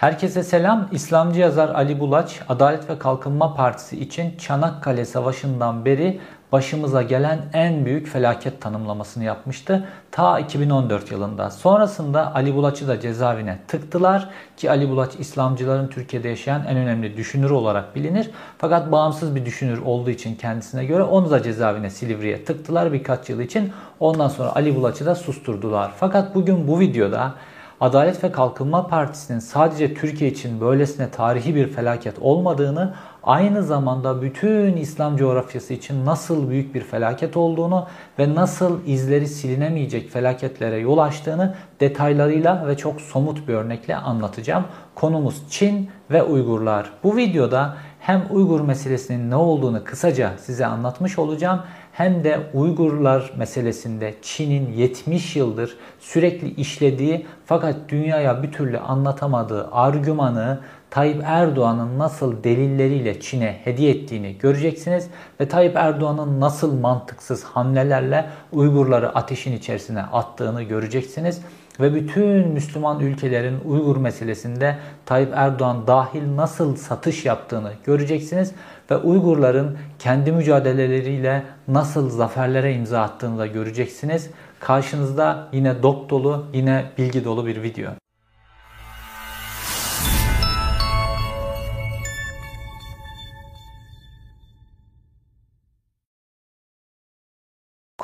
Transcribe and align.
Herkese 0.00 0.42
selam. 0.42 0.88
İslamcı 0.92 1.40
yazar 1.40 1.68
Ali 1.68 2.00
Bulaç, 2.00 2.40
Adalet 2.48 2.90
ve 2.90 2.98
Kalkınma 2.98 3.54
Partisi 3.54 4.00
için 4.00 4.36
Çanakkale 4.36 5.04
Savaşı'ndan 5.04 5.84
beri 5.84 6.20
başımıza 6.52 7.02
gelen 7.02 7.38
en 7.52 7.84
büyük 7.84 8.08
felaket 8.08 8.60
tanımlamasını 8.60 9.24
yapmıştı. 9.24 9.88
Ta 10.10 10.38
2014 10.38 11.10
yılında. 11.10 11.50
Sonrasında 11.50 12.34
Ali 12.34 12.54
Bulaç'ı 12.54 12.88
da 12.88 13.00
cezaevine 13.00 13.58
tıktılar 13.68 14.28
ki 14.56 14.70
Ali 14.70 14.88
Bulaç 14.88 15.12
İslamcıların 15.18 15.88
Türkiye'de 15.88 16.28
yaşayan 16.28 16.66
en 16.66 16.76
önemli 16.76 17.16
düşünür 17.16 17.50
olarak 17.50 17.96
bilinir. 17.96 18.30
Fakat 18.58 18.92
bağımsız 18.92 19.34
bir 19.34 19.44
düşünür 19.44 19.78
olduğu 19.78 20.10
için 20.10 20.34
kendisine 20.34 20.84
göre 20.84 21.02
onu 21.02 21.30
da 21.30 21.42
cezaevine 21.42 21.90
Silivri'ye 21.90 22.44
tıktılar 22.44 22.92
birkaç 22.92 23.28
yıl 23.28 23.40
için. 23.40 23.72
Ondan 24.00 24.28
sonra 24.28 24.56
Ali 24.56 24.76
Bulaç'ı 24.76 25.06
da 25.06 25.14
susturdular. 25.14 25.92
Fakat 25.96 26.34
bugün 26.34 26.68
bu 26.68 26.80
videoda 26.80 27.34
Adalet 27.80 28.24
ve 28.24 28.32
Kalkınma 28.32 28.86
Partisi'nin 28.86 29.38
sadece 29.38 29.94
Türkiye 29.94 30.30
için 30.30 30.60
böylesine 30.60 31.10
tarihi 31.10 31.54
bir 31.54 31.68
felaket 31.68 32.18
olmadığını, 32.18 32.94
aynı 33.22 33.62
zamanda 33.62 34.22
bütün 34.22 34.76
İslam 34.76 35.16
coğrafyası 35.16 35.74
için 35.74 36.06
nasıl 36.06 36.50
büyük 36.50 36.74
bir 36.74 36.80
felaket 36.80 37.36
olduğunu 37.36 37.86
ve 38.18 38.34
nasıl 38.34 38.86
izleri 38.86 39.28
silinemeyecek 39.28 40.10
felaketlere 40.10 40.76
yol 40.76 40.98
açtığını 40.98 41.54
detaylarıyla 41.80 42.68
ve 42.68 42.76
çok 42.76 43.00
somut 43.00 43.48
bir 43.48 43.54
örnekle 43.54 43.96
anlatacağım. 43.96 44.64
Konumuz 44.94 45.42
Çin 45.50 45.90
ve 46.10 46.22
Uygurlar. 46.22 46.90
Bu 47.04 47.16
videoda 47.16 47.76
hem 48.06 48.26
Uygur 48.30 48.60
meselesinin 48.60 49.30
ne 49.30 49.36
olduğunu 49.36 49.84
kısaca 49.84 50.32
size 50.38 50.66
anlatmış 50.66 51.18
olacağım 51.18 51.62
hem 51.92 52.24
de 52.24 52.40
Uygurlar 52.54 53.32
meselesinde 53.36 54.14
Çin'in 54.22 54.72
70 54.72 55.36
yıldır 55.36 55.76
sürekli 56.00 56.54
işlediği 56.54 57.26
fakat 57.46 57.76
dünyaya 57.88 58.42
bir 58.42 58.52
türlü 58.52 58.78
anlatamadığı 58.78 59.68
argümanı 59.72 60.60
Tayyip 60.90 61.22
Erdoğan'ın 61.24 61.98
nasıl 61.98 62.44
delilleriyle 62.44 63.20
Çin'e 63.20 63.60
hediye 63.64 63.90
ettiğini 63.90 64.38
göreceksiniz 64.38 65.08
ve 65.40 65.48
Tayyip 65.48 65.76
Erdoğan'ın 65.76 66.40
nasıl 66.40 66.80
mantıksız 66.80 67.44
hamlelerle 67.44 68.26
Uygurları 68.52 69.14
ateşin 69.16 69.56
içerisine 69.56 70.02
attığını 70.02 70.62
göreceksiniz 70.62 71.40
ve 71.80 71.94
bütün 71.94 72.48
Müslüman 72.48 73.00
ülkelerin 73.00 73.60
Uygur 73.64 73.96
meselesinde 73.96 74.76
Tayyip 75.06 75.32
Erdoğan 75.34 75.86
dahil 75.86 76.36
nasıl 76.36 76.76
satış 76.76 77.24
yaptığını 77.24 77.72
göreceksiniz 77.84 78.52
ve 78.90 78.96
Uygurların 78.96 79.78
kendi 79.98 80.32
mücadeleleriyle 80.32 81.42
nasıl 81.68 82.10
zaferlere 82.10 82.74
imza 82.74 83.00
attığını 83.00 83.38
da 83.38 83.46
göreceksiniz. 83.46 84.30
Karşınızda 84.60 85.48
yine 85.52 85.82
dop 85.82 86.10
dolu, 86.10 86.46
yine 86.52 86.84
bilgi 86.98 87.24
dolu 87.24 87.46
bir 87.46 87.62
video. 87.62 88.05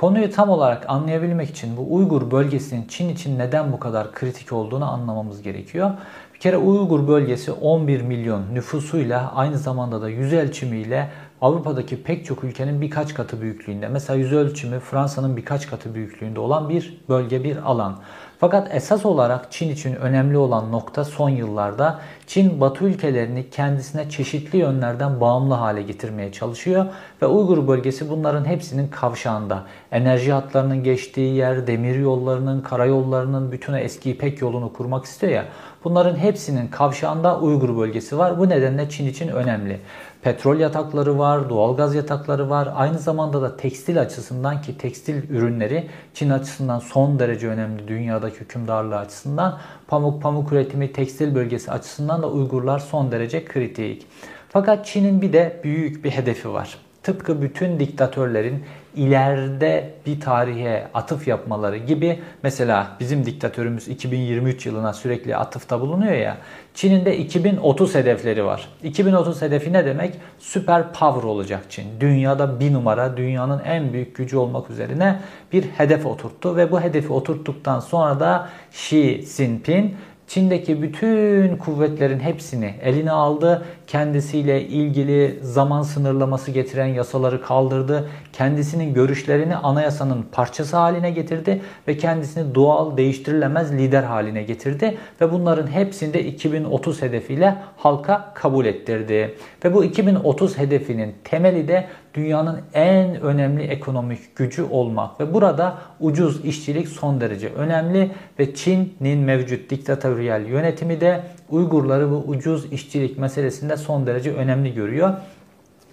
Konuyu 0.03 0.31
tam 0.31 0.48
olarak 0.48 0.84
anlayabilmek 0.89 1.50
için 1.50 1.77
bu 1.77 1.95
Uygur 1.95 2.31
bölgesinin 2.31 2.86
Çin 2.89 3.08
için 3.08 3.39
neden 3.39 3.72
bu 3.72 3.81
kadar 3.81 4.12
kritik 4.12 4.53
olduğunu 4.53 4.91
anlamamız 4.91 5.42
gerekiyor. 5.42 5.91
Bir 6.34 6.39
kere 6.39 6.56
Uygur 6.56 7.09
bölgesi 7.09 7.53
11 7.53 8.03
milyon 8.03 8.55
nüfusuyla 8.55 9.33
aynı 9.34 9.59
zamanda 9.59 10.03
da 10.03 10.09
yüz 10.09 10.33
ölçümüyle 10.33 11.11
Avrupa'daki 11.41 12.03
pek 12.03 12.27
çok 12.27 12.44
ülkenin 12.44 12.81
birkaç 12.81 13.14
katı 13.14 13.41
büyüklüğünde. 13.41 13.89
Mesela 13.89 14.19
yüz 14.19 14.33
ölçümü 14.33 14.81
Fransa'nın 14.81 15.36
birkaç 15.36 15.67
katı 15.67 15.94
büyüklüğünde 15.94 16.41
olan 16.41 16.69
bir 16.69 17.00
bölge, 17.09 17.44
bir 17.44 17.56
alan. 17.56 17.98
Fakat 18.42 18.74
esas 18.74 19.06
olarak 19.06 19.52
Çin 19.52 19.70
için 19.70 19.94
önemli 19.94 20.38
olan 20.38 20.72
nokta 20.72 21.04
son 21.04 21.28
yıllarda 21.28 22.00
Çin 22.26 22.60
Batı 22.60 22.84
ülkelerini 22.84 23.50
kendisine 23.50 24.10
çeşitli 24.10 24.58
yönlerden 24.58 25.20
bağımlı 25.20 25.54
hale 25.54 25.82
getirmeye 25.82 26.32
çalışıyor 26.32 26.86
ve 27.22 27.26
Uygur 27.26 27.68
bölgesi 27.68 28.10
bunların 28.10 28.44
hepsinin 28.44 28.88
kavşağında. 28.88 29.62
Enerji 29.92 30.32
hatlarının 30.32 30.84
geçtiği 30.84 31.34
yer, 31.34 31.66
demir 31.66 31.98
yollarının, 31.98 32.60
karayollarının 32.60 33.52
bütün 33.52 33.72
eski 33.72 34.10
İpek 34.10 34.41
yolunu 34.41 34.72
kurmak 34.72 35.04
istiyor 35.04 35.32
ya. 35.32 35.44
Bunların 35.84 36.16
hepsinin 36.16 36.69
kavşağında 36.69 37.41
Uygur 37.41 37.78
bölgesi 37.78 38.19
var. 38.19 38.38
Bu 38.38 38.48
nedenle 38.48 38.91
Çin 38.91 39.06
için 39.06 39.28
önemli. 39.28 39.81
Petrol 40.22 40.60
yatakları 40.60 41.19
var, 41.19 41.50
doğalgaz 41.50 41.94
yatakları 41.94 42.50
var. 42.50 42.69
Aynı 42.75 42.99
zamanda 42.99 43.43
da 43.43 43.56
tekstil 43.56 44.00
açısından 44.00 44.62
ki 44.62 44.78
tekstil 44.78 45.31
ürünleri 45.31 45.88
Çin 46.15 46.31
açısından 46.31 46.78
son 46.78 47.19
derece 47.19 47.49
önemli 47.49 47.88
dünyadaki 47.88 48.41
hükümdarlığı 48.41 48.99
açısından. 48.99 49.59
Pamuk, 49.87 50.22
pamuk 50.22 50.53
üretimi, 50.53 50.93
tekstil 50.93 51.34
bölgesi 51.34 51.71
açısından 51.71 52.22
da 52.22 52.31
Uygurlar 52.31 52.78
son 52.78 53.12
derece 53.12 53.44
kritik. 53.44 54.06
Fakat 54.49 54.87
Çin'in 54.87 55.22
bir 55.22 55.32
de 55.32 55.61
büyük 55.65 56.05
bir 56.05 56.11
hedefi 56.11 56.53
var. 56.53 56.78
Tıpkı 57.03 57.43
bütün 57.43 57.81
diktatörlerin 57.81 58.65
ileride 58.97 59.94
bir 60.06 60.21
tarihe 60.21 60.88
atıf 60.94 61.28
yapmaları 61.28 61.77
gibi 61.77 62.21
mesela 62.43 62.97
bizim 63.00 63.27
diktatörümüz 63.27 63.88
2023 63.88 64.66
yılına 64.66 64.93
sürekli 64.93 65.37
atıfta 65.37 65.81
bulunuyor 65.81 66.12
ya. 66.12 66.37
Çin'in 66.75 67.05
de 67.05 67.19
2030 67.19 67.94
hedefleri 67.94 68.44
var. 68.44 68.69
2030 68.83 69.43
hedefi 69.43 69.72
ne 69.72 69.84
demek? 69.84 70.15
Süper 70.38 70.93
power 70.93 71.22
olacak 71.22 71.65
Çin. 71.69 72.00
Dünyada 72.00 72.60
bir 72.60 72.72
numara, 72.72 73.16
dünyanın 73.16 73.60
en 73.65 73.93
büyük 73.93 74.16
gücü 74.16 74.37
olmak 74.37 74.71
üzerine 74.71 75.21
bir 75.53 75.62
hedef 75.62 76.06
oturttu 76.06 76.56
ve 76.56 76.71
bu 76.72 76.81
hedefi 76.81 77.12
oturttuktan 77.12 77.81
sonra 77.81 78.21
da 78.21 78.49
Xi 78.72 79.25
Jinping 79.37 79.93
Çin'deki 80.32 80.82
bütün 80.82 81.56
kuvvetlerin 81.56 82.20
hepsini 82.20 82.75
eline 82.82 83.10
aldı. 83.10 83.65
Kendisiyle 83.87 84.66
ilgili 84.66 85.38
zaman 85.43 85.82
sınırlaması 85.82 86.50
getiren 86.50 86.87
yasaları 86.87 87.43
kaldırdı. 87.43 88.09
Kendisinin 88.32 88.94
görüşlerini 88.94 89.56
anayasanın 89.56 90.26
parçası 90.32 90.76
haline 90.76 91.10
getirdi 91.10 91.60
ve 91.88 91.97
kendisini 91.97 92.54
doğal 92.54 92.97
değiştirilemez 92.97 93.72
lider 93.72 94.03
haline 94.03 94.43
getirdi 94.43 94.98
ve 95.20 95.32
bunların 95.32 95.66
hepsinde 95.66 96.25
2030 96.25 97.03
hedefiyle 97.03 97.56
halka 97.76 98.32
kabul 98.34 98.66
ettirdi. 98.66 99.34
Ve 99.64 99.75
bu 99.75 99.84
2030 99.84 100.59
hedefinin 100.59 101.14
temeli 101.25 101.69
de 101.69 101.87
dünyanın 102.15 102.61
en 102.75 103.21
önemli 103.21 103.62
ekonomik 103.62 104.37
gücü 104.37 104.62
olmak 104.62 105.21
ve 105.21 105.34
burada 105.34 105.78
ucuz 106.00 106.45
işçilik 106.45 106.89
son 106.89 107.21
derece 107.21 107.49
önemli 107.49 108.11
ve 108.39 108.55
Çin'in 108.55 109.19
mevcut 109.19 109.71
diktatöryel 109.71 110.47
yönetimi 110.47 111.00
de 111.00 111.21
Uygurları 111.50 112.11
bu 112.11 112.17
ucuz 112.17 112.73
işçilik 112.73 113.19
meselesinde 113.19 113.77
son 113.77 114.06
derece 114.06 114.33
önemli 114.33 114.75
görüyor. 114.75 115.15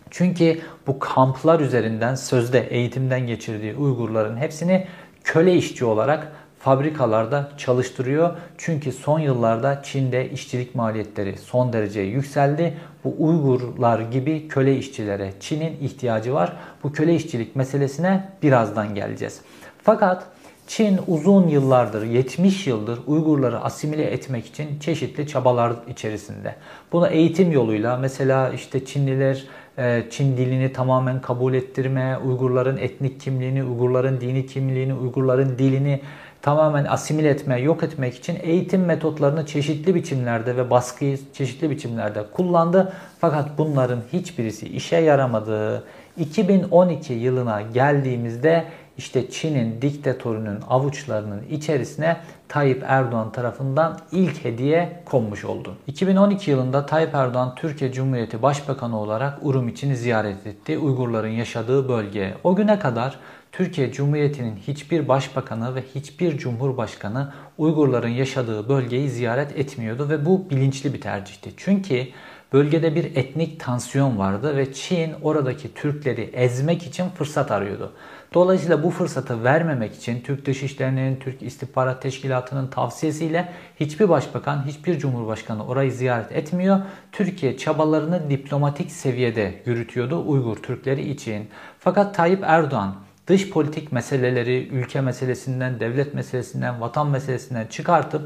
Çünkü 0.09 0.59
bu 0.88 1.00
kamplar 1.00 1.59
üzerinden 1.59 2.16
sözde 2.16 2.59
eğitimden 2.59 3.28
geçirdiği 3.28 3.75
Uygurların 3.75 4.38
hepsini 4.38 4.88
köle 5.24 5.56
işçi 5.56 5.86
olarak 5.86 6.31
fabrikalarda 6.59 7.49
çalıştırıyor. 7.57 8.37
Çünkü 8.57 8.91
son 8.91 9.19
yıllarda 9.19 9.81
Çin'de 9.83 10.29
işçilik 10.29 10.75
maliyetleri 10.75 11.37
son 11.37 11.73
derece 11.73 12.01
yükseldi. 12.01 12.77
Bu 13.03 13.15
Uygurlar 13.19 13.99
gibi 13.99 14.47
köle 14.47 14.77
işçilere 14.77 15.33
Çin'in 15.39 15.77
ihtiyacı 15.81 16.33
var. 16.33 16.53
Bu 16.83 16.91
köle 16.91 17.15
işçilik 17.15 17.55
meselesine 17.55 18.29
birazdan 18.43 18.95
geleceğiz. 18.95 19.41
Fakat 19.83 20.25
Çin 20.69 20.99
uzun 21.07 21.47
yıllardır, 21.47 22.05
70 22.05 22.67
yıldır 22.67 22.99
Uygurları 23.07 23.59
asimile 23.59 24.03
etmek 24.03 24.45
için 24.45 24.79
çeşitli 24.79 25.27
çabalar 25.27 25.73
içerisinde. 25.89 26.55
Bunu 26.91 27.07
eğitim 27.07 27.51
yoluyla 27.51 27.97
mesela 27.97 28.49
işte 28.49 28.85
Çinliler 28.85 29.43
e, 29.77 30.03
Çin 30.09 30.37
dilini 30.37 30.73
tamamen 30.73 31.21
kabul 31.21 31.53
ettirme, 31.53 32.17
Uygurların 32.17 32.77
etnik 32.77 33.21
kimliğini, 33.21 33.63
Uygurların 33.63 34.21
dini 34.21 34.45
kimliğini, 34.45 34.93
Uygurların 34.93 35.57
dilini 35.57 36.01
tamamen 36.41 36.85
asimil 36.85 37.25
etme, 37.25 37.59
yok 37.59 37.83
etmek 37.83 38.16
için 38.16 38.38
eğitim 38.41 38.85
metotlarını 38.85 39.45
çeşitli 39.45 39.95
biçimlerde 39.95 40.57
ve 40.57 40.69
baskıyı 40.69 41.19
çeşitli 41.33 41.69
biçimlerde 41.69 42.24
kullandı. 42.33 42.94
Fakat 43.19 43.57
bunların 43.57 44.00
hiçbirisi 44.13 44.68
işe 44.68 44.97
yaramadı. 44.97 45.83
2012 46.18 47.13
yılına 47.13 47.62
geldiğimizde 47.62 48.65
işte 49.00 49.31
Çin'in 49.31 49.81
diktatörünün 49.81 50.60
avuçlarının 50.69 51.44
içerisine 51.50 52.18
Tayyip 52.48 52.84
Erdoğan 52.88 53.31
tarafından 53.31 54.00
ilk 54.12 54.46
hediye 54.46 55.04
konmuş 55.06 55.46
oldu. 55.46 55.75
2012 55.88 56.51
yılında 56.51 56.86
Tayyip 56.86 57.16
Erdoğan 57.16 57.56
Türkiye 57.56 57.92
Cumhuriyeti 57.92 58.42
Başbakanı 58.42 59.00
olarak 59.00 59.40
Urum 59.42 59.68
için 59.68 59.94
ziyaret 59.94 60.48
etti. 60.48 60.78
Uygurların 60.78 61.30
yaşadığı 61.30 61.90
bölge. 61.90 62.34
O 62.44 62.56
güne 62.56 62.80
kadar 62.80 63.19
Türkiye 63.51 63.92
Cumhuriyeti'nin 63.92 64.56
hiçbir 64.56 65.07
başbakanı 65.07 65.75
ve 65.75 65.84
hiçbir 65.96 66.38
cumhurbaşkanı 66.38 67.34
Uygurların 67.57 68.10
yaşadığı 68.10 68.69
bölgeyi 68.69 69.10
ziyaret 69.10 69.60
etmiyordu 69.60 70.10
ve 70.10 70.25
bu 70.25 70.50
bilinçli 70.50 70.94
bir 70.94 71.01
tercihti. 71.01 71.51
Çünkü 71.57 72.07
bölgede 72.54 72.96
bir 72.96 73.16
etnik 73.16 73.60
tansiyon 73.60 74.18
vardı 74.18 74.57
ve 74.57 74.74
Çin 74.74 75.13
oradaki 75.22 75.74
Türkleri 75.74 76.22
ezmek 76.22 76.84
için 76.84 77.10
fırsat 77.10 77.51
arıyordu. 77.51 77.94
Dolayısıyla 78.33 78.83
bu 78.83 78.89
fırsatı 78.89 79.43
vermemek 79.43 79.95
için 79.95 80.21
Türk 80.21 80.45
Dışişleri'nin, 80.45 81.15
Türk 81.15 81.41
İstihbarat 81.41 82.01
Teşkilatı'nın 82.01 82.67
tavsiyesiyle 82.67 83.53
hiçbir 83.79 84.09
başbakan, 84.09 84.65
hiçbir 84.65 84.99
cumhurbaşkanı 84.99 85.67
orayı 85.67 85.91
ziyaret 85.91 86.31
etmiyor. 86.31 86.79
Türkiye 87.11 87.57
çabalarını 87.57 88.29
diplomatik 88.29 88.91
seviyede 88.91 89.53
yürütüyordu 89.65 90.23
Uygur 90.27 90.55
Türkleri 90.55 91.09
için. 91.09 91.49
Fakat 91.79 92.15
Tayyip 92.15 92.43
Erdoğan 92.43 92.95
dış 93.27 93.49
politik 93.49 93.91
meseleleri 93.91 94.67
ülke 94.67 95.01
meselesinden, 95.01 95.79
devlet 95.79 96.13
meselesinden, 96.13 96.81
vatan 96.81 97.07
meselesinden 97.07 97.67
çıkartıp 97.67 98.21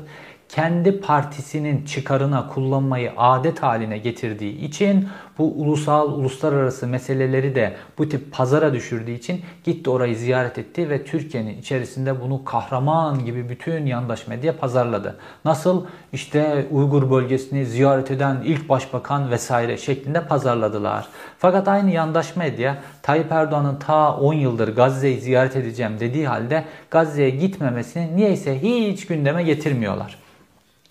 kendi 0.55 0.99
partisinin 0.99 1.85
çıkarına 1.85 2.47
kullanmayı 2.47 3.11
adet 3.17 3.63
haline 3.63 3.97
getirdiği 3.97 4.57
için 4.57 5.07
bu 5.37 5.51
ulusal, 5.51 6.11
uluslararası 6.11 6.87
meseleleri 6.87 7.55
de 7.55 7.73
bu 7.97 8.09
tip 8.09 8.31
pazara 8.31 8.73
düşürdüğü 8.73 9.11
için 9.11 9.41
gitti 9.63 9.89
orayı 9.89 10.15
ziyaret 10.15 10.57
etti 10.57 10.89
ve 10.89 11.03
Türkiye'nin 11.03 11.57
içerisinde 11.57 12.21
bunu 12.21 12.43
kahraman 12.43 13.25
gibi 13.25 13.49
bütün 13.49 13.85
yandaş 13.85 14.27
medya 14.27 14.57
pazarladı. 14.57 15.19
Nasıl? 15.45 15.85
işte 16.13 16.65
Uygur 16.71 17.11
bölgesini 17.11 17.65
ziyaret 17.65 18.11
eden 18.11 18.41
ilk 18.45 18.69
başbakan 18.69 19.31
vesaire 19.31 19.77
şeklinde 19.77 20.27
pazarladılar. 20.27 21.07
Fakat 21.37 21.67
aynı 21.67 21.91
yandaş 21.91 22.35
medya 22.35 22.77
Tayyip 23.01 23.31
Erdoğan'ın 23.31 23.75
ta 23.75 24.17
10 24.17 24.33
yıldır 24.33 24.75
Gazze'yi 24.75 25.21
ziyaret 25.21 25.55
edeceğim 25.55 25.93
dediği 25.99 26.27
halde 26.27 26.65
Gazze'ye 26.91 27.29
gitmemesini 27.29 28.15
niyeyse 28.15 28.61
hiç 28.61 29.05
gündeme 29.05 29.43
getirmiyorlar. 29.43 30.22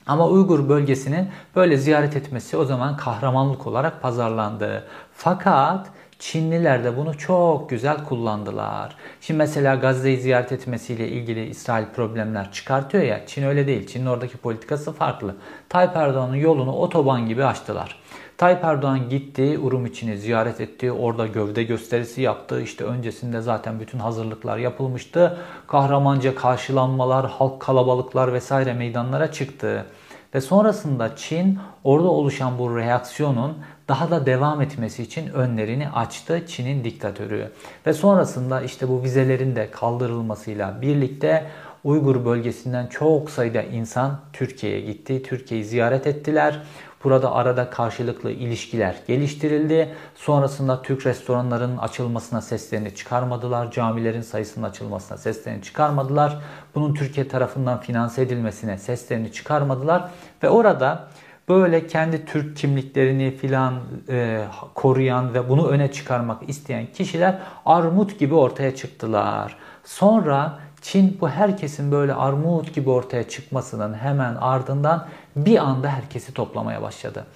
Ama 0.07 0.29
Uygur 0.29 0.69
bölgesinin 0.69 1.29
böyle 1.57 1.77
ziyaret 1.77 2.17
etmesi 2.17 2.57
o 2.57 2.65
zaman 2.65 2.97
kahramanlık 2.97 3.67
olarak 3.67 4.03
pazarlandı. 4.03 4.85
Fakat 5.13 5.91
Çinliler 6.23 6.85
de 6.85 6.97
bunu 6.97 7.19
çok 7.19 7.71
güzel 7.71 8.05
kullandılar. 8.05 8.97
Şimdi 9.21 9.39
mesela 9.39 9.75
Gazze'yi 9.75 10.17
ziyaret 10.17 10.53
etmesiyle 10.53 11.09
ilgili 11.09 11.47
İsrail 11.47 11.87
problemler 11.87 12.53
çıkartıyor 12.53 13.05
ya. 13.05 13.27
Çin 13.27 13.43
öyle 13.43 13.67
değil. 13.67 13.87
Çin'in 13.87 14.07
oradaki 14.07 14.37
politikası 14.37 14.93
farklı. 14.93 15.35
Tayyip 15.69 15.97
Erdoğan'ın 15.97 16.35
yolunu 16.35 16.73
otoban 16.73 17.27
gibi 17.27 17.45
açtılar. 17.45 18.02
Tayyip 18.43 18.65
Erdoğan 18.65 19.09
gitti, 19.09 19.59
Urum 19.59 19.87
içini 19.87 20.19
ziyaret 20.19 20.61
etti. 20.61 20.93
Orada 20.93 21.27
gövde 21.27 21.63
gösterisi 21.63 22.23
yaptı. 22.23 22.63
İşte 22.63 22.85
öncesinde 22.85 23.41
zaten 23.41 23.81
bütün 23.81 23.99
hazırlıklar 23.99 24.59
yapılmıştı. 24.59 25.39
Kahramanca 25.67 26.35
karşılanmalar, 26.35 27.31
halk 27.31 27.61
kalabalıklar 27.61 28.33
vesaire 28.33 28.75
meydanlara 28.75 29.33
çıktı. 29.33 29.87
Ve 30.35 30.41
sonrasında 30.41 31.17
Çin 31.17 31.59
orada 31.85 32.09
oluşan 32.09 32.59
bu 32.59 32.77
reaksiyonun 32.77 33.59
daha 33.89 34.11
da 34.11 34.27
devam 34.27 34.61
etmesi 34.61 35.03
için 35.03 35.29
önlerini 35.29 35.91
açtı 35.91 36.47
Çin'in 36.47 36.85
diktatörü. 36.85 37.53
Ve 37.87 37.93
sonrasında 37.93 38.63
işte 38.63 38.89
bu 38.89 39.03
vizelerin 39.03 39.57
de 39.57 39.71
kaldırılmasıyla 39.71 40.83
birlikte 40.83 41.47
Uygur 41.85 42.25
bölgesinden 42.25 42.87
çok 42.87 43.31
sayıda 43.31 43.63
insan 43.63 44.21
Türkiye'ye 44.33 44.81
gitti. 44.81 45.23
Türkiye'yi 45.23 45.65
ziyaret 45.65 46.07
ettiler. 46.07 46.63
Burada 47.05 47.33
arada 47.33 47.71
karşılıklı 47.71 48.31
ilişkiler 48.31 48.95
geliştirildi. 49.07 49.95
Sonrasında 50.15 50.83
Türk 50.83 51.07
restoranlarının 51.07 51.77
açılmasına 51.77 52.41
seslerini 52.41 52.95
çıkarmadılar. 52.95 53.71
Camilerin 53.71 54.21
sayısının 54.21 54.65
açılmasına 54.67 55.19
seslerini 55.19 55.63
çıkarmadılar. 55.63 56.39
Bunun 56.75 56.95
Türkiye 56.95 57.29
tarafından 57.29 57.81
finanse 57.81 58.23
edilmesine 58.23 58.79
seslerini 58.79 59.33
çıkarmadılar. 59.33 60.11
Ve 60.43 60.49
orada 60.49 61.09
böyle 61.49 61.87
kendi 61.87 62.25
Türk 62.25 62.57
kimliklerini 62.57 63.37
filan 63.37 63.75
e, 64.09 64.45
koruyan 64.75 65.35
ve 65.35 65.49
bunu 65.49 65.69
öne 65.69 65.93
çıkarmak 65.93 66.49
isteyen 66.49 66.87
kişiler 66.87 67.39
armut 67.67 68.19
gibi 68.19 68.35
ortaya 68.35 68.77
çıktılar. 68.77 69.57
Sonra 69.85 70.59
Çin 70.83 71.19
bu 71.21 71.29
herkesin 71.29 71.93
böyle 71.93 72.15
armut 72.15 72.75
gibi 72.75 72.91
ortaya 72.91 73.29
çıkmasının 73.29 73.95
hemen 73.95 74.35
ardından 74.35 75.07
bir 75.37 75.59
anda 75.59 75.89
herkesi 75.89 76.35
toplamaya 76.35 76.83
başladı. 76.83 77.27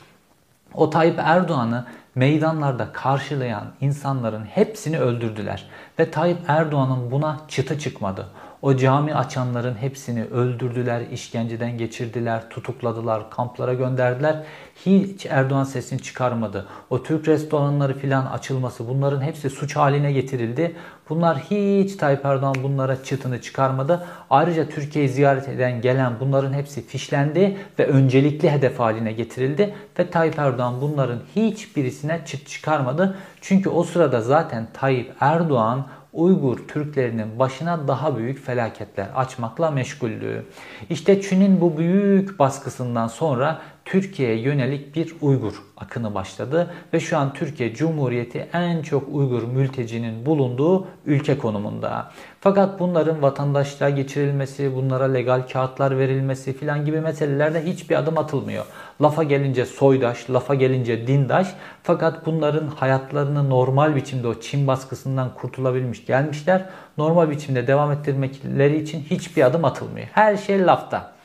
O 0.75 0.91
Tayyip 0.91 1.19
Erdoğan'ı 1.19 1.87
meydanlarda 2.15 2.93
karşılayan 2.93 3.65
insanların 3.81 4.45
hepsini 4.45 4.99
öldürdüler. 4.99 5.69
Ve 5.99 6.11
Tayyip 6.11 6.39
Erdoğan'ın 6.49 7.11
buna 7.11 7.41
çıtı 7.49 7.79
çıkmadı. 7.79 8.27
O 8.63 8.77
cami 8.77 9.15
açanların 9.15 9.75
hepsini 9.75 10.25
öldürdüler, 10.25 11.01
işkenceden 11.13 11.79
geçirdiler, 11.79 12.51
tutukladılar, 12.51 13.31
kamplara 13.31 13.75
gönderdiler. 13.75 14.43
Hiç 14.87 15.27
Erdoğan 15.27 15.65
sesini 15.65 16.03
çıkarmadı. 16.03 16.67
O 16.91 17.03
Türk 17.03 17.29
restoranları 17.29 17.99
filan 17.99 18.27
açılması 18.27 18.89
bunların 18.89 19.21
hepsi 19.21 19.51
suç 19.51 19.77
haline 19.77 20.13
getirildi. 20.13 20.77
Bunlar 21.09 21.39
hiç 21.39 21.97
Tayyip 21.97 22.25
Erdoğan 22.25 22.55
bunlara 22.63 23.05
çıtını 23.05 23.41
çıkarmadı. 23.41 24.07
Ayrıca 24.31 24.69
Türkiye'yi 24.69 25.11
ziyaret 25.11 25.49
eden 25.49 25.81
gelen 25.81 26.13
bunların 26.21 26.53
hepsi 26.53 26.87
fişlendi 26.87 27.57
ve 27.79 27.87
öncelikli 27.87 28.51
hedef 28.51 28.81
haline 28.81 29.13
getirildi. 29.13 29.75
Ve 29.99 30.11
Tayyip 30.11 30.39
Erdoğan 30.39 30.81
bunların 30.81 31.19
hiçbirisine 31.37 32.21
çıt 32.27 32.49
çıkarmadı. 32.49 33.17
Çünkü 33.41 33.69
o 33.69 33.83
sırada 33.83 34.21
zaten 34.21 34.69
Tayyip 34.75 35.13
Erdoğan 35.21 35.87
Uygur 36.17 36.59
Türklerinin 36.69 37.39
başına 37.39 37.89
daha 37.89 38.17
büyük 38.17 38.47
felaketler 38.47 39.09
açmakla 39.15 39.71
meşguldü. 39.71 40.47
İşte 40.91 41.23
Çin'in 41.23 41.61
bu 41.61 41.79
büyük 41.79 42.39
baskısından 42.39 43.07
sonra 43.07 43.63
Türkiye'ye 43.87 44.41
yönelik 44.41 44.97
bir 44.97 45.15
Uygur 45.21 45.63
akını 45.77 46.15
başladı 46.15 46.75
ve 46.93 47.01
şu 47.01 47.19
an 47.19 47.33
Türkiye 47.33 47.75
Cumhuriyeti 47.75 48.49
en 48.53 48.83
çok 48.83 49.09
Uygur 49.15 49.43
mültecinin 49.43 50.27
bulunduğu 50.27 50.87
ülke 51.07 51.39
konumunda. 51.39 52.11
Fakat 52.41 52.81
bunların 52.81 53.23
vatandaşlığa 53.23 53.91
geçirilmesi, 53.91 54.77
bunlara 54.77 55.05
legal 55.05 55.43
kağıtlar 55.53 55.99
verilmesi 55.99 56.53
filan 56.53 56.85
gibi 56.85 57.01
meselelerde 57.01 57.65
hiçbir 57.65 57.97
adım 57.97 58.19
atılmıyor. 58.19 58.65
Lafa 59.03 59.23
gelince 59.23 59.67
soydaş, 59.67 60.31
lafa 60.31 60.55
gelince 60.55 61.07
dindaş 61.07 61.55
fakat 61.83 62.27
bunların 62.27 62.67
hayatlarını 62.67 63.51
normal 63.51 63.97
biçimde 63.97 64.29
o 64.29 64.41
Çin 64.41 64.67
baskısından 64.67 65.35
kurtulabilmiş 65.35 66.07
gelmişler. 66.07 66.65
Normal 66.99 67.31
biçimde 67.31 67.67
devam 67.67 67.93
ettirmekleri 67.93 68.83
için 68.83 69.01
hiçbir 69.01 69.43
adım 69.43 69.65
atılmıyor. 69.65 70.07
Her 70.13 70.37
şey 70.37 70.67
lafta. 70.67 71.17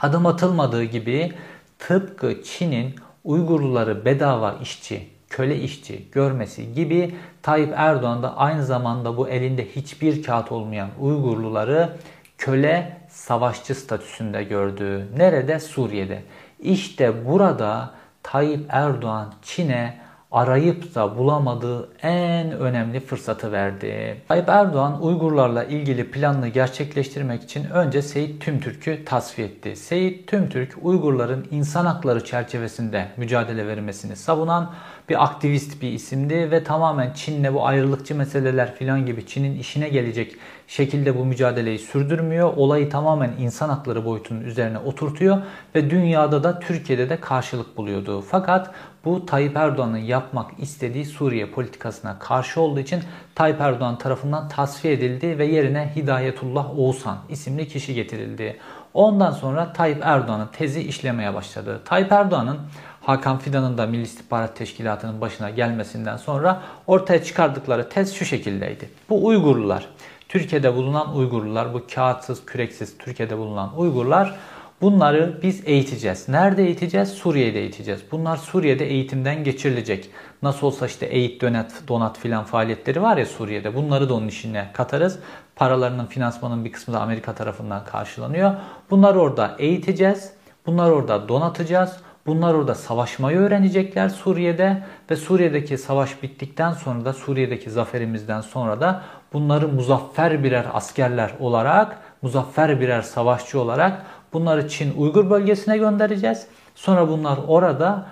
Adım 0.00 0.26
atılmadığı 0.26 0.84
gibi 0.84 1.32
tıpkı 1.80 2.42
Çin'in 2.42 2.94
Uygurluları 3.24 4.04
bedava 4.04 4.58
işçi, 4.62 5.08
köle 5.30 5.60
işçi 5.60 6.10
görmesi 6.12 6.74
gibi 6.74 7.14
Tayyip 7.42 7.72
Erdoğan 7.76 8.22
da 8.22 8.36
aynı 8.36 8.64
zamanda 8.64 9.16
bu 9.16 9.28
elinde 9.28 9.68
hiçbir 9.68 10.22
kağıt 10.22 10.52
olmayan 10.52 10.88
Uygurluları 11.00 11.96
köle 12.38 12.96
savaşçı 13.08 13.74
statüsünde 13.74 14.44
gördü. 14.44 15.08
Nerede? 15.16 15.60
Suriye'de. 15.60 16.22
İşte 16.60 17.26
burada 17.26 17.90
Tayyip 18.22 18.66
Erdoğan 18.68 19.34
Çin'e 19.42 20.00
arayıp 20.32 20.94
da 20.94 21.18
bulamadığı 21.18 21.88
en 22.02 22.52
önemli 22.52 23.00
fırsatı 23.00 23.52
verdi. 23.52 24.16
Tayyip 24.28 24.48
Erdoğan 24.48 25.02
Uygurlarla 25.02 25.64
ilgili 25.64 26.10
planını 26.10 26.48
gerçekleştirmek 26.48 27.42
için 27.42 27.64
önce 27.64 28.02
Seyit 28.02 28.42
Tümtürk'ü 28.42 29.04
tasfiye 29.04 29.48
etti. 29.48 29.76
Seyit 29.76 30.26
Tümtürk 30.26 30.76
Uygurların 30.82 31.46
insan 31.50 31.86
hakları 31.86 32.24
çerçevesinde 32.24 33.08
mücadele 33.16 33.66
vermesini 33.66 34.16
savunan 34.16 34.70
bir 35.08 35.24
aktivist 35.24 35.82
bir 35.82 35.92
isimdi 35.92 36.50
ve 36.50 36.64
tamamen 36.64 37.12
Çin'le 37.12 37.54
bu 37.54 37.66
ayrılıkçı 37.66 38.14
meseleler 38.14 38.74
filan 38.74 39.06
gibi 39.06 39.26
Çin'in 39.26 39.58
işine 39.58 39.88
gelecek 39.88 40.36
şekilde 40.66 41.18
bu 41.18 41.24
mücadeleyi 41.24 41.78
sürdürmüyor. 41.78 42.52
Olayı 42.56 42.90
tamamen 42.90 43.30
insan 43.38 43.68
hakları 43.68 44.04
boyutunun 44.04 44.40
üzerine 44.40 44.78
oturtuyor 44.78 45.38
ve 45.74 45.90
dünyada 45.90 46.44
da 46.44 46.58
Türkiye'de 46.58 47.08
de 47.08 47.20
karşılık 47.20 47.76
buluyordu. 47.76 48.20
Fakat 48.20 48.70
bu 49.04 49.26
Tayyip 49.26 49.56
Erdoğan'ın 49.56 49.98
yapmak 49.98 50.50
istediği 50.58 51.04
Suriye 51.04 51.46
politikasına 51.46 52.18
karşı 52.18 52.60
olduğu 52.60 52.80
için 52.80 53.02
Tayyip 53.34 53.60
Erdoğan 53.60 53.98
tarafından 53.98 54.48
tasfiye 54.48 54.94
edildi 54.94 55.38
ve 55.38 55.46
yerine 55.46 55.92
Hidayetullah 55.96 56.78
Oğuzhan 56.78 57.18
isimli 57.28 57.68
kişi 57.68 57.94
getirildi. 57.94 58.58
Ondan 58.94 59.30
sonra 59.30 59.72
Tayyip 59.72 59.98
Erdoğan'ın 60.02 60.48
tezi 60.52 60.80
işlemeye 60.80 61.34
başladı. 61.34 61.80
Tayyip 61.84 62.12
Erdoğan'ın 62.12 62.58
Hakan 63.00 63.38
Fidan'ın 63.38 63.78
da 63.78 63.86
Milli 63.86 64.02
İstihbarat 64.02 64.56
Teşkilatı'nın 64.56 65.20
başına 65.20 65.50
gelmesinden 65.50 66.16
sonra 66.16 66.62
ortaya 66.86 67.24
çıkardıkları 67.24 67.88
tez 67.88 68.14
şu 68.14 68.24
şekildeydi. 68.24 68.90
Bu 69.10 69.26
Uygurlular, 69.26 69.86
Türkiye'de 70.28 70.76
bulunan 70.76 71.16
Uygurlular, 71.16 71.74
bu 71.74 71.82
kağıtsız, 71.94 72.46
küreksiz 72.46 72.98
Türkiye'de 72.98 73.38
bulunan 73.38 73.78
Uygurlar 73.78 74.36
bunları 74.80 75.38
biz 75.42 75.62
eğiteceğiz. 75.66 76.28
Nerede 76.28 76.64
eğiteceğiz? 76.64 77.08
Suriye'de 77.08 77.60
eğiteceğiz. 77.60 78.00
Bunlar 78.12 78.36
Suriye'de 78.36 78.86
eğitimden 78.86 79.44
geçirilecek. 79.44 80.10
Nasıl 80.42 80.66
olsa 80.66 80.86
işte 80.86 81.06
eğit, 81.06 81.42
donat, 81.42 81.72
donat 81.88 82.18
filan 82.18 82.44
faaliyetleri 82.44 83.02
var 83.02 83.16
ya 83.16 83.26
Suriye'de. 83.26 83.74
Bunları 83.74 84.08
da 84.08 84.14
onun 84.14 84.28
içine 84.28 84.70
katarız. 84.72 85.18
Paralarının, 85.56 86.06
finansmanın 86.06 86.64
bir 86.64 86.72
kısmı 86.72 86.94
da 86.94 87.00
Amerika 87.00 87.34
tarafından 87.34 87.84
karşılanıyor. 87.84 88.54
Bunları 88.90 89.20
orada 89.20 89.56
eğiteceğiz. 89.58 90.32
Bunları 90.66 90.94
orada 90.94 91.28
donatacağız. 91.28 91.96
Bunlar 92.26 92.54
orada 92.54 92.74
savaşmayı 92.74 93.38
öğrenecekler 93.38 94.08
Suriye'de 94.08 94.82
ve 95.10 95.16
Suriye'deki 95.16 95.78
savaş 95.78 96.22
bittikten 96.22 96.72
sonra 96.72 97.04
da 97.04 97.12
Suriye'deki 97.12 97.70
zaferimizden 97.70 98.40
sonra 98.40 98.80
da 98.80 99.02
bunları 99.32 99.68
muzaffer 99.68 100.44
birer 100.44 100.66
askerler 100.72 101.30
olarak, 101.40 101.98
muzaffer 102.22 102.80
birer 102.80 103.02
savaşçı 103.02 103.60
olarak 103.60 104.02
bunları 104.32 104.68
Çin 104.68 104.94
Uygur 104.96 105.30
bölgesine 105.30 105.78
göndereceğiz. 105.78 106.46
Sonra 106.74 107.08
bunlar 107.08 107.38
orada 107.48 108.06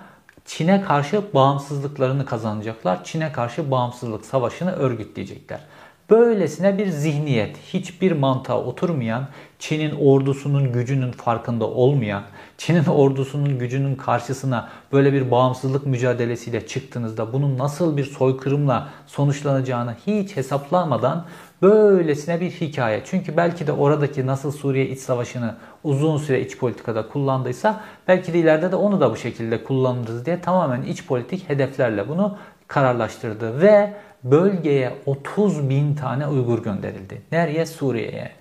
Çin'e 0.45 0.81
karşı 0.81 1.21
bağımsızlıklarını 1.33 2.25
kazanacaklar. 2.25 3.03
Çin'e 3.03 3.31
karşı 3.31 3.71
bağımsızlık 3.71 4.25
savaşını 4.25 4.71
örgütleyecekler. 4.71 5.59
Böylesine 6.09 6.77
bir 6.77 6.87
zihniyet, 6.87 7.57
hiçbir 7.57 8.11
mantığa 8.11 8.57
oturmayan, 8.57 9.27
Çin'in 9.59 9.95
ordusunun 9.95 10.73
gücünün 10.73 11.11
farkında 11.11 11.65
olmayan, 11.65 12.23
Çin'in 12.57 12.85
ordusunun 12.85 13.59
gücünün 13.59 13.95
karşısına 13.95 14.69
böyle 14.91 15.13
bir 15.13 15.31
bağımsızlık 15.31 15.85
mücadelesiyle 15.85 16.67
çıktığınızda 16.67 17.33
bunun 17.33 17.57
nasıl 17.57 17.97
bir 17.97 18.03
soykırımla 18.03 18.89
sonuçlanacağını 19.07 19.95
hiç 20.07 20.35
hesaplamadan 20.37 21.25
böylesine 21.61 22.41
bir 22.41 22.51
hikaye. 22.51 23.01
Çünkü 23.05 23.37
belki 23.37 23.67
de 23.67 23.71
oradaki 23.71 24.25
nasıl 24.25 24.51
Suriye 24.51 24.87
iç 24.87 24.99
savaşını 24.99 25.55
uzun 25.83 26.17
süre 26.17 26.41
iç 26.41 26.57
politikada 26.57 27.07
kullandıysa 27.07 27.83
belki 28.07 28.33
de 28.33 28.39
ileride 28.39 28.71
de 28.71 28.75
onu 28.75 29.01
da 29.01 29.11
bu 29.11 29.15
şekilde 29.17 29.63
kullanırız 29.63 30.25
diye 30.25 30.41
tamamen 30.41 30.81
iç 30.81 31.05
politik 31.05 31.49
hedeflerle 31.49 32.09
bunu 32.09 32.37
kararlaştırdı 32.67 33.61
ve 33.61 33.93
bölgeye 34.23 34.95
30 35.05 35.69
bin 35.69 35.95
tane 35.95 36.27
Uygur 36.27 36.63
gönderildi. 36.63 37.21
Nereye? 37.31 37.65
Suriye'ye. 37.65 38.31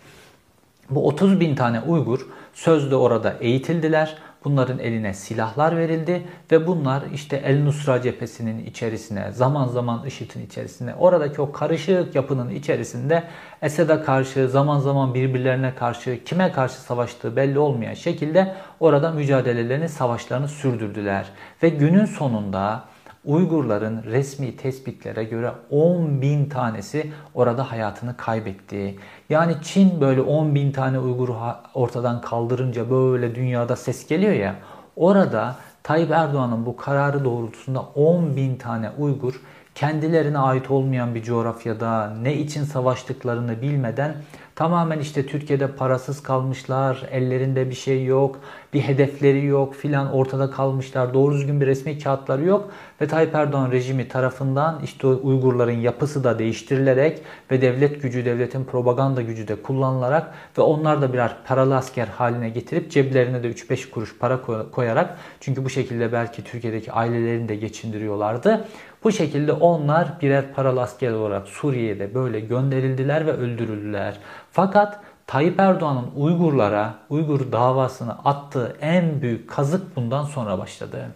Bu 0.91 1.07
30 1.07 1.41
bin 1.41 1.55
tane 1.55 1.81
Uygur 1.81 2.27
sözde 2.55 2.97
orada 2.97 3.35
eğitildiler. 3.41 4.19
Bunların 4.45 4.79
eline 4.79 5.15
silahlar 5.15 5.77
verildi 5.77 6.27
ve 6.53 6.67
bunlar 6.67 7.03
işte 7.15 7.37
El 7.37 7.63
Nusra 7.63 8.03
cephesinin 8.03 8.67
içerisine, 8.67 9.33
zaman 9.33 9.69
zaman 9.69 10.07
IŞİD'in 10.07 10.47
içerisine, 10.47 10.95
oradaki 10.95 11.41
o 11.41 11.53
karışık 11.53 12.15
yapının 12.15 12.51
içerisinde 12.51 13.25
Esed'e 13.63 14.03
karşı, 14.03 14.49
zaman 14.49 14.79
zaman 14.79 15.15
birbirlerine 15.15 15.75
karşı, 15.75 16.25
kime 16.25 16.53
karşı 16.53 16.75
savaştığı 16.75 17.37
belli 17.37 17.59
olmayan 17.59 17.95
şekilde 17.95 18.55
orada 18.81 19.11
mücadelelerini, 19.11 19.89
savaşlarını 19.89 20.49
sürdürdüler. 20.49 21.27
Ve 21.63 21.69
günün 21.69 22.05
sonunda 22.05 22.85
Uygurların 23.29 24.03
resmi 24.03 24.57
tespitlere 24.57 25.25
göre 25.25 25.53
10 25.71 26.23
bin 26.23 26.49
tanesi 26.49 27.13
orada 27.35 27.73
hayatını 27.73 28.17
kaybetti. 28.17 28.97
Yani 29.29 29.55
Çin 29.63 30.01
böyle 30.01 30.21
10 30.21 30.55
bin 30.55 30.73
tane 30.73 30.99
Uygur'u 30.99 31.37
ortadan 31.75 32.21
kaldırınca 32.21 32.91
böyle 32.91 33.35
dünyada 33.35 33.77
ses 33.77 34.07
geliyor 34.07 34.33
ya. 34.33 34.55
Orada 34.97 35.57
Tayyip 35.83 36.11
Erdoğan'ın 36.11 36.67
bu 36.67 36.77
kararı 36.77 37.25
doğrultusunda 37.25 37.81
10 37.81 38.37
bin 38.37 38.57
tane 38.57 38.91
Uygur 38.99 39.41
kendilerine 39.75 40.39
ait 40.39 40.71
olmayan 40.71 41.15
bir 41.15 41.23
coğrafyada 41.23 42.11
ne 42.23 42.35
için 42.35 42.65
savaştıklarını 42.65 43.63
bilmeden 43.63 44.15
tamamen 44.59 44.99
işte 44.99 45.27
Türkiye'de 45.27 45.67
parasız 45.67 46.23
kalmışlar, 46.23 47.09
ellerinde 47.11 47.71
bir 47.71 47.75
şey 47.75 48.05
yok, 48.05 48.41
bir 48.73 48.81
hedefleri 48.81 49.45
yok 49.45 49.75
filan 49.75 50.13
ortada 50.13 50.51
kalmışlar, 50.51 51.15
doğru 51.15 51.35
düzgün 51.35 51.61
bir 51.61 51.67
resmi 51.67 51.99
kağıtları 51.99 52.45
yok 52.45 52.71
ve 53.01 53.07
Tayyip 53.07 53.35
Erdoğan 53.35 53.73
rejimi 53.73 54.09
tarafından 54.09 54.81
işte 54.85 55.07
Uygurların 55.07 55.81
yapısı 55.81 56.25
da 56.25 56.39
değiştirilerek 56.39 57.23
ve 57.51 57.61
devlet 57.61 58.03
gücü, 58.03 58.25
devletin 58.25 58.65
propaganda 58.65 59.23
gücü 59.23 59.49
de 59.49 59.63
kullanılarak 59.63 60.35
ve 60.59 60.63
onlar 60.63 61.03
da 61.03 61.13
birer 61.13 61.37
paralı 61.47 61.77
asker 61.77 62.07
haline 62.07 62.49
getirip 62.49 62.91
ceplerine 62.91 63.43
de 63.43 63.51
3-5 63.51 63.91
kuruş 63.91 64.19
para 64.19 64.41
koyarak 64.73 65.19
çünkü 65.41 65.65
bu 65.65 65.71
şekilde 65.71 66.13
belki 66.13 66.45
Türkiye'deki 66.45 66.93
ailelerini 66.93 67.49
de 67.49 67.57
geçindiriyorlardı. 67.57 68.69
Bu 69.05 69.13
şekilde 69.13 69.53
onlar 69.53 70.09
birer 70.23 70.53
paralı 70.55 70.83
asker 70.83 71.13
olarak 71.13 71.49
Suriye'de 71.49 72.15
böyle 72.15 72.41
gönderildiler 72.41 73.27
ve 73.27 73.33
öldürüldüler. 73.33 74.19
Fakat 74.59 75.01
Tayyip 75.27 75.61
Erdoğan'ın 75.61 76.11
Uygurlara, 76.17 76.95
Uygur 77.11 77.53
davasını 77.53 78.13
attığı 78.13 78.77
en 78.81 79.23
büyük 79.23 79.51
kazık 79.51 79.97
bundan 79.97 80.25
sonra 80.25 80.59
başladı. 80.59 81.07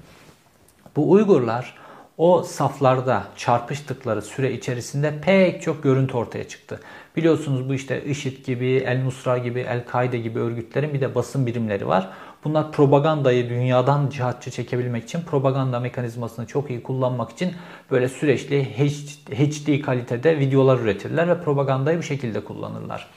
Bu 0.96 1.10
Uygurlar 1.10 1.74
o 2.18 2.42
saflarda 2.42 3.24
çarpıştıkları 3.36 4.22
süre 4.22 4.52
içerisinde 4.52 5.20
pek 5.20 5.62
çok 5.62 5.82
görüntü 5.82 6.16
ortaya 6.16 6.48
çıktı. 6.48 6.80
Biliyorsunuz 7.16 7.68
bu 7.68 7.74
işte 7.74 8.04
IŞİD 8.04 8.46
gibi, 8.46 8.66
El 8.86 9.04
Nusra 9.04 9.38
gibi, 9.38 9.60
El 9.60 9.86
Kaide 9.86 10.18
gibi 10.18 10.38
örgütlerin 10.38 10.94
bir 10.94 11.00
de 11.00 11.14
basın 11.14 11.46
birimleri 11.46 11.88
var. 11.88 12.08
Bunlar 12.44 12.72
propagandayı 12.72 13.48
dünyadan 13.48 14.10
cihatçı 14.10 14.50
çekebilmek 14.50 15.04
için, 15.04 15.20
propaganda 15.20 15.80
mekanizmasını 15.80 16.46
çok 16.46 16.70
iyi 16.70 16.82
kullanmak 16.82 17.30
için 17.30 17.52
böyle 17.90 18.08
süreçli 18.08 18.64
HD 19.30 19.82
kalitede 19.82 20.38
videolar 20.38 20.78
üretirler 20.78 21.28
ve 21.28 21.40
propagandayı 21.40 21.98
bu 21.98 22.02
şekilde 22.02 22.44
kullanırlar. 22.44 23.08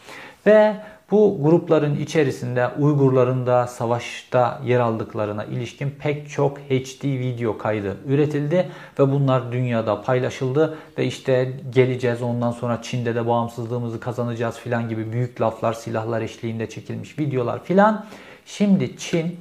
Ve 0.46 0.75
bu 1.12 1.40
grupların 1.42 1.96
içerisinde 1.96 2.68
Uygurların 2.80 3.48
da 3.48 3.68
savaşta 3.68 4.62
yer 4.66 4.80
aldıklarına 4.80 5.46
ilişkin 5.46 5.90
pek 5.90 6.30
çok 6.30 6.58
HD 6.58 7.04
video 7.04 7.58
kaydı 7.58 7.98
üretildi 8.08 8.70
ve 9.00 9.12
bunlar 9.12 9.52
dünyada 9.52 10.02
paylaşıldı 10.02 10.78
ve 10.98 11.06
işte 11.06 11.54
geleceğiz 11.70 12.22
ondan 12.22 12.52
sonra 12.52 12.82
Çin'de 12.82 13.16
de 13.16 13.28
bağımsızlığımızı 13.28 14.00
kazanacağız 14.00 14.58
filan 14.58 14.90
gibi 14.90 15.12
büyük 15.12 15.42
laflar 15.42 15.74
silahlar 15.74 16.22
eşliğinde 16.22 16.70
çekilmiş 16.70 17.20
videolar 17.20 17.64
filan. 17.64 18.06
Şimdi 18.46 18.98
Çin 18.98 19.40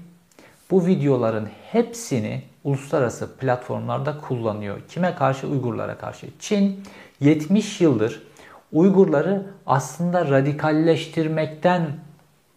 bu 0.70 0.87
videoların 0.87 1.49
hepsini 1.73 2.42
uluslararası 2.64 3.37
platformlarda 3.37 4.20
kullanıyor. 4.20 4.76
Kime 4.88 5.14
karşı? 5.14 5.46
Uygurlara 5.46 5.99
karşı. 5.99 6.26
Çin 6.38 6.84
70 7.20 7.80
yıldır 7.80 8.23
Uygurları 8.73 9.42
aslında 9.66 10.30
radikalleştirmekten 10.30 11.87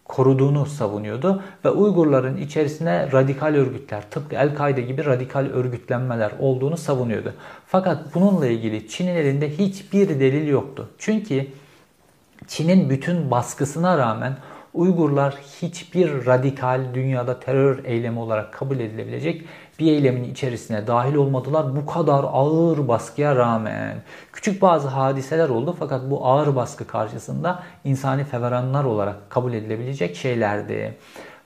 koruduğunu 0.04 0.66
savunuyordu 0.66 1.42
ve 1.64 1.70
Uygurların 1.70 2.36
içerisine 2.36 3.12
radikal 3.12 3.54
örgütler, 3.54 4.10
tıpkı 4.10 4.36
El-Kaide 4.36 4.80
gibi 4.80 5.04
radikal 5.04 5.44
örgütlenmeler 5.44 6.32
olduğunu 6.38 6.76
savunuyordu. 6.76 7.34
Fakat 7.66 8.14
bununla 8.14 8.46
ilgili 8.46 8.88
Çin'in 8.88 9.16
elinde 9.16 9.58
hiçbir 9.58 10.08
delil 10.08 10.48
yoktu. 10.48 10.88
Çünkü 10.98 11.46
Çin'in 12.46 12.90
bütün 12.90 13.30
baskısına 13.30 13.98
rağmen 13.98 14.36
Uygurlar 14.74 15.34
hiçbir 15.62 16.26
radikal 16.26 16.80
dünyada 16.94 17.40
terör 17.40 17.84
eylemi 17.84 18.18
olarak 18.18 18.52
kabul 18.52 18.80
edilebilecek 18.80 19.44
bir 19.78 19.92
eylemin 19.92 20.24
içerisine 20.24 20.86
dahil 20.86 21.14
olmadılar. 21.14 21.76
Bu 21.76 21.86
kadar 21.86 22.24
ağır 22.32 22.88
baskıya 22.88 23.36
rağmen 23.36 24.02
küçük 24.32 24.62
bazı 24.62 24.88
hadiseler 24.88 25.48
oldu 25.48 25.76
fakat 25.78 26.10
bu 26.10 26.26
ağır 26.26 26.56
baskı 26.56 26.86
karşısında 26.86 27.62
insani 27.84 28.24
feveranlar 28.24 28.84
olarak 28.84 29.30
kabul 29.30 29.52
edilebilecek 29.52 30.16
şeylerdi. 30.16 30.96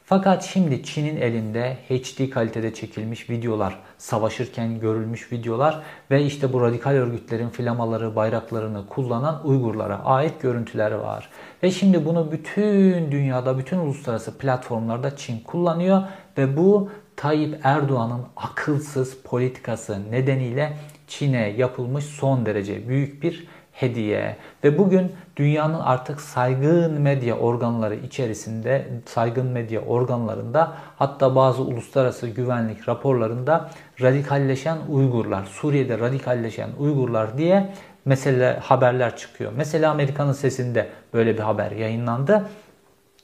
Fakat 0.04 0.44
şimdi 0.44 0.82
Çin'in 0.82 1.16
elinde 1.16 1.76
HD 1.88 2.30
kalitede 2.30 2.74
çekilmiş 2.74 3.30
videolar, 3.30 3.78
savaşırken 3.98 4.80
görülmüş 4.80 5.32
videolar 5.32 5.82
ve 6.10 6.24
işte 6.24 6.52
bu 6.52 6.60
radikal 6.60 6.90
örgütlerin 6.90 7.48
flamaları, 7.48 8.16
bayraklarını 8.16 8.86
kullanan 8.86 9.46
Uygurlara 9.46 10.04
ait 10.04 10.42
görüntüler 10.42 10.92
var. 10.92 11.28
Ve 11.62 11.70
şimdi 11.70 12.04
bunu 12.04 12.32
bütün 12.32 13.12
dünyada, 13.12 13.58
bütün 13.58 13.78
uluslararası 13.78 14.38
platformlarda 14.38 15.16
Çin 15.16 15.40
kullanıyor 15.40 16.02
ve 16.38 16.56
bu 16.56 16.90
Tayyip 17.22 17.60
Erdoğan'ın 17.62 18.22
akılsız 18.36 19.16
politikası 19.24 20.10
nedeniyle 20.10 20.72
Çin'e 21.06 21.48
yapılmış 21.48 22.04
son 22.04 22.46
derece 22.46 22.88
büyük 22.88 23.22
bir 23.22 23.46
hediye 23.72 24.36
ve 24.64 24.78
bugün 24.78 25.12
dünyanın 25.36 25.80
artık 25.80 26.20
saygın 26.20 27.00
medya 27.00 27.38
organları 27.38 27.94
içerisinde 27.94 28.86
saygın 29.06 29.46
medya 29.46 29.80
organlarında 29.80 30.72
hatta 30.96 31.36
bazı 31.36 31.62
uluslararası 31.62 32.28
güvenlik 32.28 32.88
raporlarında 32.88 33.70
radikalleşen 34.00 34.78
Uygurlar, 34.88 35.44
Suriye'de 35.44 35.98
radikalleşen 35.98 36.70
Uygurlar 36.78 37.38
diye 37.38 37.74
mesele 38.04 38.58
haberler 38.58 39.16
çıkıyor. 39.16 39.52
Mesela 39.56 39.90
Amerika'nın 39.90 40.32
sesinde 40.32 40.88
böyle 41.14 41.34
bir 41.34 41.42
haber 41.42 41.70
yayınlandı. 41.70 42.48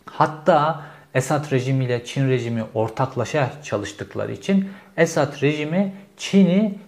Hatta 0.04 0.82
Esad 1.14 1.52
rejimiyle 1.52 2.04
Çin 2.04 2.28
rejimi 2.28 2.64
ortaklaşa 2.74 3.52
çalıştıkları 3.62 4.32
için 4.32 4.68
Esad 4.96 5.42
rejimi 5.42 5.92
Çin'i 6.16 6.78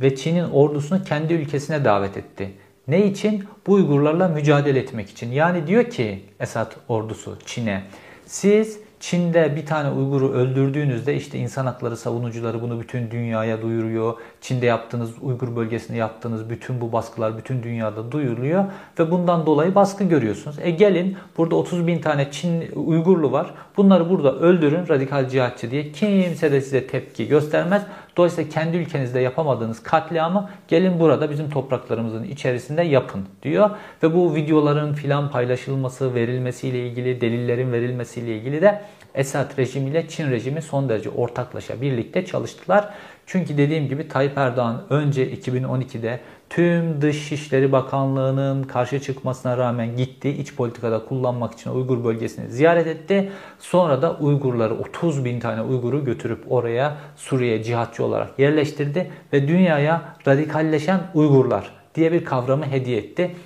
ve 0.00 0.16
Çin'in 0.16 0.50
ordusunu 0.50 1.04
kendi 1.04 1.34
ülkesine 1.34 1.84
davet 1.84 2.16
etti. 2.16 2.52
Ne 2.88 3.06
için? 3.06 3.44
Bu 3.66 3.72
Uygurlarla 3.72 4.28
mücadele 4.28 4.78
etmek 4.78 5.10
için. 5.10 5.32
Yani 5.32 5.66
diyor 5.66 5.84
ki 5.84 6.24
Esad 6.40 6.72
ordusu 6.88 7.38
Çin'e 7.46 7.82
siz 8.26 8.80
Çin'de 9.00 9.56
bir 9.56 9.66
tane 9.66 9.90
Uygur'u 9.90 10.32
öldürdüğünüzde 10.32 11.14
işte 11.16 11.38
insan 11.38 11.66
hakları 11.66 11.96
savunucuları 11.96 12.62
bunu 12.62 12.80
bütün 12.80 13.10
dünyaya 13.10 13.62
duyuruyor. 13.62 14.14
Çin'de 14.40 14.66
yaptığınız, 14.66 15.10
Uygur 15.20 15.56
bölgesinde 15.56 15.98
yaptığınız 15.98 16.50
bütün 16.50 16.80
bu 16.80 16.92
baskılar 16.92 17.38
bütün 17.38 17.62
dünyada 17.62 18.12
duyuruluyor 18.12 18.64
ve 18.98 19.10
bundan 19.10 19.46
dolayı 19.46 19.74
baskı 19.74 20.04
görüyorsunuz. 20.04 20.56
E 20.60 20.70
gelin 20.70 21.16
burada 21.36 21.56
30 21.56 21.86
bin 21.86 21.98
tane 21.98 22.30
Çin 22.30 22.72
Uygurlu 22.74 23.32
var. 23.32 23.54
Bunları 23.76 24.10
burada 24.10 24.34
öldürün 24.38 24.88
radikal 24.88 25.28
cihatçı 25.28 25.70
diye 25.70 25.92
kimse 25.92 26.52
de 26.52 26.60
size 26.60 26.86
tepki 26.86 27.28
göstermez. 27.28 27.82
Dolayısıyla 28.16 28.50
kendi 28.50 28.76
ülkenizde 28.76 29.20
yapamadığınız 29.20 29.82
katliamı 29.82 30.50
gelin 30.68 31.00
burada 31.00 31.30
bizim 31.30 31.50
topraklarımızın 31.50 32.24
içerisinde 32.24 32.82
yapın 32.82 33.24
diyor. 33.42 33.70
Ve 34.02 34.14
bu 34.14 34.34
videoların 34.34 34.94
filan 34.94 35.30
paylaşılması, 35.30 36.14
verilmesiyle 36.14 36.88
ilgili, 36.88 37.20
delillerin 37.20 37.72
verilmesiyle 37.72 38.36
ilgili 38.36 38.62
de 38.62 38.82
Esad 39.14 39.58
rejimiyle 39.58 40.08
Çin 40.08 40.30
rejimi 40.30 40.62
son 40.62 40.88
derece 40.88 41.10
ortaklaşa 41.10 41.80
birlikte 41.80 42.26
çalıştılar. 42.26 42.88
Çünkü 43.32 43.58
dediğim 43.58 43.88
gibi 43.88 44.08
Tayyip 44.08 44.38
Erdoğan 44.38 44.82
önce 44.90 45.32
2012'de 45.32 46.20
tüm 46.48 47.02
Dışişleri 47.02 47.72
Bakanlığı'nın 47.72 48.62
karşı 48.62 49.00
çıkmasına 49.00 49.58
rağmen 49.58 49.96
gitti. 49.96 50.28
iç 50.28 50.54
politikada 50.54 51.04
kullanmak 51.04 51.52
için 51.52 51.70
Uygur 51.70 52.04
bölgesini 52.04 52.50
ziyaret 52.50 52.86
etti. 52.86 53.32
Sonra 53.58 54.02
da 54.02 54.16
Uygurları 54.16 54.74
30 54.74 55.24
bin 55.24 55.40
tane 55.40 55.62
Uygur'u 55.62 56.04
götürüp 56.04 56.52
oraya 56.52 56.96
Suriye 57.16 57.62
cihatçı 57.62 58.04
olarak 58.04 58.38
yerleştirdi. 58.38 59.10
Ve 59.32 59.48
dünyaya 59.48 60.02
radikalleşen 60.26 61.00
Uygurlar 61.14 61.70
diye 61.94 62.12
bir 62.12 62.24
kavramı 62.24 62.66
hediye 62.66 62.98
etti. 62.98 63.36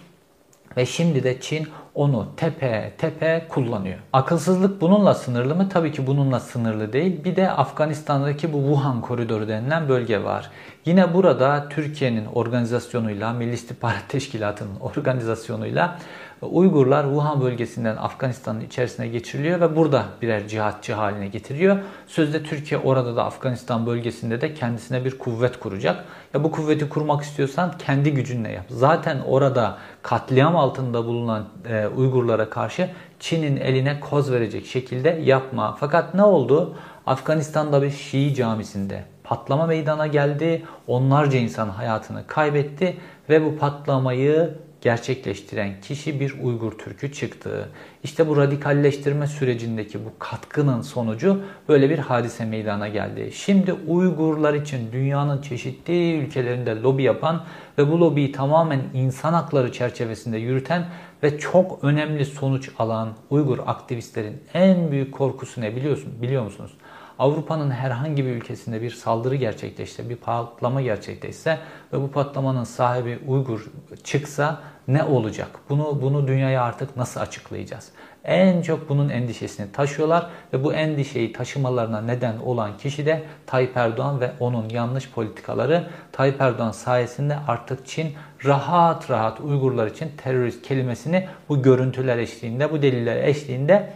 Ve 0.76 0.86
şimdi 0.86 1.24
de 1.24 1.40
Çin 1.40 1.68
onu 1.94 2.28
tepe 2.36 2.92
tepe 2.98 3.46
kullanıyor. 3.48 3.98
Akılsızlık 4.12 4.80
bununla 4.80 5.14
sınırlı 5.14 5.54
mı? 5.54 5.68
Tabii 5.68 5.92
ki 5.92 6.06
bununla 6.06 6.40
sınırlı 6.40 6.92
değil. 6.92 7.24
Bir 7.24 7.36
de 7.36 7.50
Afganistan'daki 7.50 8.52
bu 8.52 8.58
Wuhan 8.58 9.00
koridoru 9.00 9.48
denilen 9.48 9.88
bölge 9.88 10.24
var. 10.24 10.50
Yine 10.84 11.14
burada 11.14 11.68
Türkiye'nin 11.68 12.26
organizasyonuyla, 12.26 13.32
Milli 13.32 13.52
İstihbarat 13.52 14.08
Teşkilatı'nın 14.08 14.76
organizasyonuyla 14.80 15.98
Uygurlar 16.42 17.04
Wuhan 17.04 17.40
bölgesinden 17.40 17.96
Afganistan'ın 17.96 18.60
içerisine 18.60 19.08
geçiriliyor 19.08 19.60
ve 19.60 19.76
burada 19.76 20.04
birer 20.22 20.48
cihatçı 20.48 20.94
haline 20.94 21.28
getiriyor. 21.28 21.78
Sözde 22.06 22.42
Türkiye 22.42 22.80
orada 22.80 23.16
da 23.16 23.24
Afganistan 23.24 23.86
bölgesinde 23.86 24.40
de 24.40 24.54
kendisine 24.54 25.04
bir 25.04 25.18
kuvvet 25.18 25.60
kuracak. 25.60 26.04
Ya 26.34 26.44
bu 26.44 26.50
kuvveti 26.50 26.88
kurmak 26.88 27.22
istiyorsan 27.22 27.78
kendi 27.78 28.14
gücünle 28.14 28.52
yap. 28.52 28.64
Zaten 28.68 29.18
orada 29.26 29.78
katliam 30.02 30.56
altında 30.56 31.06
bulunan 31.06 31.44
e, 31.68 31.86
Uygurlara 31.86 32.50
karşı 32.50 32.90
Çin'in 33.20 33.56
eline 33.56 34.00
koz 34.00 34.32
verecek 34.32 34.66
şekilde 34.66 35.08
yapma. 35.24 35.76
Fakat 35.80 36.14
ne 36.14 36.22
oldu? 36.22 36.76
Afganistan'da 37.06 37.82
bir 37.82 37.90
Şii 37.90 38.34
camisinde 38.34 39.04
patlama 39.24 39.66
meydana 39.66 40.06
geldi. 40.06 40.62
Onlarca 40.86 41.38
insan 41.38 41.68
hayatını 41.68 42.26
kaybetti 42.26 42.96
ve 43.30 43.44
bu 43.44 43.58
patlamayı 43.58 44.54
gerçekleştiren 44.84 45.80
kişi 45.80 46.20
bir 46.20 46.34
Uygur 46.42 46.72
Türk'ü 46.72 47.12
çıktı. 47.12 47.68
İşte 48.02 48.28
bu 48.28 48.36
radikalleştirme 48.36 49.26
sürecindeki 49.26 50.04
bu 50.04 50.12
katkının 50.18 50.82
sonucu 50.82 51.42
böyle 51.68 51.90
bir 51.90 51.98
hadise 51.98 52.44
meydana 52.44 52.88
geldi. 52.88 53.30
Şimdi 53.34 53.72
Uygurlar 53.72 54.54
için 54.54 54.92
dünyanın 54.92 55.42
çeşitli 55.42 56.16
ülkelerinde 56.16 56.80
lobi 56.80 57.02
yapan 57.02 57.44
ve 57.78 57.92
bu 57.92 58.00
lobiyi 58.00 58.32
tamamen 58.32 58.80
insan 58.94 59.32
hakları 59.32 59.72
çerçevesinde 59.72 60.38
yürüten 60.38 60.86
ve 61.22 61.38
çok 61.38 61.84
önemli 61.84 62.24
sonuç 62.24 62.70
alan 62.78 63.12
Uygur 63.30 63.58
aktivistlerin 63.66 64.42
en 64.54 64.90
büyük 64.90 65.14
korkusu 65.14 65.60
ne 65.60 65.76
biliyorsun 65.76 66.12
biliyor 66.22 66.42
musunuz? 66.42 66.72
Avrupa'nın 67.18 67.71
herhangi 67.71 68.25
bir 68.25 68.30
ülkesinde 68.30 68.83
bir 68.83 68.90
saldırı 68.90 69.35
gerçekleşse, 69.35 70.09
bir 70.09 70.16
patlama 70.16 70.83
gerçekleşse 70.83 71.59
ve 71.92 72.02
bu 72.02 72.11
patlamanın 72.11 72.64
sahibi 72.64 73.18
Uygur 73.26 73.71
çıksa 74.04 74.61
ne 74.88 75.04
olacak? 75.04 75.49
Bunu 75.68 76.02
bunu 76.02 76.28
dünyaya 76.28 76.62
artık 76.62 76.97
nasıl 76.97 77.21
açıklayacağız? 77.21 77.90
En 78.25 78.62
çok 78.62 78.88
bunun 78.88 79.09
endişesini 79.09 79.73
taşıyorlar 79.73 80.26
ve 80.52 80.64
bu 80.64 80.73
endişeyi 80.73 81.33
taşımalarına 81.33 82.00
neden 82.00 82.38
olan 82.38 82.76
kişi 82.78 83.06
de 83.06 83.23
Tayyip 83.47 83.76
Erdoğan 83.76 84.21
ve 84.21 84.33
onun 84.40 84.68
yanlış 84.68 85.11
politikaları. 85.11 85.87
Tayyip 86.12 86.40
Erdoğan 86.40 86.71
sayesinde 86.71 87.37
artık 87.49 87.87
Çin 87.87 88.14
rahat 88.44 89.11
rahat 89.11 89.40
Uygurlar 89.40 89.87
için 89.87 90.12
terörist 90.16 90.62
kelimesini 90.62 91.28
bu 91.49 91.62
görüntüler 91.62 92.18
eşliğinde, 92.18 92.73
bu 92.73 92.83
deliller 92.83 93.16
eşliğinde 93.25 93.90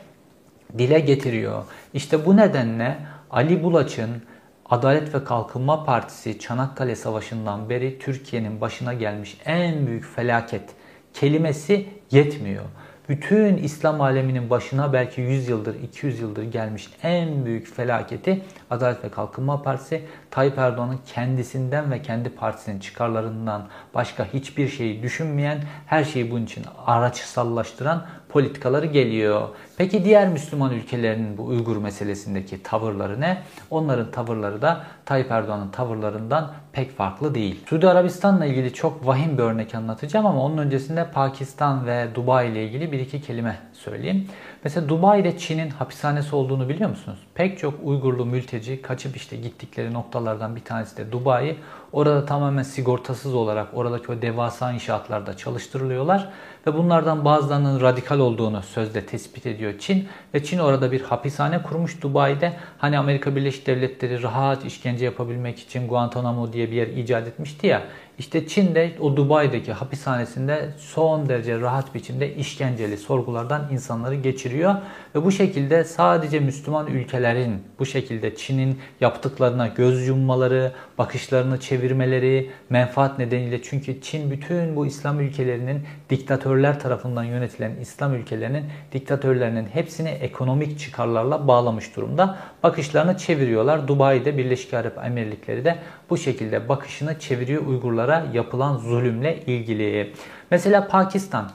dile 0.79 1.01
getiriyor. 1.01 1.65
İşte 1.95 2.27
bu 2.27 2.37
nedenle 2.37 2.99
Ali 3.31 3.63
Bulaç'ın 3.63 4.23
Adalet 4.71 5.15
ve 5.15 5.25
Kalkınma 5.25 5.85
Partisi 5.85 6.39
Çanakkale 6.39 6.97
Savaşı'ndan 6.97 7.71
beri 7.71 7.99
Türkiye'nin 7.99 8.61
başına 8.61 8.95
gelmiş 8.95 9.37
en 9.45 9.87
büyük 9.87 10.05
felaket 10.05 10.71
kelimesi 11.15 11.87
yetmiyor. 12.11 12.65
Bütün 13.09 13.57
İslam 13.57 14.01
aleminin 14.01 14.51
başına 14.51 14.93
belki 14.93 15.21
100 15.21 15.49
yıldır, 15.49 15.83
200 15.83 16.21
yıldır 16.21 16.43
gelmiş 16.43 16.91
en 17.03 17.45
büyük 17.45 17.75
felaketi 17.75 18.43
Adalet 18.71 19.05
ve 19.05 19.09
Kalkınma 19.09 19.63
Partisi 19.63 20.03
Tayyip 20.31 20.59
Erdoğan'ın 20.59 20.99
kendisinden 21.15 21.91
ve 21.91 22.03
kendi 22.03 22.29
partisinin 22.29 22.81
çıkarlarından 22.81 23.69
başka 23.95 24.25
hiçbir 24.25 24.69
şeyi 24.69 25.03
düşünmeyen, 25.03 25.63
her 25.87 26.05
şeyi 26.05 26.31
bunun 26.31 26.45
için 26.45 26.65
araçsallaştıran 26.87 28.07
politikaları 28.29 28.87
geliyor. 28.87 29.49
Peki 29.79 30.05
diğer 30.05 30.29
Müslüman 30.29 30.73
ülkelerinin 30.73 31.39
bu 31.39 31.45
Uygur 31.45 31.77
meselesindeki 31.77 32.63
tavırları 32.63 33.21
ne? 33.21 33.43
Onların 33.71 34.11
tavırları 34.11 34.63
da 34.63 34.85
Tayyip 35.05 35.31
Erdoğan'ın 35.31 35.69
tavırlarından 35.69 36.53
pek 36.73 36.97
farklı 36.97 37.35
değil. 37.35 37.61
Suudi 37.67 37.89
Arabistan'la 37.89 38.47
ilgili 38.47 38.73
çok 38.73 39.07
vahim 39.07 39.39
bir 39.39 39.43
örnek 39.43 39.75
anlatacağım 39.75 40.27
ama 40.27 40.43
onun 40.43 40.59
öncesinde 40.59 41.11
Pakistan 41.11 41.87
ve 41.87 42.07
Dubai 42.15 42.51
ile 42.51 42.65
ilgili 42.65 42.93
bir 42.93 43.01
iki 43.01 43.23
kelime 43.23 43.59
söyleyeyim. 43.73 44.29
Mesela 44.65 44.89
Dubai'de 44.89 45.39
Çin'in 45.39 45.71
hapishanesi 45.71 46.37
olduğunu 46.37 46.69
biliyor 46.69 46.91
musunuz? 46.91 47.19
Pek 47.35 47.59
çok 47.59 47.75
Uygurlu 47.85 48.27
mülteci 48.27 48.83
kaçıp 48.83 49.17
işte 49.17 49.37
gittikleri 49.37 49.93
noktalardan 49.93 50.57
bir 50.57 50.65
tanesi 50.65 50.97
de 50.97 51.13
Dubai. 51.13 51.57
Orada 51.93 52.25
tamamen 52.25 52.63
sigortasız 52.63 53.35
olarak 53.35 53.69
oradaki 53.75 54.13
o 54.13 54.23
devasa 54.23 54.73
inşaatlarda 54.73 55.37
çalıştırılıyorlar 55.37 56.29
ve 56.67 56.75
bunlardan 56.75 57.25
bazılarının 57.25 57.81
radikal 57.81 58.19
olduğunu 58.19 58.63
sözde 58.63 59.07
tespit 59.07 59.47
ediyor 59.47 59.68
Çin 59.79 60.09
ve 60.35 60.45
Çin 60.45 60.59
orada 60.59 60.93
bir 60.93 61.01
hapishane 61.01 61.63
kurmuş 61.63 62.03
Dubai'de. 62.03 62.53
Hani 62.79 62.99
Amerika 62.99 63.37
Birleşik 63.37 63.67
Devletleri 63.67 64.23
rahat 64.23 64.65
işkence 64.65 65.05
yapabilmek 65.05 65.59
için 65.59 65.89
Guantanamo 65.89 66.53
diye 66.53 66.71
bir 66.71 66.77
yer 66.77 66.87
icat 66.87 67.29
etmişti 67.29 67.67
ya. 67.67 67.83
İşte 68.19 68.47
Çin'de 68.47 68.93
o 69.01 69.17
Dubai'deki 69.17 69.73
hapishanesinde 69.73 70.69
son 70.79 71.29
derece 71.29 71.61
rahat 71.61 71.95
biçimde 71.95 72.35
işkenceli 72.35 72.97
sorgulardan 72.97 73.63
insanları 73.73 74.15
geçiriyor. 74.15 74.75
Ve 75.15 75.25
bu 75.25 75.33
şekilde 75.33 75.85
sadece 75.85 76.41
Müslüman 76.41 76.87
ülkelerin 76.87 77.63
bu 77.79 77.87
şekilde 77.87 78.37
Çin'in 78.37 78.79
yaptıklarına 79.01 79.67
göz 79.67 80.09
yummaları, 80.09 80.73
bakışlarını 80.99 81.61
çevirmeleri, 81.61 82.51
menfaat 82.71 83.19
nedeniyle 83.19 83.63
çünkü 83.63 84.01
Çin 84.01 84.31
bütün 84.31 84.77
bu 84.77 84.87
İslam 84.87 85.21
ülkelerinin 85.21 85.83
diktatörler 86.11 86.81
tarafından 86.81 87.25
yönetilen 87.25 87.73
İslam 87.81 88.15
ülkelerinin 88.15 88.65
diktatörlerinin 88.93 89.67
hepsini 89.67 90.09
ekonomik 90.09 90.79
çıkarlarla 90.79 91.49
bağlamış 91.49 91.97
durumda. 91.97 92.39
Bakışlarını 92.63 93.17
çeviriyorlar. 93.17 93.89
Dubai'de 93.89 94.39
Birleşik 94.39 94.75
Arap 94.75 95.05
Emirlikleri 95.05 95.65
de 95.65 95.79
bu 96.11 96.17
şekilde 96.17 96.69
bakışını 96.69 97.19
çeviriyor 97.19 97.67
Uygurlara 97.67 98.27
yapılan 98.33 98.77
zulümle 98.77 99.41
ilgili. 99.47 100.13
Mesela 100.51 100.89
Pakistan 100.89 101.51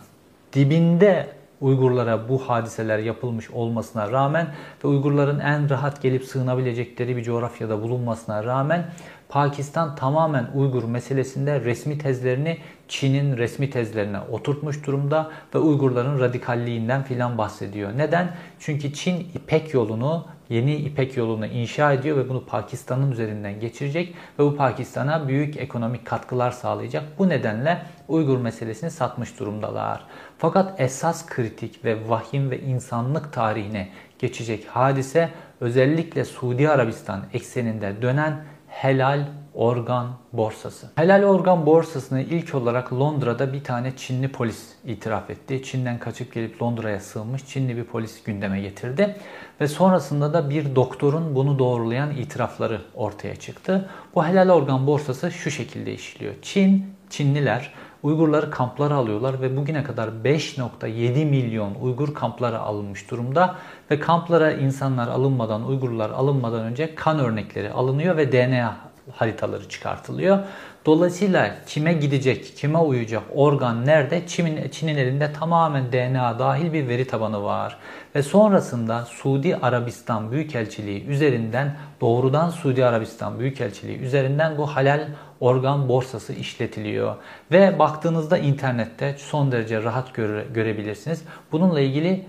dibinde 0.54 1.30
Uygurlara 1.62 2.30
bu 2.30 2.38
hadiseler 2.50 3.00
yapılmış 3.00 3.52
olmasına 3.52 4.12
rağmen 4.12 4.48
ve 4.84 4.88
Uygurların 4.88 5.39
en 5.39 5.70
rahat 5.70 6.02
gelip 6.02 6.24
sığınabilecekleri 6.24 7.18
bir 7.18 7.24
coğrafyada 7.24 7.82
bulunmasına 7.82 8.44
rağmen 8.44 8.86
Pakistan 9.30 9.96
tamamen 9.96 10.48
Uygur 10.56 10.84
meselesinde 10.84 11.62
resmi 11.62 11.98
tezlerini 11.98 12.58
Çin'in 12.88 13.38
resmi 13.38 13.70
tezlerine 13.70 14.20
oturtmuş 14.20 14.88
durumda 14.88 15.32
ve 15.56 15.60
Uygurların 15.60 16.20
radikalliğinden 16.20 17.04
filan 17.04 17.38
bahsediyor. 17.38 17.92
Neden? 17.98 18.32
Çünkü 18.60 18.94
Çin 18.94 19.20
İpek 19.36 19.74
yolunu 19.74 20.26
yeni 20.54 20.76
İpek 20.76 21.18
yolunu 21.18 21.46
inşa 21.46 21.94
ediyor 21.94 22.18
ve 22.18 22.30
bunu 22.30 22.46
Pakistan'ın 22.46 23.12
üzerinden 23.12 23.60
geçirecek 23.60 24.16
ve 24.39 24.44
bu 24.44 24.56
Pakistan'a 24.56 25.28
büyük 25.28 25.58
ekonomik 25.58 26.06
katkılar 26.06 26.52
sağlayacak. 26.52 27.04
Bu 27.20 27.30
nedenle 27.30 27.82
Uygur 28.08 28.38
meselesini 28.38 28.92
satmış 28.92 29.39
durumdalar. 29.39 30.04
Fakat 30.38 30.82
esas 30.82 31.26
kritik 31.26 31.86
ve 31.86 32.10
vahim 32.10 32.52
ve 32.52 32.60
insanlık 32.60 33.34
tarihine 33.34 33.89
geçecek 34.20 34.66
hadise 34.68 35.30
özellikle 35.62 36.26
Suudi 36.26 36.70
Arabistan 36.70 37.22
ekseninde 37.34 38.02
dönen 38.02 38.44
helal 38.68 39.26
organ 39.54 40.08
borsası. 40.34 40.88
Helal 40.96 41.24
organ 41.24 41.66
borsasını 41.66 42.22
ilk 42.22 42.56
olarak 42.56 42.94
Londra'da 42.94 43.54
bir 43.54 43.63
tane 43.63 43.94
Çinli 43.98 44.28
polis 44.28 44.70
itiraf 44.86 45.30
etti. 45.30 45.63
Çin'den 45.63 46.00
kaçıp 46.00 46.34
gelip 46.34 46.62
Londra'ya 46.62 47.00
sığınmış 47.00 47.46
Çinli 47.46 47.78
bir 47.78 47.84
polis 47.84 48.24
gündeme 48.24 48.62
getirdi. 48.62 49.16
Ve 49.62 49.68
sonrasında 49.68 50.34
da 50.34 50.50
bir 50.50 50.76
doktorun 50.76 51.36
bunu 51.36 51.60
doğrulayan 51.60 52.12
itirafları 52.12 52.82
ortaya 52.96 53.36
çıktı. 53.36 53.89
Bu 54.16 54.26
helal 54.26 54.50
organ 54.50 54.88
borsası 54.88 55.32
şu 55.32 55.52
şekilde 55.52 55.94
işliyor. 55.94 56.34
Çin, 56.42 56.86
Çinliler 57.10 57.74
Uygurları 58.04 58.52
kamplara 58.52 58.96
alıyorlar 58.96 59.42
ve 59.42 59.58
bugüne 59.58 59.84
kadar 59.84 60.08
5.7 60.08 61.26
milyon 61.26 61.76
Uygur 61.82 62.13
kamplara 62.13 62.60
alınmış 62.60 63.12
durumda. 63.12 63.56
Ve 63.92 64.00
kamplara 64.00 64.52
insanlar 64.52 65.08
alınmadan, 65.08 65.68
Uygurlar 65.68 66.10
alınmadan 66.10 66.62
önce 66.62 66.96
kan 66.96 67.20
örnekleri 67.20 67.72
alınıyor 67.72 68.18
ve 68.18 68.32
DNA 68.32 68.76
haritaları 69.12 69.70
çıkartılıyor. 69.70 70.39
Dolayısıyla 70.86 71.56
kime 71.68 71.94
gidecek, 71.94 72.58
kime 72.58 72.78
uyacak 72.78 73.24
organ 73.36 73.86
nerede? 73.86 74.28
Çin'in, 74.28 74.70
Çin'in 74.70 74.98
elinde 74.98 75.34
tamamen 75.34 75.92
DNA 75.92 76.39
dahil 76.39 76.74
bir 76.74 76.88
veri 76.88 77.08
tabanı 77.08 77.44
var. 77.44 77.78
Ve 78.16 78.24
sonrasında 78.24 79.06
Suudi 79.06 79.56
Arabistan 79.56 80.32
Büyükelçiliği 80.32 81.06
üzerinden 81.06 81.76
doğrudan 82.02 82.50
Suudi 82.50 82.86
Arabistan 82.86 83.39
Büyükelçiliği 83.39 83.98
üzerinden 83.98 84.58
bu 84.58 84.68
halal 84.68 85.08
organ 85.39 85.89
borsası 85.89 86.34
işletiliyor. 86.34 87.16
Ve 87.52 87.80
baktığınızda 87.80 88.38
internette 88.38 89.16
son 89.18 89.52
derece 89.52 89.84
rahat 89.84 90.13
göre, 90.13 90.46
görebilirsiniz. 90.54 91.24
Bununla 91.52 91.80
ilgili 91.80 92.26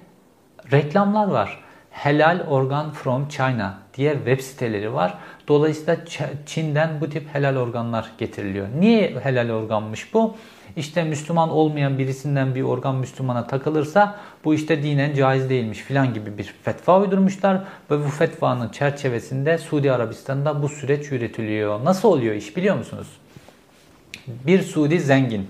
reklamlar 0.72 1.26
var. 1.26 1.64
Helal 1.90 2.46
Organ 2.48 2.92
from 2.92 3.28
China 3.28 3.78
diye 3.94 4.14
web 4.14 4.40
siteleri 4.40 4.94
var. 4.94 5.18
Dolayısıyla 5.48 5.96
Çin'den 6.46 7.00
bu 7.00 7.11
tip 7.11 7.35
helal 7.35 7.57
organlar 7.57 8.11
getiriliyor. 8.18 8.66
Niye 8.78 9.16
helal 9.22 9.50
organmış 9.50 10.14
bu? 10.14 10.35
İşte 10.76 11.04
Müslüman 11.04 11.50
olmayan 11.50 11.98
birisinden 11.98 12.54
bir 12.54 12.62
organ 12.62 12.94
Müslümana 12.96 13.46
takılırsa 13.46 14.16
bu 14.44 14.54
işte 14.54 14.83
dinen 14.83 15.14
caiz 15.14 15.50
değilmiş 15.50 15.78
filan 15.78 16.14
gibi 16.14 16.38
bir 16.38 16.54
fetva 16.62 17.00
uydurmuşlar. 17.00 17.62
Ve 17.90 18.04
bu 18.04 18.09
fetvanın 18.09 18.68
çerçevesinde 18.68 19.59
Suudi 19.59 19.92
Arabistan'da 19.92 20.62
bu 20.62 20.68
süreç 20.68 21.12
yürütülüyor. 21.12 21.85
Nasıl 21.85 22.09
oluyor 22.09 22.35
iş 22.35 22.57
biliyor 22.57 22.76
musunuz? 22.76 23.09
Bir 24.26 24.62
Suudi 24.62 25.00
zengin 25.00 25.48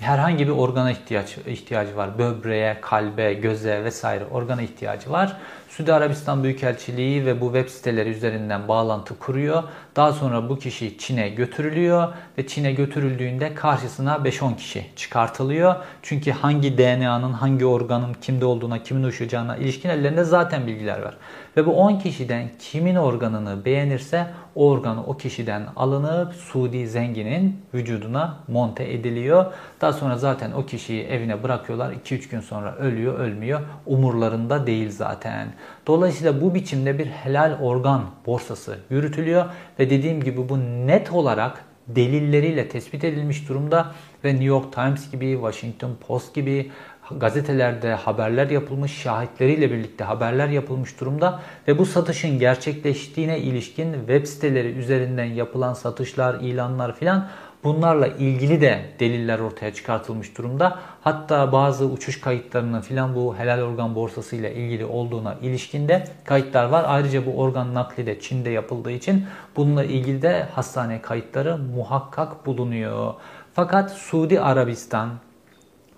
herhangi 0.00 0.46
bir 0.46 0.52
organa 0.52 0.90
ihtiyaç 0.90 1.38
ihtiyacı 1.46 1.96
var. 1.96 2.18
Böbreğe, 2.18 2.76
kalbe, 2.80 3.34
göze 3.34 3.84
vesaire 3.84 4.24
organa 4.30 4.62
ihtiyacı 4.62 5.10
var. 5.10 5.36
Suudi 5.70 5.92
Arabistan 5.92 6.44
Büyükelçiliği 6.44 7.26
ve 7.26 7.40
bu 7.40 7.44
web 7.44 7.68
siteleri 7.68 8.10
üzerinden 8.10 8.68
bağlantı 8.68 9.18
kuruyor. 9.18 9.62
Daha 9.96 10.12
sonra 10.12 10.48
bu 10.48 10.58
kişi 10.58 10.98
Çin'e 10.98 11.28
götürülüyor 11.28 12.08
ve 12.38 12.46
Çin'e 12.46 12.72
götürüldüğünde 12.72 13.54
karşısına 13.54 14.14
5-10 14.14 14.56
kişi 14.56 14.86
çıkartılıyor. 14.96 15.74
Çünkü 16.02 16.30
hangi 16.30 16.78
DNA'nın 16.78 17.32
hangi 17.32 17.66
organın 17.66 18.14
kimde 18.14 18.44
olduğuna, 18.44 18.82
kimin 18.82 19.02
uçacağına 19.02 19.56
ilişkin 19.56 19.88
ellerinde 19.88 20.24
zaten 20.24 20.66
bilgiler 20.66 21.02
var. 21.02 21.16
Ve 21.56 21.66
bu 21.66 21.72
10 21.72 21.98
kişiden 21.98 22.50
kimin 22.58 22.96
organını 22.96 23.64
beğenirse 23.64 24.26
o 24.54 24.68
organı 24.70 25.06
o 25.06 25.16
kişiden 25.16 25.62
alınıp 25.76 26.34
Suudi 26.34 26.88
zenginin 26.88 27.60
vücuduna 27.74 28.36
monte 28.48 28.92
ediliyor. 28.92 29.46
Daha 29.80 29.92
sonra 29.92 30.18
zaten 30.18 30.52
o 30.52 30.66
kişiyi 30.66 31.04
evine 31.04 31.42
bırakıyorlar. 31.42 31.92
2-3 31.92 32.30
gün 32.30 32.40
sonra 32.40 32.76
ölüyor, 32.76 33.18
ölmüyor. 33.18 33.60
Umurlarında 33.86 34.66
değil 34.66 34.90
zaten. 34.90 35.48
Dolayısıyla 35.86 36.40
bu 36.40 36.54
biçimde 36.54 36.98
bir 36.98 37.06
helal 37.06 37.58
organ 37.60 38.02
borsası 38.26 38.78
yürütülüyor 38.90 39.44
ve 39.78 39.90
dediğim 39.90 40.22
gibi 40.22 40.48
bu 40.48 40.58
net 40.86 41.12
olarak 41.12 41.64
delilleriyle 41.88 42.68
tespit 42.68 43.04
edilmiş 43.04 43.48
durumda 43.48 43.92
ve 44.24 44.30
New 44.30 44.44
York 44.44 44.72
Times 44.72 45.10
gibi, 45.10 45.32
Washington 45.32 45.90
Post 46.06 46.34
gibi 46.34 46.70
gazetelerde 47.16 47.94
haberler 47.94 48.50
yapılmış, 48.50 48.92
şahitleriyle 48.92 49.70
birlikte 49.70 50.04
haberler 50.04 50.48
yapılmış 50.48 51.00
durumda 51.00 51.40
ve 51.68 51.78
bu 51.78 51.86
satışın 51.86 52.38
gerçekleştiğine 52.38 53.38
ilişkin 53.38 53.92
web 53.92 54.26
siteleri 54.26 54.68
üzerinden 54.68 55.24
yapılan 55.24 55.74
satışlar, 55.74 56.34
ilanlar 56.34 56.96
filan 56.96 57.28
Bunlarla 57.64 58.06
ilgili 58.06 58.60
de 58.60 58.80
deliller 59.00 59.38
ortaya 59.38 59.74
çıkartılmış 59.74 60.38
durumda. 60.38 60.78
Hatta 61.00 61.52
bazı 61.52 61.84
uçuş 61.84 62.20
kayıtlarının 62.20 62.80
filan 62.80 63.14
bu 63.14 63.36
helal 63.36 63.62
organ 63.62 63.94
borsası 63.94 64.36
ile 64.36 64.54
ilgili 64.54 64.84
olduğuna 64.84 65.34
ilişkinde 65.34 66.04
kayıtlar 66.24 66.64
var. 66.64 66.84
Ayrıca 66.88 67.26
bu 67.26 67.30
organ 67.38 67.74
nakli 67.74 68.06
de 68.06 68.20
Çin'de 68.20 68.50
yapıldığı 68.50 68.90
için 68.90 69.26
bununla 69.56 69.84
ilgili 69.84 70.22
de 70.22 70.46
hastane 70.54 71.02
kayıtları 71.02 71.58
muhakkak 71.58 72.46
bulunuyor. 72.46 73.14
Fakat 73.54 73.90
Suudi 73.90 74.40
Arabistan 74.40 75.10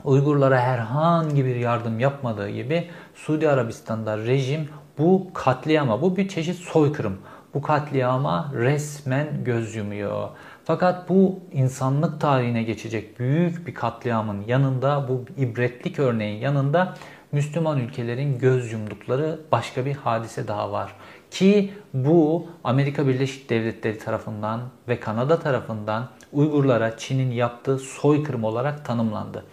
Uygurlara 0.05 0.61
herhangi 0.61 1.44
bir 1.44 1.57
yardım 1.57 2.01
yapmadığı 2.01 2.51
gibi 2.51 2.90
Suudi 3.14 3.48
Arabistan'da 3.48 4.18
rejim 4.18 4.68
bu 4.98 5.31
katliama, 5.35 6.03
bu 6.03 6.16
bir 6.16 6.29
çeşit 6.29 6.57
soykırım. 6.57 7.18
Bu 7.55 7.62
katliama 7.62 8.53
resmen 8.55 9.44
göz 9.44 9.75
yumuyor. 9.75 10.29
Fakat 10.64 11.09
bu 11.09 11.40
insanlık 11.53 12.20
tarihine 12.20 12.62
geçecek 12.62 13.18
büyük 13.18 13.66
bir 13.66 13.75
katliamın 13.75 14.44
yanında, 14.46 15.09
bu 15.09 15.25
ibretlik 15.37 15.98
örneğin 15.98 16.40
yanında 16.40 16.94
Müslüman 17.33 17.81
ülkelerin 17.81 18.38
göz 18.38 18.72
yumdukları 18.72 19.40
başka 19.53 19.87
bir 19.87 19.94
hadise 19.94 20.48
daha 20.48 20.72
var. 20.72 20.94
Ki 21.31 21.70
bu 21.94 22.46
Amerika 22.64 23.07
Birleşik 23.09 23.51
Devletleri 23.51 23.98
tarafından 23.98 24.61
ve 24.88 25.01
Kanada 25.01 25.38
tarafından 25.38 26.09
Uygurlara 26.33 26.96
Çin'in 26.98 27.31
yaptığı 27.31 27.79
soykırım 27.79 28.44
olarak 28.44 28.85
tanımlandı. 28.85 29.44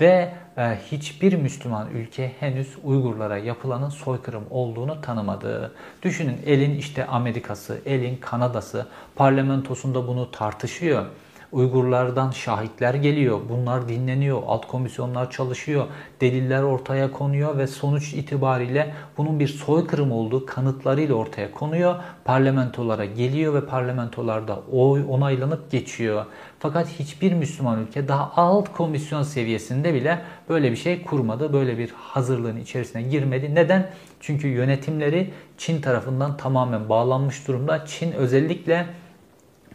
Ve 0.00 0.34
hiçbir 0.58 1.32
Müslüman 1.32 1.90
ülke 1.90 2.32
henüz 2.40 2.68
Uygurlara 2.84 3.38
yapılanın 3.38 3.88
soykırım 3.88 4.44
olduğunu 4.50 5.00
tanımadı. 5.00 5.74
Düşünün 6.02 6.40
elin 6.46 6.78
işte 6.78 7.06
Amerika'sı, 7.06 7.80
elin 7.86 8.16
Kanada'sı 8.16 8.86
parlamentosunda 9.16 10.08
bunu 10.08 10.30
tartışıyor. 10.30 11.06
Uygurlardan 11.52 12.30
şahitler 12.30 12.94
geliyor. 12.94 13.40
Bunlar 13.48 13.88
dinleniyor. 13.88 14.42
Alt 14.46 14.66
komisyonlar 14.66 15.30
çalışıyor. 15.30 15.86
Deliller 16.20 16.62
ortaya 16.62 17.10
konuyor 17.10 17.58
ve 17.58 17.66
sonuç 17.66 18.14
itibariyle 18.14 18.94
bunun 19.16 19.40
bir 19.40 19.48
soykırım 19.48 20.12
olduğu 20.12 20.46
kanıtlarıyla 20.46 21.14
ortaya 21.14 21.50
konuyor. 21.50 21.94
Parlamentolara 22.24 23.04
geliyor 23.04 23.54
ve 23.54 23.66
parlamentolarda 23.66 24.60
oy 24.72 25.04
onaylanıp 25.08 25.70
geçiyor. 25.70 26.24
Fakat 26.58 26.88
hiçbir 26.88 27.32
Müslüman 27.32 27.80
ülke 27.80 28.08
daha 28.08 28.32
alt 28.36 28.72
komisyon 28.72 29.22
seviyesinde 29.22 29.94
bile 29.94 30.22
böyle 30.48 30.70
bir 30.70 30.76
şey 30.76 31.02
kurmadı. 31.02 31.52
Böyle 31.52 31.78
bir 31.78 31.90
hazırlığın 31.90 32.56
içerisine 32.56 33.02
girmedi. 33.02 33.54
Neden? 33.54 33.90
Çünkü 34.20 34.48
yönetimleri 34.48 35.30
Çin 35.58 35.80
tarafından 35.80 36.36
tamamen 36.36 36.88
bağlanmış 36.88 37.48
durumda. 37.48 37.86
Çin 37.86 38.12
özellikle 38.12 38.86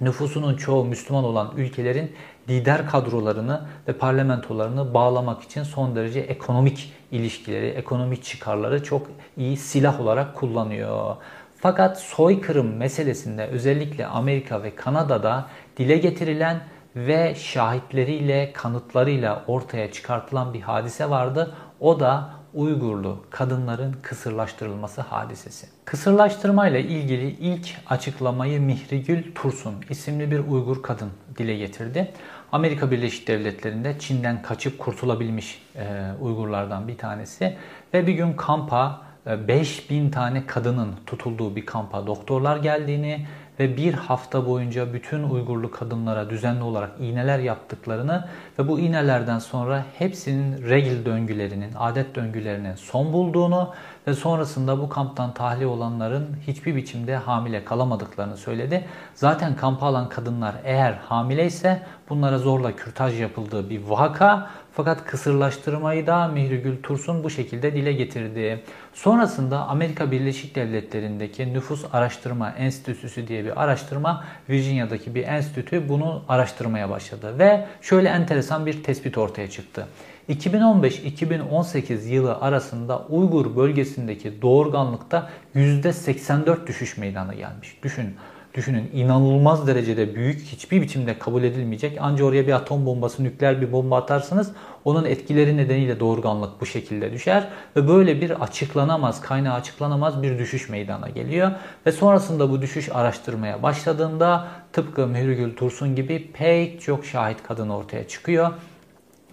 nüfusunun 0.04 0.56
çoğu 0.56 0.86
Müslüman 0.86 1.24
olan 1.24 1.54
ülkelerin 1.58 2.12
lider 2.50 2.88
kadrolarını 2.88 3.62
ve 3.88 3.94
parlamentolarını 3.94 4.94
bağlamak 4.94 5.42
için 5.44 5.64
son 5.64 5.96
derece 5.96 6.20
ekonomik 6.20 6.94
ilişkileri, 7.12 7.68
ekonomik 7.68 8.24
çıkarları 8.24 8.84
çok 8.84 9.08
iyi 9.38 9.58
silah 9.58 10.02
olarak 10.02 10.36
kullanıyor. 10.36 11.16
Fakat 11.56 12.00
soykırım 12.00 12.76
meselesinde 12.78 13.48
özellikle 13.48 14.06
Amerika 14.08 14.64
ve 14.64 14.76
Kanada'da 14.76 15.46
dile 15.78 15.98
getirilen 15.98 16.62
ve 16.96 17.36
şahitleriyle, 17.36 18.54
kanıtlarıyla 18.54 19.44
ortaya 19.48 19.92
çıkartılan 19.92 20.54
bir 20.54 20.62
hadise 20.62 21.10
vardı. 21.10 21.56
O 21.80 22.00
da 22.00 22.30
Uygurlu 22.54 23.18
kadınların 23.30 23.96
kısırlaştırılması 24.02 25.02
hadisesi. 25.02 25.68
Kısırlaştırma 25.86 26.68
ile 26.68 26.84
ilgili 26.84 27.30
ilk 27.30 27.68
açıklamayı 27.90 28.62
Mihrigül 28.62 29.36
Tursun 29.36 29.76
isimli 29.90 30.32
bir 30.32 30.40
Uygur 30.40 30.84
kadın 30.84 31.10
dile 31.38 31.58
getirdi. 31.58 32.12
Amerika 32.52 32.92
Birleşik 32.92 33.28
Devletleri'nde 33.28 34.00
Çin'den 34.00 34.42
kaçıp 34.42 34.80
kurtulabilmiş 34.80 35.62
e, 35.76 36.12
Uygurlardan 36.22 36.88
bir 36.88 36.98
tanesi 36.98 37.58
ve 37.94 38.08
bir 38.08 38.14
gün 38.14 38.34
kampa 38.34 39.02
5000 39.26 40.08
e, 40.08 40.12
tane 40.12 40.46
kadının 40.46 40.96
tutulduğu 41.06 41.56
bir 41.56 41.66
kampa 41.66 42.08
doktorlar 42.08 42.58
geldiğini 42.58 43.28
ve 43.60 43.78
bir 43.78 43.94
hafta 43.94 44.46
boyunca 44.46 44.94
bütün 44.94 45.24
Uygurlu 45.24 45.72
kadınlara 45.72 46.30
düzenli 46.30 46.64
olarak 46.64 46.92
iğneler 47.00 47.40
yaptıklarını 47.40 48.28
ve 48.60 48.68
bu 48.68 48.80
iğnelerden 48.80 49.40
sonra 49.40 49.86
hepsinin 49.98 50.70
regl 50.70 51.06
döngülerinin, 51.06 51.72
adet 51.80 52.16
döngülerinin 52.16 52.76
son 52.76 53.14
bulduğunu 53.14 53.74
ve 54.08 54.14
sonrasında 54.14 54.80
bu 54.80 54.90
kamptan 54.90 55.34
tahliye 55.34 55.68
olanların 55.68 56.28
hiçbir 56.48 56.76
biçimde 56.76 57.16
hamile 57.16 57.66
kalamadıklarını 57.66 58.38
söyledi. 58.38 58.86
Zaten 59.16 59.56
kampa 59.56 59.86
alan 59.86 60.10
kadınlar 60.10 60.56
eğer 60.64 60.94
hamileyse 60.94 61.82
bunlara 62.10 62.38
zorla 62.38 62.76
kürtaj 62.76 63.22
yapıldığı 63.22 63.70
bir 63.70 63.84
vaka 63.84 64.50
Fakat 64.76 65.06
kısırlaştırmayı 65.06 66.08
da 66.08 66.28
Mihrigül 66.28 66.82
Tursun 66.84 67.24
bu 67.24 67.30
şekilde 67.30 67.74
dile 67.74 67.94
getirdi. 67.94 68.64
Sonrasında 68.94 69.68
Amerika 69.68 70.12
Birleşik 70.12 70.56
Devletleri'ndeki 70.56 71.54
Nüfus 71.54 71.86
Araştırma 71.94 72.50
Enstitüsü 72.52 73.28
diye 73.28 73.46
bir 73.46 73.64
araştırma, 73.64 74.24
Virginia'daki 74.50 75.16
bir 75.16 75.28
enstitü 75.28 75.90
bunu 75.90 76.24
araştırmaya 76.28 76.90
başladı. 76.90 77.40
Ve 77.40 77.66
şöyle 77.82 78.10
enteresan 78.10 78.66
bir 78.66 78.84
tespit 78.84 79.18
ortaya 79.18 79.50
çıktı. 79.50 79.88
2015-2018 80.30 82.08
yılı 82.08 82.38
arasında 82.38 83.00
Uygur 83.00 83.56
bölgesindeki 83.56 84.42
doğurganlıkta 84.42 85.30
%84 85.56 86.68
düşüş 86.68 86.98
meydana 86.98 87.34
gelmiş. 87.34 87.78
Düşün 87.84 88.16
Düşünün 88.54 88.90
inanılmaz 88.94 89.68
derecede 89.68 90.16
büyük 90.16 90.42
hiçbir 90.42 90.82
biçimde 90.82 91.20
kabul 91.20 91.44
edilmeyecek. 91.44 91.98
Ancak 92.02 92.28
oraya 92.28 92.48
bir 92.48 92.54
atom 92.54 92.86
bombası, 92.86 93.24
nükleer 93.24 93.62
bir 93.62 93.72
bomba 93.72 93.98
atarsınız 93.98 94.52
onun 94.86 95.06
etkileri 95.06 95.58
nedeniyle 95.58 96.00
doğurganlık 96.00 96.62
bu 96.62 96.66
şekilde 96.66 97.14
düşer 97.14 97.50
ve 97.76 97.88
böyle 97.88 98.22
bir 98.22 98.44
açıklanamaz, 98.44 99.22
kaynağı 99.22 99.54
açıklanamaz 99.54 100.24
bir 100.24 100.40
düşüş 100.40 100.70
meydana 100.70 101.10
geliyor. 101.10 101.52
Ve 101.86 101.92
sonrasında 101.92 102.50
bu 102.50 102.62
düşüş 102.62 102.90
araştırmaya 102.94 103.64
başladığında 103.64 104.48
tıpkı 104.74 105.08
Mührügül 105.08 105.56
Tursun 105.56 105.96
gibi 105.96 106.32
pek 106.34 106.82
çok 106.82 107.06
şahit 107.06 107.44
kadın 107.44 107.70
ortaya 107.70 108.08
çıkıyor. 108.08 108.52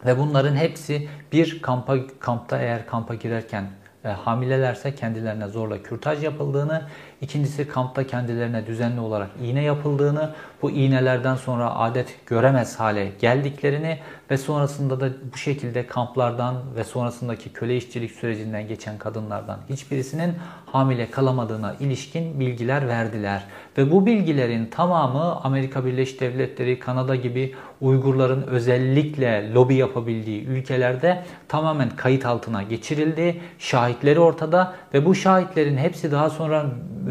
Ve 0.06 0.18
bunların 0.18 0.56
hepsi 0.56 1.08
bir 1.32 1.62
kampa, 1.62 1.96
kampta 2.20 2.58
eğer 2.58 2.86
kampa 2.86 3.14
girerken 3.14 3.64
e, 4.04 4.08
hamilelerse 4.08 4.94
kendilerine 4.94 5.48
zorla 5.48 5.82
kürtaj 5.82 6.24
yapıldığını, 6.24 6.82
ikincisi 7.20 7.68
kampta 7.68 8.06
kendilerine 8.06 8.66
düzenli 8.66 9.00
olarak 9.00 9.30
iğne 9.42 9.62
yapıldığını, 9.62 10.30
bu 10.62 10.70
iğnelerden 10.70 11.34
sonra 11.34 11.74
adet 11.74 12.26
göremez 12.26 12.80
hale 12.80 13.12
geldiklerini 13.20 13.98
ve 14.30 14.36
sonrasında 14.36 15.00
da 15.00 15.08
bu 15.32 15.36
şekilde 15.36 15.86
kamplardan 15.86 16.56
ve 16.76 16.84
sonrasındaki 16.84 17.52
köle 17.52 17.76
işçilik 17.76 18.10
sürecinden 18.10 18.68
geçen 18.68 18.98
kadınlardan 18.98 19.58
hiçbirisinin 19.68 20.34
hamile 20.66 21.10
kalamadığına 21.10 21.74
ilişkin 21.80 22.40
bilgiler 22.40 22.88
verdiler. 22.88 23.44
Ve 23.78 23.90
bu 23.90 24.06
bilgilerin 24.06 24.66
tamamı 24.66 25.40
Amerika 25.40 25.84
Birleşik 25.84 26.20
Devletleri, 26.20 26.78
Kanada 26.78 27.16
gibi 27.16 27.54
Uygurların 27.80 28.42
özellikle 28.42 29.52
lobi 29.54 29.74
yapabildiği 29.74 30.46
ülkelerde 30.46 31.24
tamamen 31.48 31.90
kayıt 31.90 32.26
altına 32.26 32.62
geçirildi. 32.62 33.40
Şahitleri 33.58 34.20
ortada 34.20 34.74
ve 34.94 35.04
bu 35.04 35.14
şahitlerin 35.14 35.76
hepsi 35.76 36.12
daha 36.12 36.30
sonra 36.30 36.66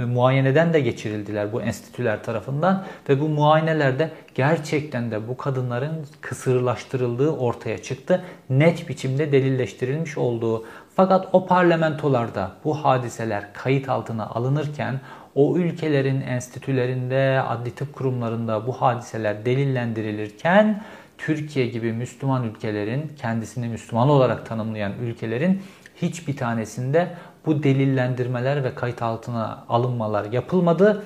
muayeneden 0.07 0.73
de 0.73 0.79
geçirildiler 0.79 1.53
bu 1.53 1.61
enstitüler 1.61 2.23
tarafından 2.23 2.85
ve 3.09 3.21
bu 3.21 3.29
muayenelerde 3.29 4.11
gerçekten 4.35 5.11
de 5.11 5.27
bu 5.27 5.37
kadınların 5.37 6.05
kısırlaştırıldığı 6.21 7.31
ortaya 7.31 7.77
çıktı. 7.77 8.23
Net 8.49 8.89
biçimde 8.89 9.31
delilleştirilmiş 9.31 10.17
olduğu. 10.17 10.65
Fakat 10.95 11.27
o 11.33 11.45
parlamentolarda 11.45 12.51
bu 12.63 12.85
hadiseler 12.85 13.53
kayıt 13.53 13.89
altına 13.89 14.25
alınırken 14.25 14.99
o 15.35 15.57
ülkelerin 15.57 16.21
enstitülerinde, 16.21 17.41
adli 17.41 17.71
tıp 17.71 17.93
kurumlarında 17.93 18.67
bu 18.67 18.71
hadiseler 18.73 19.45
delillendirilirken 19.45 20.83
Türkiye 21.17 21.67
gibi 21.67 21.93
Müslüman 21.93 22.43
ülkelerin, 22.43 23.11
kendisini 23.21 23.67
Müslüman 23.67 24.09
olarak 24.09 24.45
tanımlayan 24.45 24.93
ülkelerin 25.01 25.61
hiçbir 26.01 26.37
tanesinde 26.37 27.15
bu 27.45 27.63
delillendirmeler 27.63 28.63
ve 28.63 28.75
kayıt 28.75 29.01
altına 29.01 29.65
alınmalar 29.69 30.31
yapılmadı. 30.31 31.03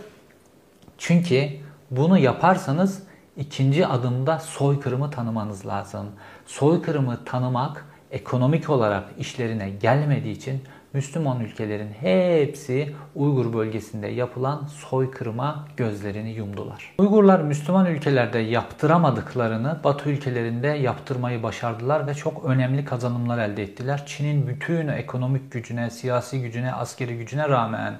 Çünkü 0.97 1.49
bunu 1.91 2.17
yaparsanız 2.17 3.03
ikinci 3.37 3.87
adımda 3.87 4.39
soykırımı 4.39 5.11
tanımanız 5.11 5.65
lazım. 5.65 6.05
Soykırımı 6.45 7.25
tanımak 7.25 7.85
ekonomik 8.11 8.69
olarak 8.69 9.03
işlerine 9.19 9.69
gelmediği 9.69 10.35
için 10.35 10.61
Müslüman 10.93 11.39
ülkelerin 11.39 11.91
hepsi 11.99 12.95
Uygur 13.15 13.53
bölgesinde 13.53 14.07
yapılan 14.07 14.67
soykırıma 14.67 15.67
gözlerini 15.77 16.31
yumdular. 16.31 16.95
Uygurlar 16.97 17.39
Müslüman 17.39 17.85
ülkelerde 17.85 18.39
yaptıramadıklarını 18.39 19.79
Batı 19.83 20.09
ülkelerinde 20.09 20.67
yaptırmayı 20.67 21.43
başardılar 21.43 22.07
ve 22.07 22.13
çok 22.13 22.45
önemli 22.45 22.85
kazanımlar 22.85 23.37
elde 23.37 23.63
ettiler. 23.63 24.03
Çin'in 24.05 24.47
bütün 24.47 24.87
ekonomik 24.87 25.51
gücüne, 25.51 25.89
siyasi 25.89 26.41
gücüne, 26.41 26.73
askeri 26.73 27.17
gücüne 27.17 27.49
rağmen 27.49 27.93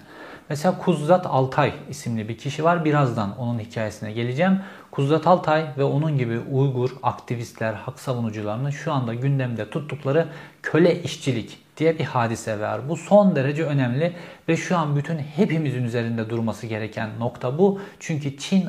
Mesela 0.50 0.78
Kuzat 0.78 1.26
Altay 1.26 1.74
isimli 1.90 2.30
bir 2.30 2.38
kişi 2.38 2.64
var. 2.64 2.86
Birazdan 2.86 3.38
onun 3.38 3.60
hikayesine 3.60 4.12
geleceğim. 4.12 4.60
Kuzat 4.92 5.28
Altay 5.28 5.66
ve 5.78 5.84
onun 5.84 6.18
gibi 6.18 6.40
Uygur 6.40 6.90
aktivistler, 7.04 7.74
hak 7.74 8.00
savunucularının 8.00 8.70
şu 8.70 8.94
anda 8.94 9.14
gündemde 9.14 9.70
tuttukları 9.70 10.28
köle 10.64 11.04
işçilik 11.04 11.63
diye 11.78 12.00
bir 12.00 12.04
hadise 12.04 12.60
var. 12.60 12.90
Bu 12.90 12.98
son 12.98 13.36
derece 13.36 13.64
önemli 13.64 14.14
ve 14.50 14.58
şu 14.58 14.78
an 14.78 14.96
bütün 14.96 15.18
hepimizin 15.18 15.84
üzerinde 15.84 16.30
durması 16.30 16.68
gereken 16.68 17.10
nokta 17.20 17.58
bu. 17.58 17.82
Çünkü 18.00 18.38
Çin 18.38 18.66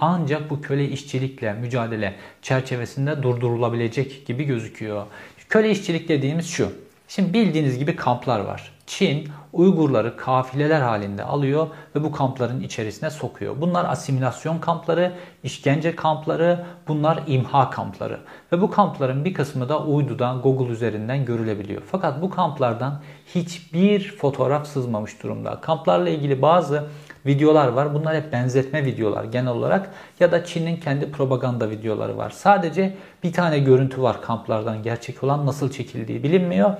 ancak 0.00 0.50
bu 0.50 0.60
köle 0.60 0.88
işçilikle 0.88 1.52
mücadele 1.52 2.14
çerçevesinde 2.42 3.22
durdurulabilecek 3.22 4.26
gibi 4.26 4.44
gözüküyor. 4.44 5.06
Köle 5.48 5.70
işçilik 5.70 6.08
dediğimiz 6.08 6.48
şu. 6.48 6.72
Şimdi 7.08 7.32
bildiğiniz 7.32 7.78
gibi 7.78 7.96
kamplar 7.96 8.40
var. 8.40 8.72
Çin 8.86 9.28
Uygurları 9.58 10.16
kafileler 10.16 10.80
halinde 10.80 11.24
alıyor 11.24 11.66
ve 11.96 12.04
bu 12.04 12.12
kampların 12.12 12.60
içerisine 12.60 13.10
sokuyor. 13.10 13.60
Bunlar 13.60 13.84
asimilasyon 13.84 14.58
kampları, 14.58 15.12
işkence 15.42 15.96
kampları, 15.96 16.64
bunlar 16.88 17.22
imha 17.26 17.70
kampları. 17.70 18.20
Ve 18.52 18.60
bu 18.60 18.70
kampların 18.70 19.24
bir 19.24 19.34
kısmı 19.34 19.68
da 19.68 19.84
uydudan, 19.84 20.42
Google 20.42 20.72
üzerinden 20.72 21.24
görülebiliyor. 21.24 21.82
Fakat 21.90 22.22
bu 22.22 22.30
kamplardan 22.30 23.00
hiçbir 23.34 24.16
fotoğraf 24.16 24.66
sızmamış 24.66 25.22
durumda. 25.22 25.60
Kamplarla 25.60 26.08
ilgili 26.08 26.42
bazı 26.42 26.84
videolar 27.26 27.68
var. 27.68 27.94
Bunlar 27.94 28.16
hep 28.16 28.32
benzetme 28.32 28.84
videolar 28.84 29.24
genel 29.24 29.52
olarak 29.52 29.90
ya 30.20 30.32
da 30.32 30.44
Çin'in 30.44 30.76
kendi 30.76 31.12
propaganda 31.12 31.70
videoları 31.70 32.16
var. 32.16 32.30
Sadece 32.30 32.96
bir 33.22 33.32
tane 33.32 33.58
görüntü 33.58 34.02
var 34.02 34.22
kamplardan 34.22 34.82
gerçek 34.82 35.24
olan 35.24 35.46
nasıl 35.46 35.70
çekildiği 35.70 36.22
bilinmiyor. 36.22 36.74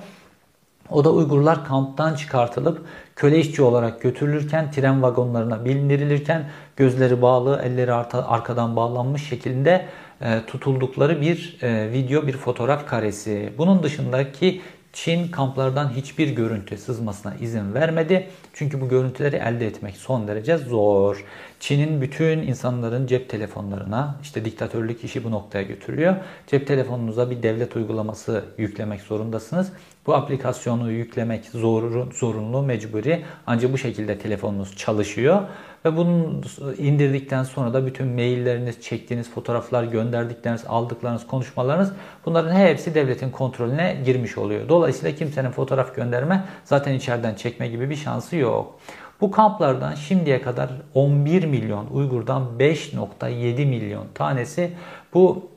O 0.91 1.03
da 1.03 1.11
Uygurlar 1.11 1.65
kamptan 1.65 2.15
çıkartılıp 2.15 2.85
köle 3.15 3.39
işçi 3.39 3.61
olarak 3.61 4.01
götürülürken 4.01 4.71
tren 4.71 5.01
vagonlarına 5.01 5.65
bindirilirken 5.65 6.43
gözleri 6.75 7.21
bağlı, 7.21 7.61
elleri 7.63 7.93
arkadan 7.93 8.75
bağlanmış 8.75 9.29
şekilde 9.29 9.85
e, 10.21 10.45
tutuldukları 10.47 11.21
bir 11.21 11.57
e, 11.61 11.91
video, 11.91 12.27
bir 12.27 12.33
fotoğraf 12.33 12.87
karesi. 12.87 13.53
Bunun 13.57 13.83
dışındaki 13.83 14.61
Çin 14.93 15.27
kamplardan 15.27 15.89
hiçbir 15.89 16.29
görüntü 16.29 16.77
sızmasına 16.77 17.35
izin 17.35 17.73
vermedi. 17.73 18.27
Çünkü 18.53 18.81
bu 18.81 18.89
görüntüleri 18.89 19.35
elde 19.35 19.67
etmek 19.67 19.97
son 19.97 20.27
derece 20.27 20.57
zor. 20.57 21.25
Çin'in 21.59 22.01
bütün 22.01 22.39
insanların 22.39 23.07
cep 23.07 23.29
telefonlarına, 23.29 24.15
işte 24.21 24.45
diktatörlük 24.45 25.03
işi 25.03 25.23
bu 25.23 25.31
noktaya 25.31 25.63
götürüyor. 25.63 26.15
Cep 26.47 26.67
telefonunuza 26.67 27.31
bir 27.31 27.43
devlet 27.43 27.75
uygulaması 27.75 28.45
yüklemek 28.57 29.01
zorundasınız. 29.01 29.71
Bu 30.07 30.15
aplikasyonu 30.15 30.91
yüklemek 30.91 31.45
zor, 31.45 32.11
zorunlu, 32.13 32.61
mecburi. 32.61 33.23
Ancak 33.47 33.73
bu 33.73 33.77
şekilde 33.77 34.19
telefonunuz 34.19 34.77
çalışıyor. 34.77 35.41
Ve 35.85 35.97
bunu 35.97 36.41
indirdikten 36.77 37.43
sonra 37.43 37.73
da 37.73 37.85
bütün 37.85 38.07
mailleriniz, 38.07 38.81
çektiğiniz 38.81 39.29
fotoğraflar, 39.31 39.83
gönderdikleriniz, 39.83 40.63
aldıklarınız, 40.67 41.27
konuşmalarınız 41.27 41.93
bunların 42.25 42.55
hepsi 42.55 42.95
devletin 42.95 43.29
kontrolüne 43.29 44.01
girmiş 44.05 44.37
oluyor. 44.37 44.69
Dolayısıyla 44.69 45.15
kimsenin 45.15 45.51
fotoğraf 45.51 45.95
gönderme 45.95 46.43
zaten 46.63 46.93
içeriden 46.93 47.35
çekme 47.35 47.67
gibi 47.67 47.89
bir 47.89 47.95
şansı 47.95 48.35
yok. 48.35 48.79
Bu 49.21 49.31
kamplardan 49.31 49.95
şimdiye 49.95 50.41
kadar 50.41 50.69
11 50.93 51.43
milyon 51.45 51.87
Uygur'dan 51.93 52.43
5.7 52.59 53.65
milyon 53.65 54.05
tanesi 54.13 54.71
bu 55.13 55.49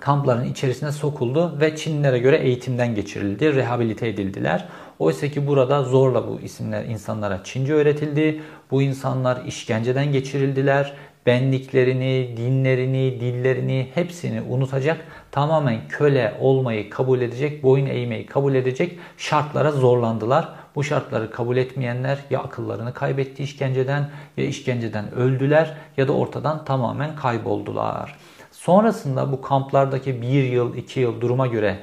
kampların 0.00 0.44
içerisine 0.44 0.92
sokuldu 0.92 1.60
ve 1.60 1.76
Çinlilere 1.76 2.18
göre 2.18 2.36
eğitimden 2.36 2.94
geçirildi, 2.94 3.54
rehabilite 3.54 4.08
edildiler. 4.08 4.68
Oysa 4.98 5.28
ki 5.28 5.46
burada 5.46 5.82
zorla 5.82 6.28
bu 6.28 6.40
isimler 6.40 6.84
insanlara 6.84 7.44
Çince 7.44 7.74
öğretildi. 7.74 8.42
Bu 8.70 8.82
insanlar 8.82 9.44
işkenceden 9.44 10.12
geçirildiler. 10.12 10.94
Benliklerini, 11.26 12.34
dinlerini, 12.36 13.20
dillerini 13.20 13.90
hepsini 13.94 14.42
unutacak, 14.42 15.06
tamamen 15.30 15.88
köle 15.88 16.34
olmayı 16.40 16.90
kabul 16.90 17.20
edecek, 17.20 17.62
boyun 17.62 17.86
eğmeyi 17.86 18.26
kabul 18.26 18.54
edecek 18.54 18.98
şartlara 19.16 19.70
zorlandılar. 19.70 20.48
Bu 20.76 20.84
şartları 20.84 21.30
kabul 21.30 21.56
etmeyenler 21.56 22.18
ya 22.30 22.40
akıllarını 22.40 22.94
kaybetti 22.94 23.42
işkenceden 23.42 24.10
ya 24.36 24.44
işkenceden 24.44 25.14
öldüler 25.14 25.76
ya 25.96 26.08
da 26.08 26.12
ortadan 26.12 26.64
tamamen 26.64 27.16
kayboldular. 27.16 28.16
Sonrasında 28.52 29.32
bu 29.32 29.40
kamplardaki 29.40 30.22
bir 30.22 30.44
yıl, 30.44 30.76
iki 30.76 31.00
yıl 31.00 31.20
duruma 31.20 31.46
göre 31.46 31.78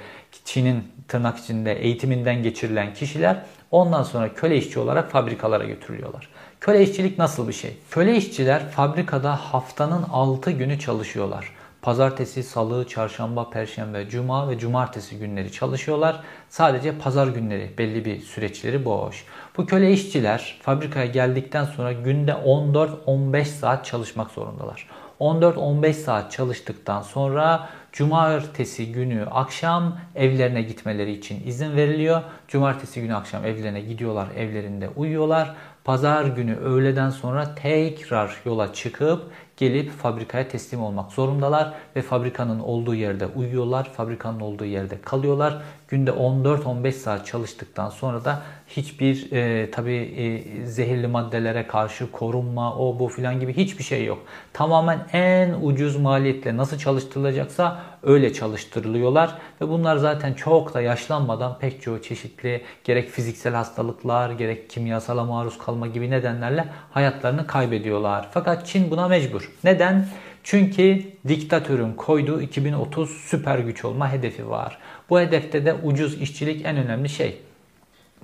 Çin'in 0.45 0.83
tırnak 1.07 1.37
içinde 1.37 1.73
eğitiminden 1.73 2.43
geçirilen 2.43 2.93
kişiler 2.93 3.41
ondan 3.71 4.03
sonra 4.03 4.33
köle 4.33 4.57
işçi 4.57 4.79
olarak 4.79 5.11
fabrikalara 5.11 5.63
götürülüyorlar. 5.63 6.29
Köle 6.61 6.83
işçilik 6.83 7.17
nasıl 7.17 7.47
bir 7.47 7.53
şey? 7.53 7.77
Köle 7.91 8.15
işçiler 8.15 8.69
fabrikada 8.69 9.35
haftanın 9.35 10.03
6 10.03 10.51
günü 10.51 10.79
çalışıyorlar. 10.79 11.49
Pazartesi, 11.81 12.43
salı, 12.43 12.87
çarşamba, 12.87 13.49
perşembe, 13.49 14.09
cuma 14.09 14.49
ve 14.49 14.59
cumartesi 14.59 15.19
günleri 15.19 15.51
çalışıyorlar. 15.51 16.23
Sadece 16.49 16.97
pazar 16.97 17.27
günleri 17.27 17.71
belli 17.77 18.05
bir 18.05 18.21
süreçleri 18.21 18.85
boş. 18.85 19.25
Bu 19.57 19.65
köle 19.65 19.91
işçiler 19.91 20.59
fabrikaya 20.61 21.05
geldikten 21.05 21.65
sonra 21.65 21.93
günde 21.93 22.31
14-15 22.31 23.45
saat 23.45 23.85
çalışmak 23.85 24.31
zorundalar. 24.31 24.87
14-15 25.19 25.93
saat 25.93 26.31
çalıştıktan 26.31 27.01
sonra 27.01 27.69
cumartesi 27.93 28.91
günü 28.91 29.25
akşam 29.25 29.97
evlerine 30.15 30.61
gitmeleri 30.61 31.11
için 31.11 31.47
izin 31.47 31.75
veriliyor. 31.75 32.21
Cumartesi 32.47 33.01
günü 33.01 33.15
akşam 33.15 33.45
evlerine 33.45 33.81
gidiyorlar, 33.81 34.27
evlerinde 34.37 34.89
uyuyorlar. 34.95 35.55
Pazar 35.83 36.25
günü 36.25 36.55
öğleden 36.55 37.09
sonra 37.09 37.55
tekrar 37.55 38.41
yola 38.45 38.73
çıkıp 38.73 39.31
gelip 39.57 39.91
fabrikaya 39.91 40.47
teslim 40.47 40.81
olmak 40.81 41.11
zorundalar 41.11 41.73
ve 41.95 42.01
fabrikanın 42.01 42.59
olduğu 42.59 42.95
yerde 42.95 43.27
uyuyorlar, 43.27 43.93
fabrikanın 43.93 44.39
olduğu 44.39 44.65
yerde 44.65 45.01
kalıyorlar. 45.01 45.61
Günde 45.93 46.11
14-15 46.11 46.91
saat 46.91 47.25
çalıştıktan 47.25 47.89
sonra 47.89 48.25
da 48.25 48.41
hiçbir 48.67 49.31
e, 49.31 49.71
tabi 49.71 49.93
e, 49.93 50.65
zehirli 50.65 51.07
maddelere 51.07 51.67
karşı 51.67 52.11
korunma, 52.11 52.75
o 52.75 52.99
bu 52.99 53.07
filan 53.07 53.39
gibi 53.39 53.53
hiçbir 53.53 53.83
şey 53.83 54.05
yok. 54.05 54.19
Tamamen 54.53 54.99
en 55.13 55.53
ucuz 55.61 55.95
maliyetle 55.95 56.57
nasıl 56.57 56.77
çalıştırılacaksa 56.77 57.79
öyle 58.03 58.33
çalıştırılıyorlar 58.33 59.37
ve 59.61 59.69
bunlar 59.69 59.97
zaten 59.97 60.33
çok 60.33 60.73
da 60.73 60.81
yaşlanmadan 60.81 61.59
pek 61.59 61.81
çoğu 61.81 62.01
çeşitli 62.01 62.61
gerek 62.83 63.09
fiziksel 63.09 63.53
hastalıklar 63.53 64.31
gerek 64.31 64.69
kimyasala 64.69 65.23
maruz 65.23 65.57
kalma 65.57 65.87
gibi 65.87 66.09
nedenlerle 66.09 66.65
hayatlarını 66.91 67.47
kaybediyorlar. 67.47 68.27
Fakat 68.31 68.67
Çin 68.67 68.91
buna 68.91 69.07
mecbur. 69.07 69.51
Neden? 69.63 70.05
Çünkü 70.43 71.01
diktatörün 71.27 71.93
koyduğu 71.93 72.41
2030 72.41 73.09
süper 73.09 73.59
güç 73.59 73.85
olma 73.85 74.11
hedefi 74.11 74.49
var. 74.49 74.77
Bu 75.13 75.19
hedefte 75.19 75.65
de 75.65 75.73
ucuz 75.73 76.21
işçilik 76.21 76.65
en 76.65 76.77
önemli 76.77 77.09
şey. 77.09 77.37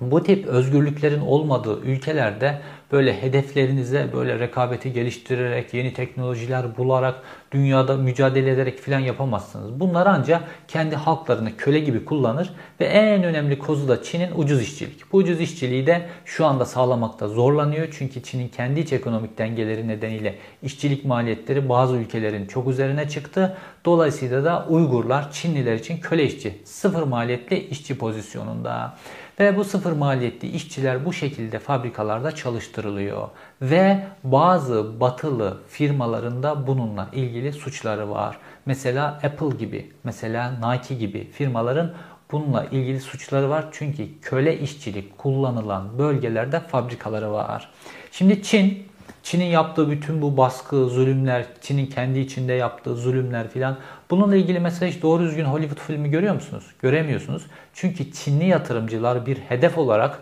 Bu 0.00 0.22
tip 0.22 0.46
özgürlüklerin 0.46 1.20
olmadığı 1.20 1.80
ülkelerde 1.80 2.60
böyle 2.92 3.22
hedeflerinize 3.22 4.08
böyle 4.12 4.38
rekabeti 4.38 4.92
geliştirerek, 4.92 5.74
yeni 5.74 5.92
teknolojiler 5.92 6.76
bularak, 6.76 7.22
dünyada 7.52 7.96
mücadele 7.96 8.50
ederek 8.50 8.78
filan 8.78 8.98
yapamazsınız. 8.98 9.80
Bunlar 9.80 10.06
ancak 10.06 10.42
kendi 10.68 10.96
halklarını 10.96 11.56
köle 11.56 11.80
gibi 11.80 12.04
kullanır 12.04 12.52
ve 12.80 12.84
en 12.84 13.24
önemli 13.24 13.58
kozu 13.58 13.88
da 13.88 14.02
Çin'in 14.02 14.30
ucuz 14.36 14.62
işçilik. 14.62 15.12
Bu 15.12 15.16
ucuz 15.16 15.40
işçiliği 15.40 15.86
de 15.86 16.08
şu 16.24 16.46
anda 16.46 16.64
sağlamakta 16.64 17.28
zorlanıyor. 17.28 17.88
Çünkü 17.98 18.22
Çin'in 18.22 18.48
kendi 18.48 18.80
iç 18.80 18.92
ekonomik 18.92 19.38
dengeleri 19.38 19.88
nedeniyle 19.88 20.38
işçilik 20.62 21.04
maliyetleri 21.04 21.68
bazı 21.68 21.96
ülkelerin 21.96 22.46
çok 22.46 22.68
üzerine 22.68 23.08
çıktı. 23.08 23.56
Dolayısıyla 23.84 24.44
da 24.44 24.66
Uygurlar 24.68 25.32
Çinliler 25.32 25.74
için 25.74 25.98
köle 25.98 26.24
işçi, 26.24 26.62
sıfır 26.64 27.02
maliyetli 27.02 27.58
işçi 27.58 27.98
pozisyonunda. 27.98 28.96
Ve 29.40 29.56
bu 29.56 29.64
sıfır 29.64 29.92
maliyetli 29.92 30.48
işçiler 30.48 31.04
bu 31.04 31.12
şekilde 31.12 31.58
fabrikalarda 31.58 32.34
çalıştırılıyor. 32.34 33.28
Ve 33.62 33.98
bazı 34.24 35.00
batılı 35.00 35.56
firmalarında 35.68 36.66
bununla 36.66 37.08
ilgili 37.12 37.52
suçları 37.52 38.10
var. 38.10 38.38
Mesela 38.66 39.06
Apple 39.06 39.56
gibi, 39.58 39.92
mesela 40.04 40.52
Nike 40.72 40.94
gibi 40.94 41.30
firmaların 41.30 41.92
bununla 42.32 42.64
ilgili 42.64 43.00
suçları 43.00 43.50
var. 43.50 43.64
Çünkü 43.72 44.20
köle 44.22 44.58
işçilik 44.58 45.18
kullanılan 45.18 45.98
bölgelerde 45.98 46.60
fabrikaları 46.60 47.32
var. 47.32 47.68
Şimdi 48.12 48.42
Çin 48.42 48.90
Çin'in 49.22 49.44
yaptığı 49.44 49.90
bütün 49.90 50.22
bu 50.22 50.36
baskı, 50.36 50.86
zulümler, 50.86 51.46
Çin'in 51.60 51.86
kendi 51.86 52.18
içinde 52.18 52.52
yaptığı 52.52 52.96
zulümler 52.96 53.48
filan 53.48 53.76
bununla 54.10 54.36
ilgili 54.36 54.60
mesela 54.60 54.92
hiç 54.92 55.02
doğru 55.02 55.22
düzgün 55.22 55.44
Hollywood 55.44 55.78
filmi 55.86 56.10
görüyor 56.10 56.34
musunuz? 56.34 56.64
Göremiyorsunuz. 56.82 57.46
Çünkü 57.74 58.12
Çinli 58.12 58.48
yatırımcılar 58.48 59.26
bir 59.26 59.36
hedef 59.36 59.78
olarak 59.78 60.18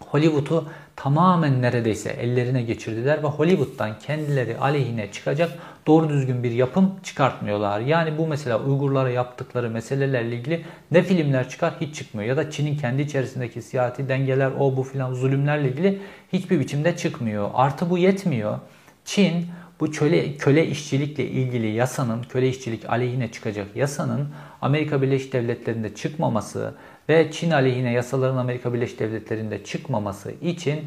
Hollywood'u 0.00 0.68
tamamen 0.96 1.62
neredeyse 1.62 2.10
ellerine 2.10 2.62
geçirdiler 2.62 3.22
ve 3.22 3.26
Hollywood'dan 3.26 3.98
kendileri 3.98 4.58
aleyhine 4.58 5.12
çıkacak 5.12 5.52
doğru 5.86 6.08
düzgün 6.08 6.42
bir 6.42 6.50
yapım 6.50 6.90
çıkartmıyorlar. 7.02 7.80
Yani 7.80 8.18
bu 8.18 8.26
mesela 8.26 8.60
Uygurlara 8.60 9.10
yaptıkları 9.10 9.70
meselelerle 9.70 10.36
ilgili 10.36 10.64
ne 10.90 11.02
filmler 11.02 11.48
çıkar 11.48 11.74
hiç 11.80 11.94
çıkmıyor. 11.94 12.28
Ya 12.28 12.36
da 12.36 12.50
Çin'in 12.50 12.76
kendi 12.76 13.02
içerisindeki 13.02 13.62
siyasi 13.62 14.08
dengeler 14.08 14.50
o 14.58 14.76
bu 14.76 14.82
filan 14.82 15.14
zulümlerle 15.14 15.68
ilgili 15.68 16.00
hiçbir 16.32 16.60
biçimde 16.60 16.96
çıkmıyor. 16.96 17.50
Artı 17.54 17.90
bu 17.90 17.98
yetmiyor. 17.98 18.58
Çin 19.04 19.46
bu 19.80 19.90
köle, 19.90 20.36
köle 20.36 20.66
işçilikle 20.66 21.24
ilgili 21.24 21.66
yasanın, 21.66 22.22
köle 22.22 22.48
işçilik 22.48 22.90
aleyhine 22.90 23.32
çıkacak 23.32 23.76
yasanın 23.76 24.28
Amerika 24.62 25.02
Birleşik 25.02 25.32
Devletleri'nde 25.32 25.94
çıkmaması 25.94 26.74
ve 27.08 27.30
Çin 27.30 27.50
aleyhine 27.50 27.92
yasaların 27.92 28.36
Amerika 28.36 28.74
Birleşik 28.74 29.00
Devletleri'nde 29.00 29.64
çıkmaması 29.64 30.32
için 30.32 30.80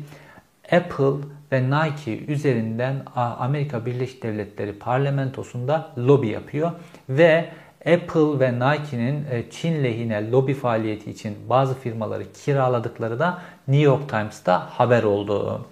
Apple 0.71 1.27
ve 1.51 1.63
Nike 1.63 2.25
üzerinden 2.25 2.95
Amerika 3.15 3.85
Birleşik 3.85 4.23
Devletleri 4.23 4.73
parlamentosunda 4.73 5.91
lobi 5.97 6.27
yapıyor 6.27 6.71
ve 7.09 7.45
Apple 7.79 8.39
ve 8.39 8.53
Nike'nin 8.53 9.25
e, 9.31 9.43
Çin 9.49 9.83
lehine 9.83 10.31
lobi 10.31 10.53
faaliyeti 10.53 11.11
için 11.11 11.37
bazı 11.49 11.79
firmaları 11.79 12.23
kiraladıkları 12.33 13.19
da 13.19 13.41
New 13.67 13.85
York 13.85 14.09
Times'ta 14.09 14.59
haber 14.59 15.03
oldu. 15.03 15.65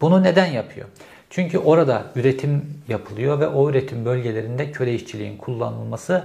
Bunu 0.00 0.22
neden 0.22 0.46
yapıyor? 0.46 0.88
Çünkü 1.30 1.58
orada 1.58 2.04
üretim 2.16 2.62
yapılıyor 2.88 3.40
ve 3.40 3.48
o 3.48 3.70
üretim 3.70 4.04
bölgelerinde 4.04 4.72
köle 4.72 4.94
işçiliğin 4.94 5.36
kullanılması 5.36 6.24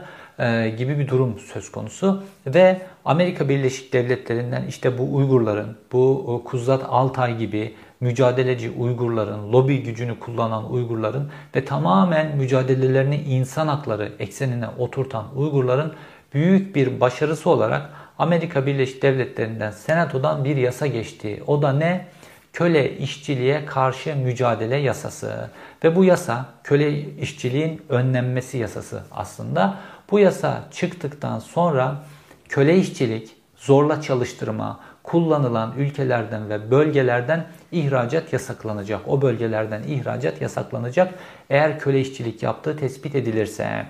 gibi 0.78 1.00
bir 1.00 1.08
durum 1.08 1.40
söz 1.54 1.72
konusu. 1.72 2.24
Ve 2.48 2.82
Amerika 3.06 3.50
Birleşik 3.50 3.94
Devletleri'nden 3.94 4.66
işte 4.70 4.98
bu 4.98 5.16
Uygurların, 5.16 5.78
bu 5.92 6.42
Kuzat 6.46 6.84
Altay 6.90 7.38
gibi 7.38 7.76
mücadeleci 8.00 8.72
Uygurların, 8.72 9.54
lobi 9.54 9.84
gücünü 9.84 10.20
kullanan 10.20 10.72
Uygurların 10.72 11.30
ve 11.56 11.66
tamamen 11.66 12.38
mücadelelerini 12.38 13.16
insan 13.16 13.68
hakları 13.68 14.12
eksenine 14.20 14.68
oturtan 14.78 15.26
Uygurların 15.36 15.94
büyük 16.34 16.76
bir 16.76 17.00
başarısı 17.00 17.50
olarak 17.50 17.90
Amerika 18.20 18.66
Birleşik 18.66 19.04
Devletleri'nden 19.04 19.72
Senato'dan 19.72 20.46
bir 20.46 20.56
yasa 20.56 20.88
geçti. 20.88 21.44
O 21.48 21.62
da 21.62 21.74
ne? 21.74 22.06
Köle 22.54 22.98
işçiliğe 22.98 23.66
karşı 23.66 24.16
mücadele 24.16 24.76
yasası. 24.76 25.50
Ve 25.84 25.96
bu 25.96 26.06
yasa 26.06 26.46
köle 26.64 27.16
işçiliğin 27.16 27.82
önlenmesi 27.90 28.58
yasası 28.58 29.04
aslında. 29.12 29.78
Bu 30.12 30.20
yasa 30.20 30.64
çıktıktan 30.72 31.40
sonra 31.40 32.04
köle 32.50 32.78
işçilik, 32.78 33.36
zorla 33.56 34.02
çalıştırma, 34.02 34.80
kullanılan 35.04 35.74
ülkelerden 35.78 36.50
ve 36.50 36.72
bölgelerden 36.72 37.46
ihracat 37.72 38.34
yasaklanacak. 38.34 39.08
O 39.08 39.22
bölgelerden 39.22 39.84
ihracat 39.84 40.42
yasaklanacak 40.42 41.14
eğer 41.50 41.80
köle 41.80 42.02
işçilik 42.02 42.44
yaptığı 42.44 42.78
tespit 42.78 43.16
edilirse. 43.16 43.86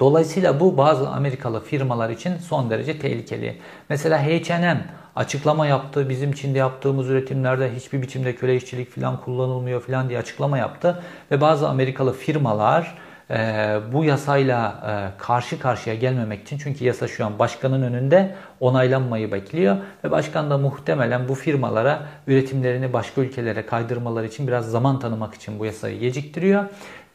Dolayısıyla 0.00 0.60
bu 0.60 0.76
bazı 0.76 1.08
Amerikalı 1.08 1.64
firmalar 1.64 2.10
için 2.10 2.36
son 2.38 2.70
derece 2.70 2.98
tehlikeli. 2.98 3.58
Mesela 3.88 4.26
H&M 4.26 4.86
açıklama 5.16 5.66
yaptı. 5.66 6.08
Bizim 6.08 6.32
Çin'de 6.32 6.58
yaptığımız 6.58 7.10
üretimlerde 7.10 7.74
hiçbir 7.76 8.02
biçimde 8.02 8.34
köle 8.34 8.56
işçilik 8.56 8.90
falan 8.90 9.20
kullanılmıyor 9.20 9.80
falan 9.80 10.08
diye 10.08 10.18
açıklama 10.18 10.58
yaptı. 10.58 11.02
Ve 11.30 11.40
bazı 11.40 11.68
Amerikalı 11.68 12.12
firmalar 12.12 12.98
bu 13.92 14.04
yasayla 14.04 14.82
e, 14.86 15.18
karşı 15.18 15.58
karşıya 15.58 15.94
gelmemek 15.94 16.42
için 16.42 16.58
çünkü 16.58 16.84
yasa 16.84 17.08
şu 17.08 17.26
an 17.26 17.38
başkanın 17.38 17.82
önünde 17.82 18.34
onaylanmayı 18.60 19.32
bekliyor 19.32 19.76
ve 20.04 20.10
başkan 20.10 20.50
da 20.50 20.58
muhtemelen 20.58 21.28
bu 21.28 21.34
firmalara 21.34 22.02
üretimlerini 22.26 22.92
başka 22.92 23.20
ülkelere 23.20 23.66
kaydırmaları 23.66 24.26
için 24.26 24.46
biraz 24.46 24.70
zaman 24.70 24.98
tanımak 24.98 25.34
için 25.34 25.58
bu 25.58 25.66
yasayı 25.66 25.98
geciktiriyor 25.98 26.64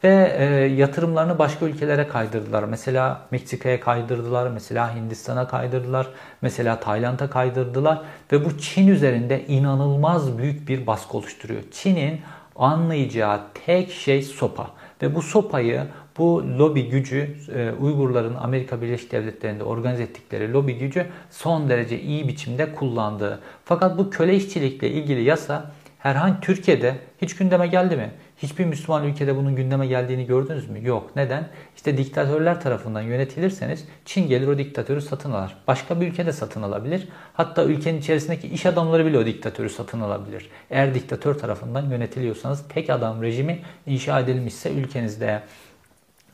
ve 0.04 0.36
e, 0.38 0.44
yatırımlarını 0.66 1.38
başka 1.38 1.66
ülkelere 1.66 2.08
kaydırdılar. 2.08 2.62
Mesela 2.64 3.20
Meksika'ya 3.30 3.80
kaydırdılar, 3.80 4.50
mesela 4.50 4.94
Hindistan'a 4.94 5.48
kaydırdılar, 5.48 6.06
mesela 6.42 6.80
Tayland'a 6.80 7.30
kaydırdılar 7.30 8.02
ve 8.32 8.44
bu 8.44 8.58
Çin 8.58 8.88
üzerinde 8.88 9.46
inanılmaz 9.46 10.38
büyük 10.38 10.68
bir 10.68 10.86
baskı 10.86 11.16
oluşturuyor. 11.16 11.62
Çin'in 11.72 12.20
anlayacağı 12.56 13.40
tek 13.66 13.92
şey 13.92 14.22
sopa 14.22 14.70
ve 15.02 15.14
bu 15.14 15.22
sopayı 15.22 15.82
bu 16.18 16.44
lobi 16.58 16.88
gücü 16.88 17.36
e, 17.54 17.72
Uygurların 17.80 18.34
Amerika 18.34 18.82
Birleşik 18.82 19.12
Devletleri'nde 19.12 19.64
organize 19.64 20.02
ettikleri 20.02 20.52
lobi 20.52 20.78
gücü 20.78 21.06
son 21.30 21.68
derece 21.68 22.00
iyi 22.00 22.28
biçimde 22.28 22.72
kullandığı. 22.72 23.40
Fakat 23.64 23.98
bu 23.98 24.10
köle 24.10 24.36
işçilikle 24.36 24.90
ilgili 24.90 25.22
yasa 25.22 25.70
herhangi 25.98 26.40
Türkiye'de 26.40 26.94
hiç 27.22 27.36
gündeme 27.36 27.66
geldi 27.66 27.96
mi? 27.96 28.10
Hiçbir 28.42 28.64
Müslüman 28.64 29.04
ülkede 29.04 29.36
bunun 29.36 29.56
gündeme 29.56 29.86
geldiğini 29.86 30.26
gördünüz 30.26 30.70
mü? 30.70 30.86
Yok. 30.86 31.16
Neden? 31.16 31.48
İşte 31.76 31.96
diktatörler 31.96 32.60
tarafından 32.60 33.02
yönetilirseniz 33.02 33.84
Çin 34.04 34.28
gelir 34.28 34.46
o 34.46 34.58
diktatörü 34.58 35.00
satın 35.00 35.32
alır. 35.32 35.56
Başka 35.66 36.00
bir 36.00 36.06
ülkede 36.06 36.32
satın 36.32 36.62
alabilir. 36.62 37.08
Hatta 37.34 37.64
ülkenin 37.64 37.98
içerisindeki 37.98 38.48
iş 38.48 38.66
adamları 38.66 39.06
bile 39.06 39.18
o 39.18 39.26
diktatörü 39.26 39.70
satın 39.70 40.00
alabilir. 40.00 40.50
Eğer 40.70 40.94
diktatör 40.94 41.34
tarafından 41.34 41.90
yönetiliyorsanız 41.90 42.64
tek 42.68 42.90
adam 42.90 43.22
rejimi 43.22 43.62
inşa 43.86 44.20
edilmişse 44.20 44.70
ülkenizde 44.70 45.42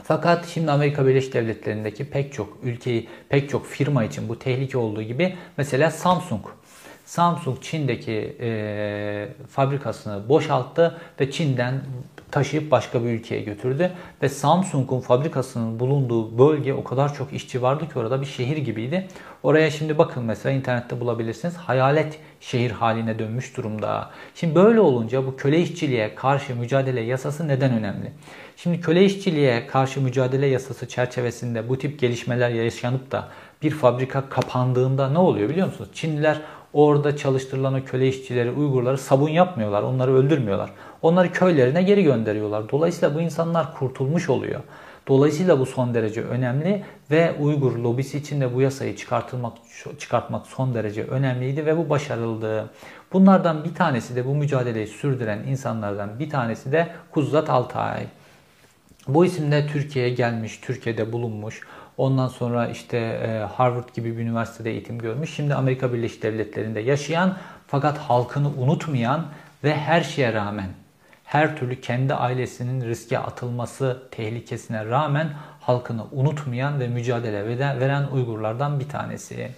Fakat 0.02 0.46
şimdi 0.46 0.70
Amerika 0.70 1.06
Birleşik 1.06 1.34
Devletleri'ndeki 1.34 2.10
pek 2.10 2.32
çok 2.32 2.58
ülkeyi, 2.62 3.08
pek 3.28 3.50
çok 3.50 3.66
firma 3.66 4.04
için 4.04 4.28
bu 4.28 4.38
tehlike 4.38 4.78
olduğu 4.78 5.02
gibi 5.02 5.36
mesela 5.56 5.90
Samsung. 5.90 6.46
Samsung 7.04 7.62
Çin'deki 7.62 8.36
e, 8.40 9.28
fabrikasını 9.48 10.28
boşalttı 10.28 11.00
ve 11.20 11.30
Çin'den 11.30 11.80
taşıyıp 12.30 12.70
başka 12.70 13.04
bir 13.04 13.08
ülkeye 13.08 13.40
götürdü. 13.40 13.92
Ve 14.22 14.28
Samsung'un 14.28 15.00
fabrikasının 15.00 15.80
bulunduğu 15.80 16.38
bölge 16.38 16.74
o 16.74 16.84
kadar 16.84 17.14
çok 17.14 17.32
işçi 17.32 17.62
vardı 17.62 17.88
ki 17.88 17.98
orada 17.98 18.20
bir 18.20 18.26
şehir 18.26 18.56
gibiydi. 18.56 19.08
Oraya 19.42 19.70
şimdi 19.70 19.98
bakın 19.98 20.24
mesela 20.24 20.52
internette 20.52 21.00
bulabilirsiniz. 21.00 21.56
Hayalet 21.56 22.18
şehir 22.40 22.70
haline 22.70 23.18
dönmüş 23.18 23.56
durumda. 23.56 24.10
Şimdi 24.34 24.54
böyle 24.54 24.80
olunca 24.80 25.26
bu 25.26 25.36
köle 25.36 25.60
işçiliğe 25.60 26.14
karşı 26.14 26.56
mücadele 26.56 27.00
yasası 27.00 27.48
neden 27.48 27.72
önemli? 27.72 28.12
Şimdi 28.56 28.80
köle 28.80 29.04
işçiliğe 29.04 29.66
karşı 29.66 30.00
mücadele 30.00 30.46
yasası 30.46 30.88
çerçevesinde 30.88 31.68
bu 31.68 31.78
tip 31.78 32.00
gelişmeler 32.00 32.50
yaşanıp 32.50 33.10
da 33.10 33.28
bir 33.62 33.70
fabrika 33.70 34.28
kapandığında 34.28 35.10
ne 35.10 35.18
oluyor 35.18 35.48
biliyor 35.48 35.66
musunuz? 35.66 35.90
Çinliler 35.94 36.40
orada 36.74 37.16
çalıştırılan 37.16 37.74
o 37.74 37.84
köle 37.84 38.08
işçileri, 38.08 38.50
Uygurları 38.50 38.98
sabun 38.98 39.28
yapmıyorlar, 39.28 39.82
onları 39.82 40.14
öldürmüyorlar. 40.14 40.70
Onları 41.02 41.32
köylerine 41.32 41.82
geri 41.82 42.02
gönderiyorlar. 42.02 42.70
Dolayısıyla 42.70 43.14
bu 43.14 43.20
insanlar 43.20 43.74
kurtulmuş 43.74 44.28
oluyor. 44.28 44.60
Dolayısıyla 45.08 45.58
bu 45.60 45.66
son 45.66 45.94
derece 45.94 46.22
önemli 46.22 46.82
ve 47.10 47.34
Uygur 47.40 47.78
lobisi 47.78 48.18
için 48.18 48.40
de 48.40 48.54
bu 48.54 48.60
yasayı 48.60 48.96
çıkartılmak 48.96 49.52
çıkartmak 49.98 50.46
son 50.46 50.74
derece 50.74 51.04
önemliydi 51.04 51.66
ve 51.66 51.76
bu 51.76 51.90
başarıldı. 51.90 52.70
Bunlardan 53.12 53.64
bir 53.64 53.74
tanesi 53.74 54.16
de 54.16 54.26
bu 54.26 54.34
mücadeleyi 54.34 54.86
sürdüren 54.86 55.38
insanlardan 55.38 56.18
bir 56.18 56.30
tanesi 56.30 56.72
de 56.72 56.88
Kuzat 57.10 57.50
Altay. 57.50 58.06
Bu 59.08 59.24
isimde 59.24 59.66
Türkiye'ye 59.66 60.14
gelmiş, 60.14 60.60
Türkiye'de 60.62 61.12
bulunmuş. 61.12 61.60
Ondan 61.96 62.28
sonra 62.28 62.68
işte 62.68 62.96
e, 62.98 63.38
Harvard 63.38 63.88
gibi 63.94 64.16
bir 64.16 64.22
üniversitede 64.22 64.70
eğitim 64.70 64.98
görmüş. 64.98 65.34
Şimdi 65.34 65.54
Amerika 65.54 65.92
Birleşik 65.92 66.22
Devletleri'nde 66.22 66.80
yaşayan 66.80 67.36
fakat 67.66 67.98
halkını 67.98 68.48
unutmayan 68.48 69.26
ve 69.64 69.76
her 69.76 70.02
şeye 70.02 70.32
rağmen 70.32 70.68
her 71.24 71.56
türlü 71.56 71.80
kendi 71.80 72.14
ailesinin 72.14 72.88
riske 72.88 73.18
atılması 73.18 74.02
tehlikesine 74.10 74.86
rağmen 74.86 75.28
halkını 75.60 76.04
unutmayan 76.12 76.80
ve 76.80 76.88
mücadele 76.88 77.58
veren 77.80 78.06
Uygurlardan 78.12 78.80
bir 78.80 78.88
tanesi. 78.88 79.50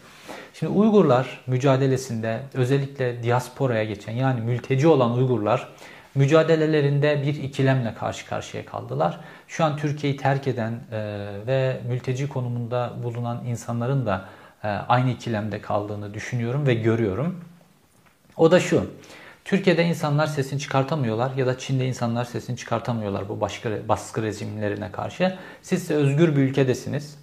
Şimdi 0.55 0.73
Uygurlar 0.73 1.41
mücadelesinde 1.47 2.41
özellikle 2.55 3.23
diasporaya 3.23 3.85
geçen 3.85 4.13
yani 4.13 4.41
mülteci 4.41 4.87
olan 4.87 5.13
Uygurlar 5.13 5.69
mücadelelerinde 6.17 7.23
bir 7.23 7.35
ikilemle 7.35 7.95
karşı 7.95 8.27
karşıya 8.27 8.67
kaldılar. 8.67 9.21
Şu 9.49 9.65
an 9.65 9.77
Türkiye'yi 9.77 10.19
terk 10.19 10.49
eden 10.49 10.73
e, 10.93 10.99
ve 11.47 11.81
mülteci 11.89 12.29
konumunda 12.29 12.93
bulunan 13.03 13.45
insanların 13.45 14.07
da 14.07 14.25
e, 14.65 14.69
aynı 14.69 15.11
ikilemde 15.11 15.61
kaldığını 15.61 16.15
düşünüyorum 16.15 16.67
ve 16.67 16.75
görüyorum. 16.75 17.45
O 18.37 18.51
da 18.51 18.61
şu. 18.61 18.91
Türkiye'de 19.45 19.85
insanlar 19.85 20.27
sesini 20.27 20.61
çıkartamıyorlar 20.61 21.31
ya 21.37 21.47
da 21.47 21.59
Çin'de 21.59 21.87
insanlar 21.87 22.25
sesini 22.25 22.57
çıkartamıyorlar 22.57 23.29
bu 23.29 23.41
başka 23.41 23.89
baskı 23.89 24.23
rejimlerine 24.23 24.93
karşı. 24.93 25.37
Siz 25.63 25.83
ise 25.83 25.95
özgür 25.95 26.37
bir 26.37 26.43
ülkedesiniz. 26.43 27.19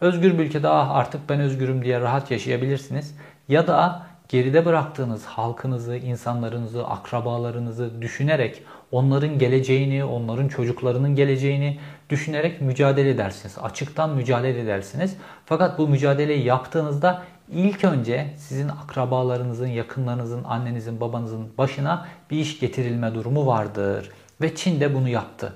Özgür 0.00 0.38
bir 0.38 0.44
ülkede 0.44 0.68
ah 0.68 0.90
artık 0.90 1.28
ben 1.28 1.40
özgürüm 1.40 1.84
diye 1.84 2.00
rahat 2.00 2.30
yaşayabilirsiniz. 2.30 3.14
Ya 3.48 3.66
da 3.66 4.06
geride 4.28 4.64
bıraktığınız 4.64 5.24
halkınızı, 5.24 5.96
insanlarınızı, 5.96 6.86
akrabalarınızı 6.86 8.02
düşünerek 8.02 8.62
onların 8.92 9.38
geleceğini, 9.38 10.04
onların 10.04 10.48
çocuklarının 10.48 11.14
geleceğini 11.14 11.78
düşünerek 12.10 12.60
mücadele 12.60 13.10
edersiniz. 13.10 13.58
Açıktan 13.62 14.10
mücadele 14.10 14.60
edersiniz. 14.60 15.16
Fakat 15.46 15.78
bu 15.78 15.88
mücadeleyi 15.88 16.44
yaptığınızda 16.44 17.22
ilk 17.48 17.84
önce 17.84 18.34
sizin 18.36 18.68
akrabalarınızın, 18.68 19.66
yakınlarınızın, 19.66 20.44
annenizin, 20.44 21.00
babanızın 21.00 21.48
başına 21.58 22.08
bir 22.30 22.38
iş 22.38 22.60
getirilme 22.60 23.14
durumu 23.14 23.46
vardır. 23.46 24.10
Ve 24.40 24.54
Çin 24.54 24.80
de 24.80 24.94
bunu 24.94 25.08
yaptı. 25.08 25.52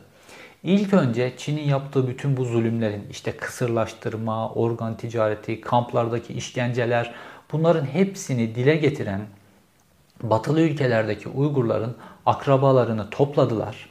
İlk 0.65 0.95
önce 0.95 1.33
Çin'in 1.37 1.69
yaptığı 1.69 2.09
bütün 2.09 2.37
bu 2.37 2.45
zulümlerin 2.45 3.07
işte 3.11 3.37
kısırlaştırma, 3.37 4.51
organ 4.51 4.97
ticareti, 4.97 5.61
kamplardaki 5.61 6.33
işkenceler 6.33 7.15
bunların 7.53 7.85
hepsini 7.85 8.55
dile 8.55 8.77
getiren 8.77 9.21
batılı 10.23 10.61
ülkelerdeki 10.61 11.29
Uygurların 11.29 11.97
akrabalarını 12.27 13.11
topladılar. 13.11 13.89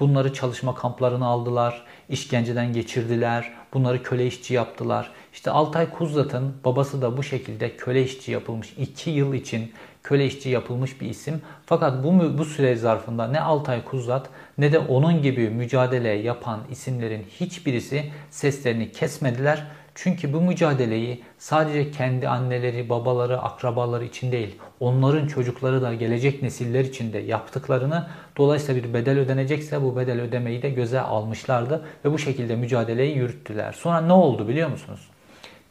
Bunları 0.00 0.32
çalışma 0.32 0.74
kamplarına 0.74 1.26
aldılar, 1.26 1.84
işkenceden 2.08 2.72
geçirdiler, 2.72 3.52
bunları 3.74 4.02
köle 4.02 4.26
işçi 4.26 4.54
yaptılar. 4.54 5.10
İşte 5.32 5.50
Altay 5.50 5.90
Kuzlat'ın 5.90 6.54
babası 6.64 7.02
da 7.02 7.16
bu 7.16 7.22
şekilde 7.22 7.76
köle 7.76 8.02
işçi 8.02 8.32
yapılmış. 8.32 8.74
2 8.78 9.10
yıl 9.10 9.34
için 9.34 9.72
köle 10.04 10.26
işçi 10.26 10.48
yapılmış 10.48 11.00
bir 11.00 11.08
isim. 11.08 11.42
Fakat 11.66 12.04
bu, 12.04 12.38
bu 12.38 12.44
süre 12.44 12.76
zarfında 12.76 13.28
ne 13.28 13.40
Altay 13.40 13.84
Kuzlat 13.84 14.28
ne 14.58 14.72
de 14.72 14.78
onun 14.78 15.22
gibi 15.22 15.50
mücadele 15.50 16.08
yapan 16.08 16.60
isimlerin 16.70 17.26
hiçbirisi 17.40 18.04
seslerini 18.30 18.92
kesmediler. 18.92 19.66
Çünkü 19.94 20.32
bu 20.32 20.40
mücadeleyi 20.40 21.22
sadece 21.38 21.90
kendi 21.90 22.28
anneleri, 22.28 22.88
babaları, 22.88 23.38
akrabaları 23.42 24.04
için 24.04 24.32
değil, 24.32 24.56
onların 24.80 25.26
çocukları 25.26 25.82
da 25.82 25.94
gelecek 25.94 26.42
nesiller 26.42 26.84
için 26.84 27.12
de 27.12 27.18
yaptıklarını 27.18 28.06
dolayısıyla 28.36 28.84
bir 28.84 28.94
bedel 28.94 29.18
ödenecekse 29.18 29.82
bu 29.82 29.96
bedel 29.96 30.20
ödemeyi 30.20 30.62
de 30.62 30.70
göze 30.70 31.00
almışlardı 31.00 31.84
ve 32.04 32.12
bu 32.12 32.18
şekilde 32.18 32.56
mücadeleyi 32.56 33.16
yürüttüler. 33.16 33.72
Sonra 33.72 34.00
ne 34.00 34.12
oldu 34.12 34.48
biliyor 34.48 34.70
musunuz? 34.70 35.08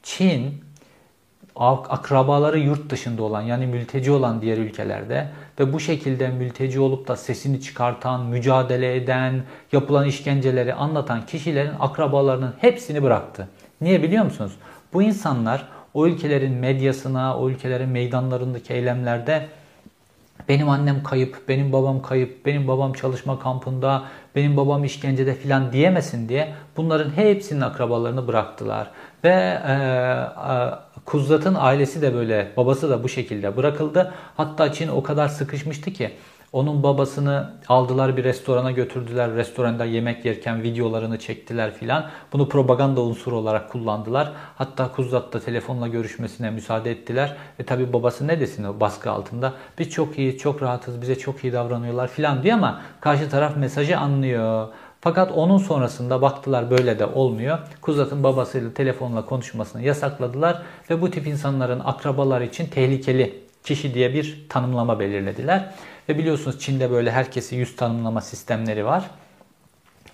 Çin 0.04 0.64
akrabaları 1.56 2.60
yurt 2.60 2.90
dışında 2.90 3.24
olan 3.24 3.42
yani 3.42 3.68
mülteci 3.68 4.12
olan 4.12 4.42
diğer 4.42 4.58
ülkelerde 4.58 5.28
ve 5.60 5.74
bu 5.74 5.80
şekilde 5.80 6.28
mülteci 6.28 6.80
olup 6.80 7.08
da 7.08 7.16
sesini 7.16 7.62
çıkartan, 7.62 8.26
mücadele 8.26 8.96
eden, 8.96 9.44
yapılan 9.72 10.08
işkenceleri 10.08 10.74
anlatan 10.74 11.26
kişilerin 11.26 11.74
akrabalarının 11.80 12.54
hepsini 12.58 13.04
bıraktı. 13.04 13.48
Niye 13.82 14.04
biliyor 14.04 14.24
musunuz? 14.26 14.54
Bu 14.94 15.04
insanlar 15.04 15.68
o 15.94 16.08
ülkelerin 16.08 16.54
medyasına, 16.54 17.38
o 17.38 17.50
ülkelerin 17.50 17.90
meydanlarındaki 17.90 18.74
eylemlerde 18.74 19.48
benim 20.50 20.70
annem 20.70 21.04
kayıp, 21.04 21.50
benim 21.50 21.74
babam 21.74 22.02
kayıp, 22.02 22.46
benim 22.46 22.68
babam 22.68 22.94
çalışma 22.94 23.40
kampında, 23.40 24.04
benim 24.36 24.58
babam 24.58 24.84
işkencede 24.84 25.36
filan 25.36 25.72
diyemesin 25.72 26.30
diye 26.30 26.54
bunların 26.78 27.10
hepsinin 27.10 27.62
akrabalarını 27.62 28.28
bıraktılar. 28.28 28.92
Ve 29.24 29.60
e, 29.68 29.74
e, 29.74 30.93
Kuzlat'ın 31.06 31.56
ailesi 31.60 32.02
de 32.02 32.14
böyle, 32.14 32.52
babası 32.58 32.90
da 32.90 33.04
bu 33.04 33.10
şekilde 33.10 33.58
bırakıldı. 33.58 34.14
Hatta 34.38 34.72
Çin 34.74 34.88
o 34.88 35.04
kadar 35.04 35.28
sıkışmıştı 35.28 35.92
ki 35.92 36.12
onun 36.54 36.84
babasını 36.84 37.54
aldılar 37.68 38.18
bir 38.18 38.24
restorana 38.24 38.72
götürdüler. 38.72 39.34
Restoranda 39.34 39.86
yemek 39.86 40.26
yerken 40.26 40.64
videolarını 40.64 41.20
çektiler 41.20 41.74
filan. 41.74 42.10
Bunu 42.34 42.50
propaganda 42.50 43.02
unsuru 43.02 43.38
olarak 43.38 43.72
kullandılar. 43.72 44.32
Hatta 44.56 44.92
Kuzlat 44.92 45.34
da 45.34 45.40
telefonla 45.40 45.88
görüşmesine 45.88 46.52
müsaade 46.52 46.92
ettiler. 46.92 47.36
Ve 47.60 47.64
tabi 47.64 47.94
babası 47.94 48.28
ne 48.28 48.40
desin 48.40 48.64
o 48.64 48.80
baskı 48.80 49.12
altında? 49.12 49.54
Biz 49.80 49.90
çok 49.90 50.20
iyi, 50.20 50.38
çok 50.38 50.62
rahatız, 50.62 51.02
bize 51.02 51.18
çok 51.18 51.44
iyi 51.44 51.54
davranıyorlar 51.54 52.08
filan 52.08 52.44
diyor 52.44 52.58
ama 52.58 52.82
karşı 53.02 53.30
taraf 53.30 53.58
mesajı 53.58 53.98
anlıyor. 53.98 54.68
Fakat 55.04 55.32
onun 55.32 55.58
sonrasında 55.58 56.22
baktılar 56.22 56.72
böyle 56.72 57.00
de 57.00 57.06
olmuyor. 57.06 57.60
Kuzat'ın 57.82 58.24
babasıyla 58.24 58.74
telefonla 58.74 59.26
konuşmasını 59.26 59.82
yasakladılar 59.84 60.62
ve 60.90 61.02
bu 61.02 61.12
tip 61.12 61.28
insanların 61.28 61.80
akrabalar 61.80 62.42
için 62.42 62.66
tehlikeli 62.66 63.40
kişi 63.64 63.94
diye 63.94 64.14
bir 64.14 64.46
tanımlama 64.50 65.00
belirlediler. 65.00 65.74
Ve 66.10 66.18
biliyorsunuz 66.18 66.60
Çin'de 66.60 66.92
böyle 66.92 67.12
herkesi 67.12 67.56
yüz 67.56 67.76
tanımlama 67.76 68.22
sistemleri 68.22 68.86
var. 68.86 69.10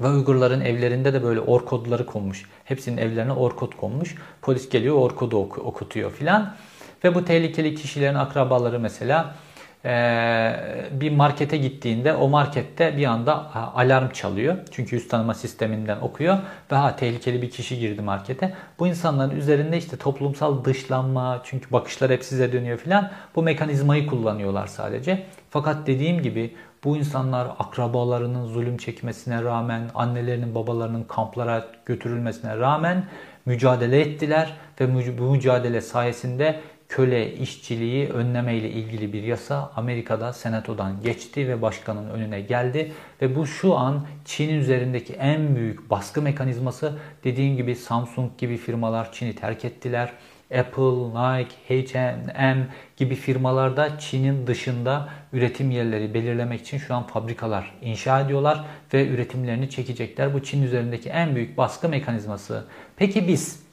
Ve 0.02 0.08
Uygurların 0.08 0.62
evlerinde 0.62 1.14
de 1.14 1.24
böyle 1.24 1.40
or 1.40 1.66
kodları 1.66 2.06
konmuş. 2.06 2.46
Hepsinin 2.64 2.98
evlerine 2.98 3.34
or 3.34 3.56
kod 3.56 3.72
konmuş. 3.74 4.16
Polis 4.42 4.70
geliyor 4.70 4.96
or 4.96 5.16
kodu 5.16 5.38
ok- 5.38 5.60
okutuyor 5.60 6.12
filan. 6.12 6.56
Ve 7.04 7.16
bu 7.16 7.26
tehlikeli 7.26 7.76
kişilerin 7.76 8.16
akrabaları 8.16 8.80
mesela 8.80 9.36
bir 10.92 11.12
markete 11.12 11.58
gittiğinde 11.58 12.14
o 12.14 12.30
markette 12.30 12.98
bir 12.98 13.06
anda 13.06 13.56
alarm 13.56 14.10
çalıyor. 14.10 14.58
Çünkü 14.72 14.96
yüz 14.96 15.08
tanıma 15.08 15.34
sisteminden 15.34 15.98
okuyor 16.02 16.38
ve 16.72 16.76
ha 16.76 16.96
tehlikeli 16.96 17.42
bir 17.42 17.50
kişi 17.50 17.80
girdi 17.80 18.02
markete. 18.02 18.54
Bu 18.80 18.88
insanların 18.88 19.36
üzerinde 19.36 19.78
işte 19.78 19.98
toplumsal 19.98 20.66
dışlanma 20.66 21.42
çünkü 21.44 21.72
bakışlar 21.72 22.12
hep 22.12 22.24
size 22.24 22.54
dönüyor 22.54 22.78
filan 22.78 23.12
bu 23.36 23.44
mekanizmayı 23.44 24.08
kullanıyorlar 24.08 24.68
sadece. 24.68 25.24
Fakat 25.50 25.88
dediğim 25.88 26.22
gibi 26.22 26.56
bu 26.84 26.98
insanlar 26.98 27.48
akrabalarının 27.60 28.46
zulüm 28.46 28.78
çekmesine 28.78 29.44
rağmen, 29.44 29.82
annelerinin 29.96 30.56
babalarının 30.56 31.04
kamplara 31.04 31.66
götürülmesine 31.86 32.58
rağmen 32.58 33.04
mücadele 33.46 34.02
ettiler 34.02 34.54
ve 34.82 35.18
bu 35.18 35.24
mücadele 35.24 35.82
sayesinde 35.82 36.60
köle 36.90 37.34
işçiliği 37.34 38.10
önleme 38.10 38.56
ile 38.56 38.70
ilgili 38.70 39.14
bir 39.14 39.24
yasa 39.24 39.72
Amerika'da 39.76 40.34
senatodan 40.34 41.02
geçti 41.02 41.48
ve 41.48 41.62
başkanın 41.62 42.10
önüne 42.10 42.42
geldi 42.42 42.92
ve 43.22 43.36
bu 43.36 43.48
şu 43.48 43.78
an 43.78 44.06
Çin'in 44.26 44.60
üzerindeki 44.60 45.14
en 45.14 45.56
büyük 45.56 45.90
baskı 45.90 46.22
mekanizması. 46.22 46.94
Dediğim 47.24 47.58
gibi 47.58 47.76
Samsung 47.76 48.38
gibi 48.38 48.58
firmalar 48.58 49.12
Çin'i 49.12 49.36
terk 49.36 49.66
ettiler. 49.66 50.14
Apple, 50.58 51.10
Nike, 51.10 51.56
H&M 51.68 52.68
gibi 52.98 53.16
firmalarda 53.16 54.00
Çin'in 54.00 54.48
dışında 54.48 55.10
üretim 55.34 55.72
yerleri 55.72 56.14
belirlemek 56.14 56.62
için 56.62 56.78
şu 56.78 56.96
an 56.96 57.08
fabrikalar 57.08 57.72
inşa 57.82 58.20
ediyorlar 58.20 58.66
ve 58.94 59.08
üretimlerini 59.08 59.70
çekecekler. 59.70 60.34
Bu 60.34 60.44
Çin 60.44 60.64
üzerindeki 60.64 61.10
en 61.10 61.36
büyük 61.36 61.58
baskı 61.58 61.90
mekanizması. 61.90 62.66
Peki 62.96 63.28
biz 63.28 63.69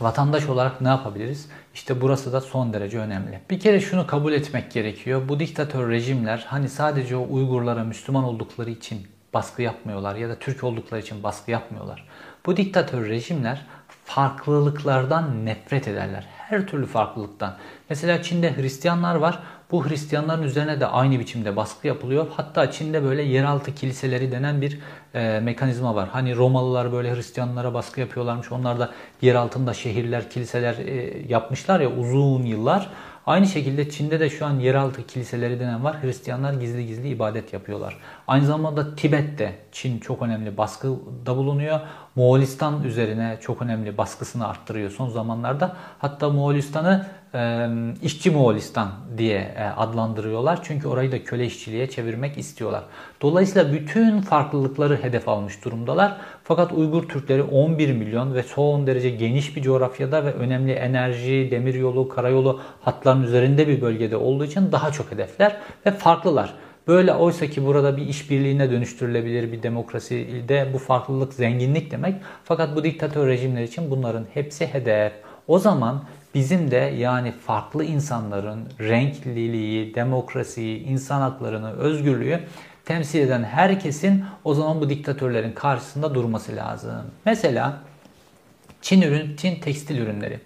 vatandaş 0.00 0.48
olarak 0.48 0.80
ne 0.80 0.88
yapabiliriz? 0.88 1.48
İşte 1.74 2.00
burası 2.00 2.32
da 2.32 2.40
son 2.40 2.72
derece 2.72 2.98
önemli. 2.98 3.40
Bir 3.50 3.60
kere 3.60 3.80
şunu 3.80 4.06
kabul 4.06 4.32
etmek 4.32 4.72
gerekiyor. 4.72 5.28
Bu 5.28 5.40
diktatör 5.40 5.90
rejimler 5.90 6.44
hani 6.48 6.68
sadece 6.68 7.16
o 7.16 7.26
Uygurlara 7.30 7.84
Müslüman 7.84 8.24
oldukları 8.24 8.70
için 8.70 9.06
baskı 9.34 9.62
yapmıyorlar 9.62 10.16
ya 10.16 10.28
da 10.28 10.38
Türk 10.38 10.64
oldukları 10.64 11.00
için 11.00 11.22
baskı 11.22 11.50
yapmıyorlar. 11.50 12.08
Bu 12.46 12.56
diktatör 12.56 13.08
rejimler 13.08 13.66
farklılıklardan 14.04 15.46
nefret 15.46 15.88
ederler. 15.88 16.26
Her 16.38 16.66
türlü 16.66 16.86
farklılıktan. 16.86 17.56
Mesela 17.88 18.22
Çin'de 18.22 18.56
Hristiyanlar 18.56 19.14
var. 19.14 19.42
Bu 19.70 19.88
Hristiyanların 19.88 20.42
üzerine 20.42 20.80
de 20.80 20.86
aynı 20.86 21.18
biçimde 21.20 21.56
baskı 21.56 21.86
yapılıyor. 21.86 22.26
Hatta 22.36 22.70
Çin'de 22.70 23.02
böyle 23.02 23.22
yeraltı 23.22 23.74
kiliseleri 23.74 24.32
denen 24.32 24.60
bir 24.60 24.78
e, 25.14 25.40
mekanizma 25.40 25.94
var. 25.94 26.08
Hani 26.08 26.36
Romalılar 26.36 26.92
böyle 26.92 27.14
Hristiyanlara 27.14 27.74
baskı 27.74 28.00
yapıyorlarmış. 28.00 28.52
Onlar 28.52 28.78
da 28.78 28.90
yer 29.22 29.34
altında 29.34 29.74
şehirler, 29.74 30.30
kiliseler 30.30 30.74
e, 30.74 31.22
yapmışlar 31.28 31.80
ya 31.80 31.90
uzun 31.90 32.42
yıllar. 32.42 32.90
Aynı 33.26 33.46
şekilde 33.46 33.90
Çin'de 33.90 34.20
de 34.20 34.30
şu 34.30 34.46
an 34.46 34.58
yeraltı 34.58 35.06
kiliseleri 35.06 35.60
denen 35.60 35.84
var. 35.84 36.02
Hristiyanlar 36.02 36.52
gizli 36.52 36.86
gizli 36.86 37.08
ibadet 37.08 37.52
yapıyorlar. 37.52 37.98
Aynı 38.28 38.46
zamanda 38.46 38.96
Tibet'te 38.96 39.54
Çin 39.72 39.98
çok 39.98 40.22
önemli 40.22 40.56
baskıda 40.56 41.36
bulunuyor. 41.36 41.80
Moğolistan 42.16 42.82
üzerine 42.82 43.38
çok 43.40 43.62
önemli 43.62 43.98
baskısını 43.98 44.48
arttırıyor 44.48 44.90
son 44.90 45.08
zamanlarda. 45.08 45.76
Hatta 45.98 46.30
Moğolistan'ı 46.30 47.06
e, 47.34 47.68
işçi 48.02 48.30
Moğolistan 48.30 48.88
diye 49.18 49.38
e, 49.38 49.64
adlandırıyorlar. 49.64 50.60
Çünkü 50.62 50.88
orayı 50.88 51.12
da 51.12 51.24
köle 51.24 51.46
işçiliğe 51.46 51.90
çevirmek 51.90 52.38
istiyorlar. 52.38 52.84
Dolayısıyla 53.22 53.72
bütün 53.72 54.20
farklılıkları 54.20 55.02
hedef 55.02 55.28
almış 55.28 55.64
durumdalar. 55.64 56.16
Fakat 56.44 56.72
Uygur 56.72 57.08
Türkleri 57.08 57.42
11 57.42 57.92
milyon 57.92 58.34
ve 58.34 58.42
son 58.42 58.86
derece 58.86 59.10
geniş 59.10 59.56
bir 59.56 59.62
coğrafyada 59.62 60.24
ve 60.24 60.32
önemli 60.32 60.72
enerji, 60.72 61.48
demiryolu, 61.50 62.08
karayolu 62.08 62.60
hatların 62.80 63.22
üzerinde 63.22 63.68
bir 63.68 63.80
bölgede 63.80 64.16
olduğu 64.16 64.44
için 64.44 64.72
daha 64.72 64.92
çok 64.92 65.12
hedefler 65.12 65.56
ve 65.86 65.90
farklılar. 65.90 66.54
Böyle 66.88 67.14
oysa 67.14 67.46
ki 67.46 67.66
burada 67.66 67.96
bir 67.96 68.06
işbirliğine 68.06 68.70
dönüştürülebilir 68.70 69.52
bir 69.52 69.62
demokraside 69.62 70.68
bu 70.72 70.78
farklılık 70.78 71.34
zenginlik 71.34 71.90
demek. 71.90 72.14
Fakat 72.44 72.76
bu 72.76 72.84
diktatör 72.84 73.26
rejimler 73.26 73.62
için 73.62 73.90
bunların 73.90 74.26
hepsi 74.34 74.66
hedef. 74.66 75.12
O 75.48 75.58
zaman 75.58 76.04
bizim 76.34 76.70
de 76.70 76.76
yani 76.76 77.32
farklı 77.32 77.84
insanların 77.84 78.68
renkliliği, 78.80 79.94
demokrasiyi, 79.94 80.84
insan 80.84 81.20
haklarını, 81.20 81.72
özgürlüğü 81.72 82.40
temsil 82.84 83.20
eden 83.20 83.44
herkesin 83.44 84.24
o 84.44 84.54
zaman 84.54 84.80
bu 84.80 84.90
diktatörlerin 84.90 85.52
karşısında 85.52 86.14
durması 86.14 86.56
lazım. 86.56 87.04
Mesela 87.24 87.80
Çin 88.82 89.02
ürün, 89.02 89.36
Çin 89.36 89.60
tekstil 89.60 89.98
ürünleri. 89.98 90.40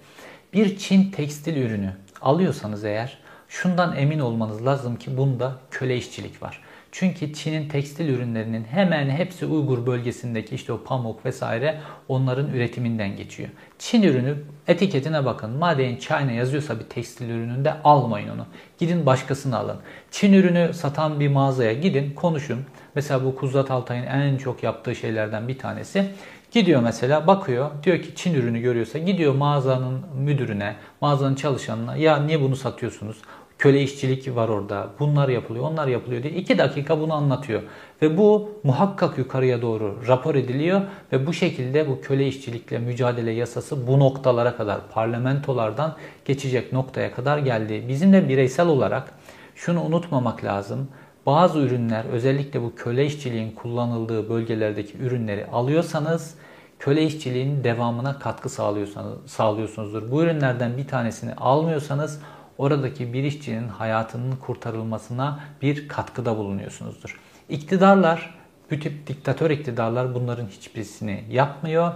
Bir 0.53 0.79
Çin 0.79 1.11
tekstil 1.11 1.57
ürünü 1.57 1.93
alıyorsanız 2.21 2.85
eğer 2.85 3.19
şundan 3.49 3.97
emin 3.97 4.19
olmanız 4.19 4.67
lazım 4.67 4.97
ki 4.97 5.17
bunda 5.17 5.55
köle 5.71 5.97
işçilik 5.97 6.43
var. 6.43 6.63
Çünkü 6.93 7.33
Çin'in 7.33 7.69
tekstil 7.69 8.09
ürünlerinin 8.09 8.65
hemen 8.65 9.11
hepsi 9.11 9.47
Uygur 9.47 9.87
bölgesindeki 9.87 10.55
işte 10.55 10.73
o 10.73 10.83
pamuk 10.85 11.25
vesaire 11.25 11.81
onların 12.09 12.49
üretiminden 12.49 13.17
geçiyor. 13.17 13.49
Çin 13.79 14.03
ürünü 14.03 14.35
etiketine 14.69 15.25
bakın. 15.25 15.51
Made 15.51 15.91
in 15.91 15.97
China 15.97 16.33
yazıyorsa 16.33 16.79
bir 16.79 16.85
tekstil 16.85 17.31
ürününde 17.31 17.83
almayın 17.85 18.29
onu. 18.29 18.47
Gidin 18.79 19.07
başkasını 19.07 19.59
alın. 19.59 19.77
Çin 20.11 20.33
ürünü 20.33 20.75
satan 20.75 21.21
bir 21.21 21.29
mağazaya 21.29 21.73
gidin 21.73 22.15
konuşun. 22.15 22.65
Mesela 22.95 23.25
bu 23.25 23.37
Kuzat 23.37 23.71
Altay'ın 23.71 24.07
en 24.07 24.37
çok 24.37 24.63
yaptığı 24.63 24.95
şeylerden 24.95 25.49
bir 25.49 25.59
tanesi. 25.59 26.11
Gidiyor 26.51 26.83
mesela 26.83 27.27
bakıyor 27.27 27.71
diyor 27.83 28.03
ki 28.03 28.15
Çin 28.15 28.35
ürünü 28.35 28.61
görüyorsa 28.61 28.99
gidiyor 28.99 29.35
mağazanın 29.35 30.01
müdürüne, 30.17 30.77
mağazanın 31.01 31.35
çalışanına 31.35 31.97
ya 31.97 32.17
niye 32.17 32.41
bunu 32.41 32.57
satıyorsunuz? 32.57 33.17
Köle 33.59 33.83
işçilik 33.83 34.37
var 34.37 34.49
orada. 34.49 34.89
Bunlar 34.99 35.29
yapılıyor, 35.29 35.65
onlar 35.65 35.87
yapılıyor 35.87 36.23
diye 36.23 36.33
2 36.33 36.59
dakika 36.59 37.01
bunu 37.01 37.15
anlatıyor. 37.15 37.63
Ve 38.03 38.19
bu 38.19 38.51
muhakkak 38.65 39.19
yukarıya 39.19 39.63
doğru 39.63 39.99
rapor 40.07 40.35
ediliyor 40.35 40.81
ve 41.13 41.27
bu 41.27 41.33
şekilde 41.33 41.89
bu 41.89 42.01
köle 42.01 42.27
işçilikle 42.27 42.79
mücadele 42.79 43.31
yasası 43.31 43.87
bu 43.87 43.99
noktalara 43.99 44.57
kadar 44.57 44.81
parlamentolardan 44.91 45.97
geçecek 46.25 46.73
noktaya 46.73 47.13
kadar 47.13 47.39
geldi. 47.39 47.85
Bizim 47.89 48.13
de 48.13 48.29
bireysel 48.29 48.67
olarak 48.67 49.13
şunu 49.55 49.83
unutmamak 49.83 50.45
lazım. 50.45 50.89
Bazı 51.27 51.59
ürünler 51.59 52.05
özellikle 52.13 52.63
bu 52.63 52.75
köle 52.75 53.07
işçiliğin 53.07 53.53
kullanıldığı 53.53 54.31
bölgelerdeki 54.31 54.99
ürünleri 54.99 55.47
alıyorsanız 55.47 56.35
köle 56.79 57.03
işçiliğinin 57.03 57.65
devamına 57.65 58.19
katkı 58.19 58.49
sağlıyorsanız, 58.49 59.19
sağlıyorsunuzdur. 59.27 60.11
Bu 60.11 60.23
ürünlerden 60.23 60.77
bir 60.77 60.89
tanesini 60.89 61.35
almıyorsanız 61.35 62.21
oradaki 62.59 63.13
bir 63.13 63.25
işçinin 63.25 63.69
hayatının 63.69 64.37
kurtarılmasına 64.37 65.41
bir 65.63 65.89
katkıda 65.89 66.37
bulunuyorsunuzdur. 66.37 67.21
İktidarlar, 67.49 68.35
bu 68.71 68.79
tip 68.79 69.07
diktatör 69.07 69.51
iktidarlar 69.51 70.15
bunların 70.15 70.47
hiçbirisini 70.47 71.25
yapmıyor. 71.31 71.93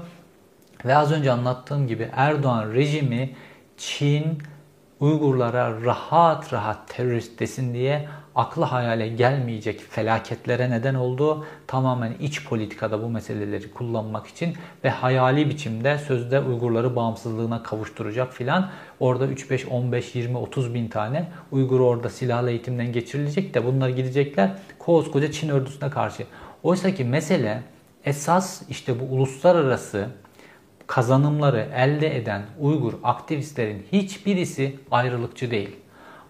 Ve 0.84 0.96
az 0.96 1.12
önce 1.12 1.32
anlattığım 1.32 1.86
gibi 1.86 2.10
Erdoğan 2.12 2.72
rejimi 2.72 3.36
Çin 3.76 4.38
Uygurlara 5.00 5.84
rahat 5.84 6.52
rahat 6.52 6.88
terörist 6.88 7.40
desin 7.40 7.74
diye 7.74 8.08
aklı 8.34 8.64
hayale 8.64 9.08
gelmeyecek 9.08 9.80
felaketlere 9.80 10.70
neden 10.70 10.94
oldu. 10.94 11.46
Tamamen 11.66 12.12
iç 12.20 12.44
politikada 12.44 13.02
bu 13.02 13.08
meseleleri 13.08 13.70
kullanmak 13.70 14.26
için 14.26 14.56
ve 14.84 14.90
hayali 14.90 15.48
biçimde 15.48 15.98
sözde 15.98 16.40
Uygurları 16.40 16.96
bağımsızlığına 16.96 17.62
kavuşturacak 17.62 18.32
filan. 18.32 18.70
Orada 19.02 19.26
3, 19.26 19.50
5, 19.50 19.66
15, 19.66 20.14
20, 20.14 20.36
30 20.36 20.74
bin 20.74 20.88
tane 20.88 21.28
Uygur 21.52 21.80
orada 21.80 22.08
silahlı 22.08 22.50
eğitimden 22.50 22.92
geçirilecek 22.92 23.54
de 23.54 23.66
bunlar 23.66 23.88
gidecekler 23.88 24.50
koskoca 24.78 25.32
Çin 25.32 25.48
ordusuna 25.48 25.90
karşı. 25.90 26.24
Oysa 26.62 26.94
ki 26.94 27.04
mesele 27.04 27.62
esas 28.04 28.62
işte 28.68 29.00
bu 29.00 29.04
uluslararası 29.04 30.06
kazanımları 30.86 31.68
elde 31.74 32.16
eden 32.16 32.42
Uygur 32.60 32.92
aktivistlerin 33.02 33.86
hiçbirisi 33.92 34.76
ayrılıkçı 34.90 35.50
değil. 35.50 35.76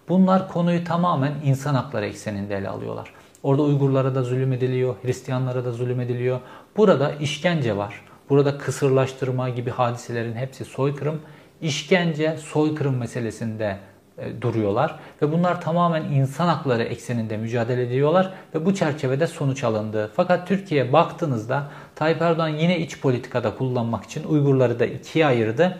Bunlar 0.09 0.47
konuyu 0.47 0.83
tamamen 0.83 1.33
insan 1.45 1.75
hakları 1.75 2.05
ekseninde 2.05 2.55
ele 2.55 2.69
alıyorlar. 2.69 3.13
Orada 3.43 3.61
Uygurlara 3.61 4.15
da 4.15 4.23
zulüm 4.23 4.53
ediliyor, 4.53 4.95
Hristiyanlara 5.03 5.65
da 5.65 5.71
zulüm 5.71 5.99
ediliyor. 5.99 6.39
Burada 6.77 7.11
işkence 7.11 7.77
var. 7.77 8.01
Burada 8.29 8.57
kısırlaştırma 8.57 9.49
gibi 9.49 9.69
hadiselerin 9.69 10.33
hepsi 10.33 10.65
soykırım. 10.65 11.21
İşkence, 11.63 12.37
soykırım 12.37 12.97
meselesinde 12.97 13.77
e, 14.17 14.41
duruyorlar 14.41 14.99
ve 15.21 15.31
bunlar 15.31 15.61
tamamen 15.61 16.03
insan 16.03 16.47
hakları 16.47 16.83
ekseninde 16.83 17.37
mücadele 17.37 17.83
ediyorlar 17.83 18.33
ve 18.55 18.65
bu 18.65 18.75
çerçevede 18.75 19.27
sonuç 19.27 19.63
alındı. 19.63 20.11
Fakat 20.15 20.47
Türkiye 20.47 20.93
baktığınızda 20.93 21.67
Tayyip 21.95 22.21
Erdoğan 22.21 22.47
yine 22.47 22.79
iç 22.79 22.99
politikada 22.99 23.55
kullanmak 23.55 24.03
için 24.03 24.23
Uygurları 24.23 24.79
da 24.79 24.85
ikiye 24.85 25.25
ayırdı. 25.25 25.77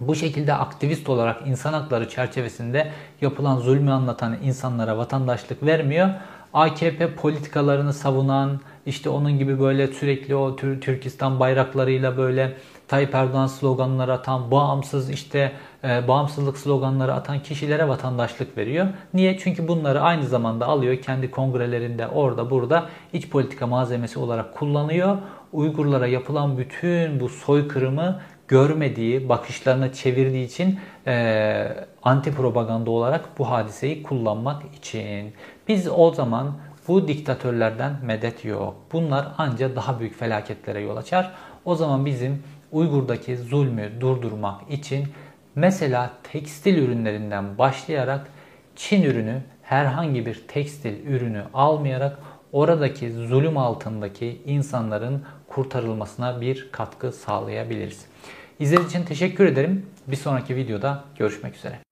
Bu 0.00 0.14
şekilde 0.14 0.54
aktivist 0.54 1.08
olarak 1.08 1.46
insan 1.46 1.72
hakları 1.72 2.08
çerçevesinde 2.08 2.90
yapılan 3.20 3.56
zulmü 3.56 3.90
anlatan 3.90 4.36
insanlara 4.42 4.98
vatandaşlık 4.98 5.62
vermiyor. 5.62 6.08
AKP 6.54 7.14
politikalarını 7.14 7.92
savunan, 7.92 8.60
işte 8.86 9.08
onun 9.08 9.38
gibi 9.38 9.60
böyle 9.60 9.86
sürekli 9.86 10.34
o 10.34 10.56
Türkistan 10.56 11.40
bayraklarıyla 11.40 12.16
böyle 12.16 12.56
Tayyip 12.90 13.14
Erdoğan 13.14 13.46
sloganları 13.46 14.12
atan, 14.12 14.50
bağımsız 14.50 15.10
işte 15.10 15.52
e, 15.84 16.08
bağımsızlık 16.08 16.58
sloganları 16.58 17.14
atan 17.14 17.42
kişilere 17.42 17.88
vatandaşlık 17.88 18.56
veriyor. 18.56 18.86
Niye? 19.14 19.38
Çünkü 19.38 19.68
bunları 19.68 20.00
aynı 20.00 20.26
zamanda 20.26 20.66
alıyor 20.66 20.96
kendi 20.96 21.30
kongrelerinde 21.30 22.08
orada 22.08 22.50
burada 22.50 22.86
iç 23.12 23.28
politika 23.28 23.66
malzemesi 23.66 24.18
olarak 24.18 24.54
kullanıyor. 24.54 25.18
Uygurlara 25.52 26.06
yapılan 26.06 26.58
bütün 26.58 27.20
bu 27.20 27.28
soykırımı 27.28 28.20
görmediği, 28.48 29.28
bakışlarını 29.28 29.92
çevirdiği 29.92 30.46
için 30.46 30.80
e, 31.06 31.76
anti 32.02 32.34
propaganda 32.34 32.90
olarak 32.90 33.38
bu 33.38 33.50
hadiseyi 33.50 34.02
kullanmak 34.02 34.62
için. 34.76 35.32
Biz 35.68 35.88
o 35.88 36.14
zaman 36.14 36.52
bu 36.88 37.08
diktatörlerden 37.08 37.92
medet 38.02 38.44
yok. 38.44 38.74
Bunlar 38.92 39.26
ancak 39.38 39.76
daha 39.76 40.00
büyük 40.00 40.18
felaketlere 40.18 40.80
yol 40.80 40.96
açar. 40.96 41.32
O 41.64 41.74
zaman 41.74 42.06
bizim 42.06 42.42
Uygur'daki 42.72 43.36
zulmü 43.36 44.00
durdurmak 44.00 44.70
için 44.70 45.08
Mesela 45.54 46.10
tekstil 46.22 46.76
ürünlerinden 46.76 47.58
başlayarak 47.58 48.26
Çin 48.76 49.02
ürünü 49.02 49.42
herhangi 49.62 50.26
bir 50.26 50.44
tekstil 50.48 51.06
ürünü 51.06 51.42
almayarak 51.54 52.18
oradaki 52.52 53.12
zulüm 53.12 53.56
altındaki 53.56 54.42
insanların 54.46 55.22
kurtarılmasına 55.48 56.40
bir 56.40 56.68
katkı 56.72 57.12
sağlayabiliriz. 57.12 58.06
İzlediğiniz 58.60 58.94
için 58.94 59.04
teşekkür 59.04 59.46
ederim. 59.46 59.86
Bir 60.06 60.16
sonraki 60.16 60.56
videoda 60.56 61.04
görüşmek 61.18 61.56
üzere. 61.56 61.89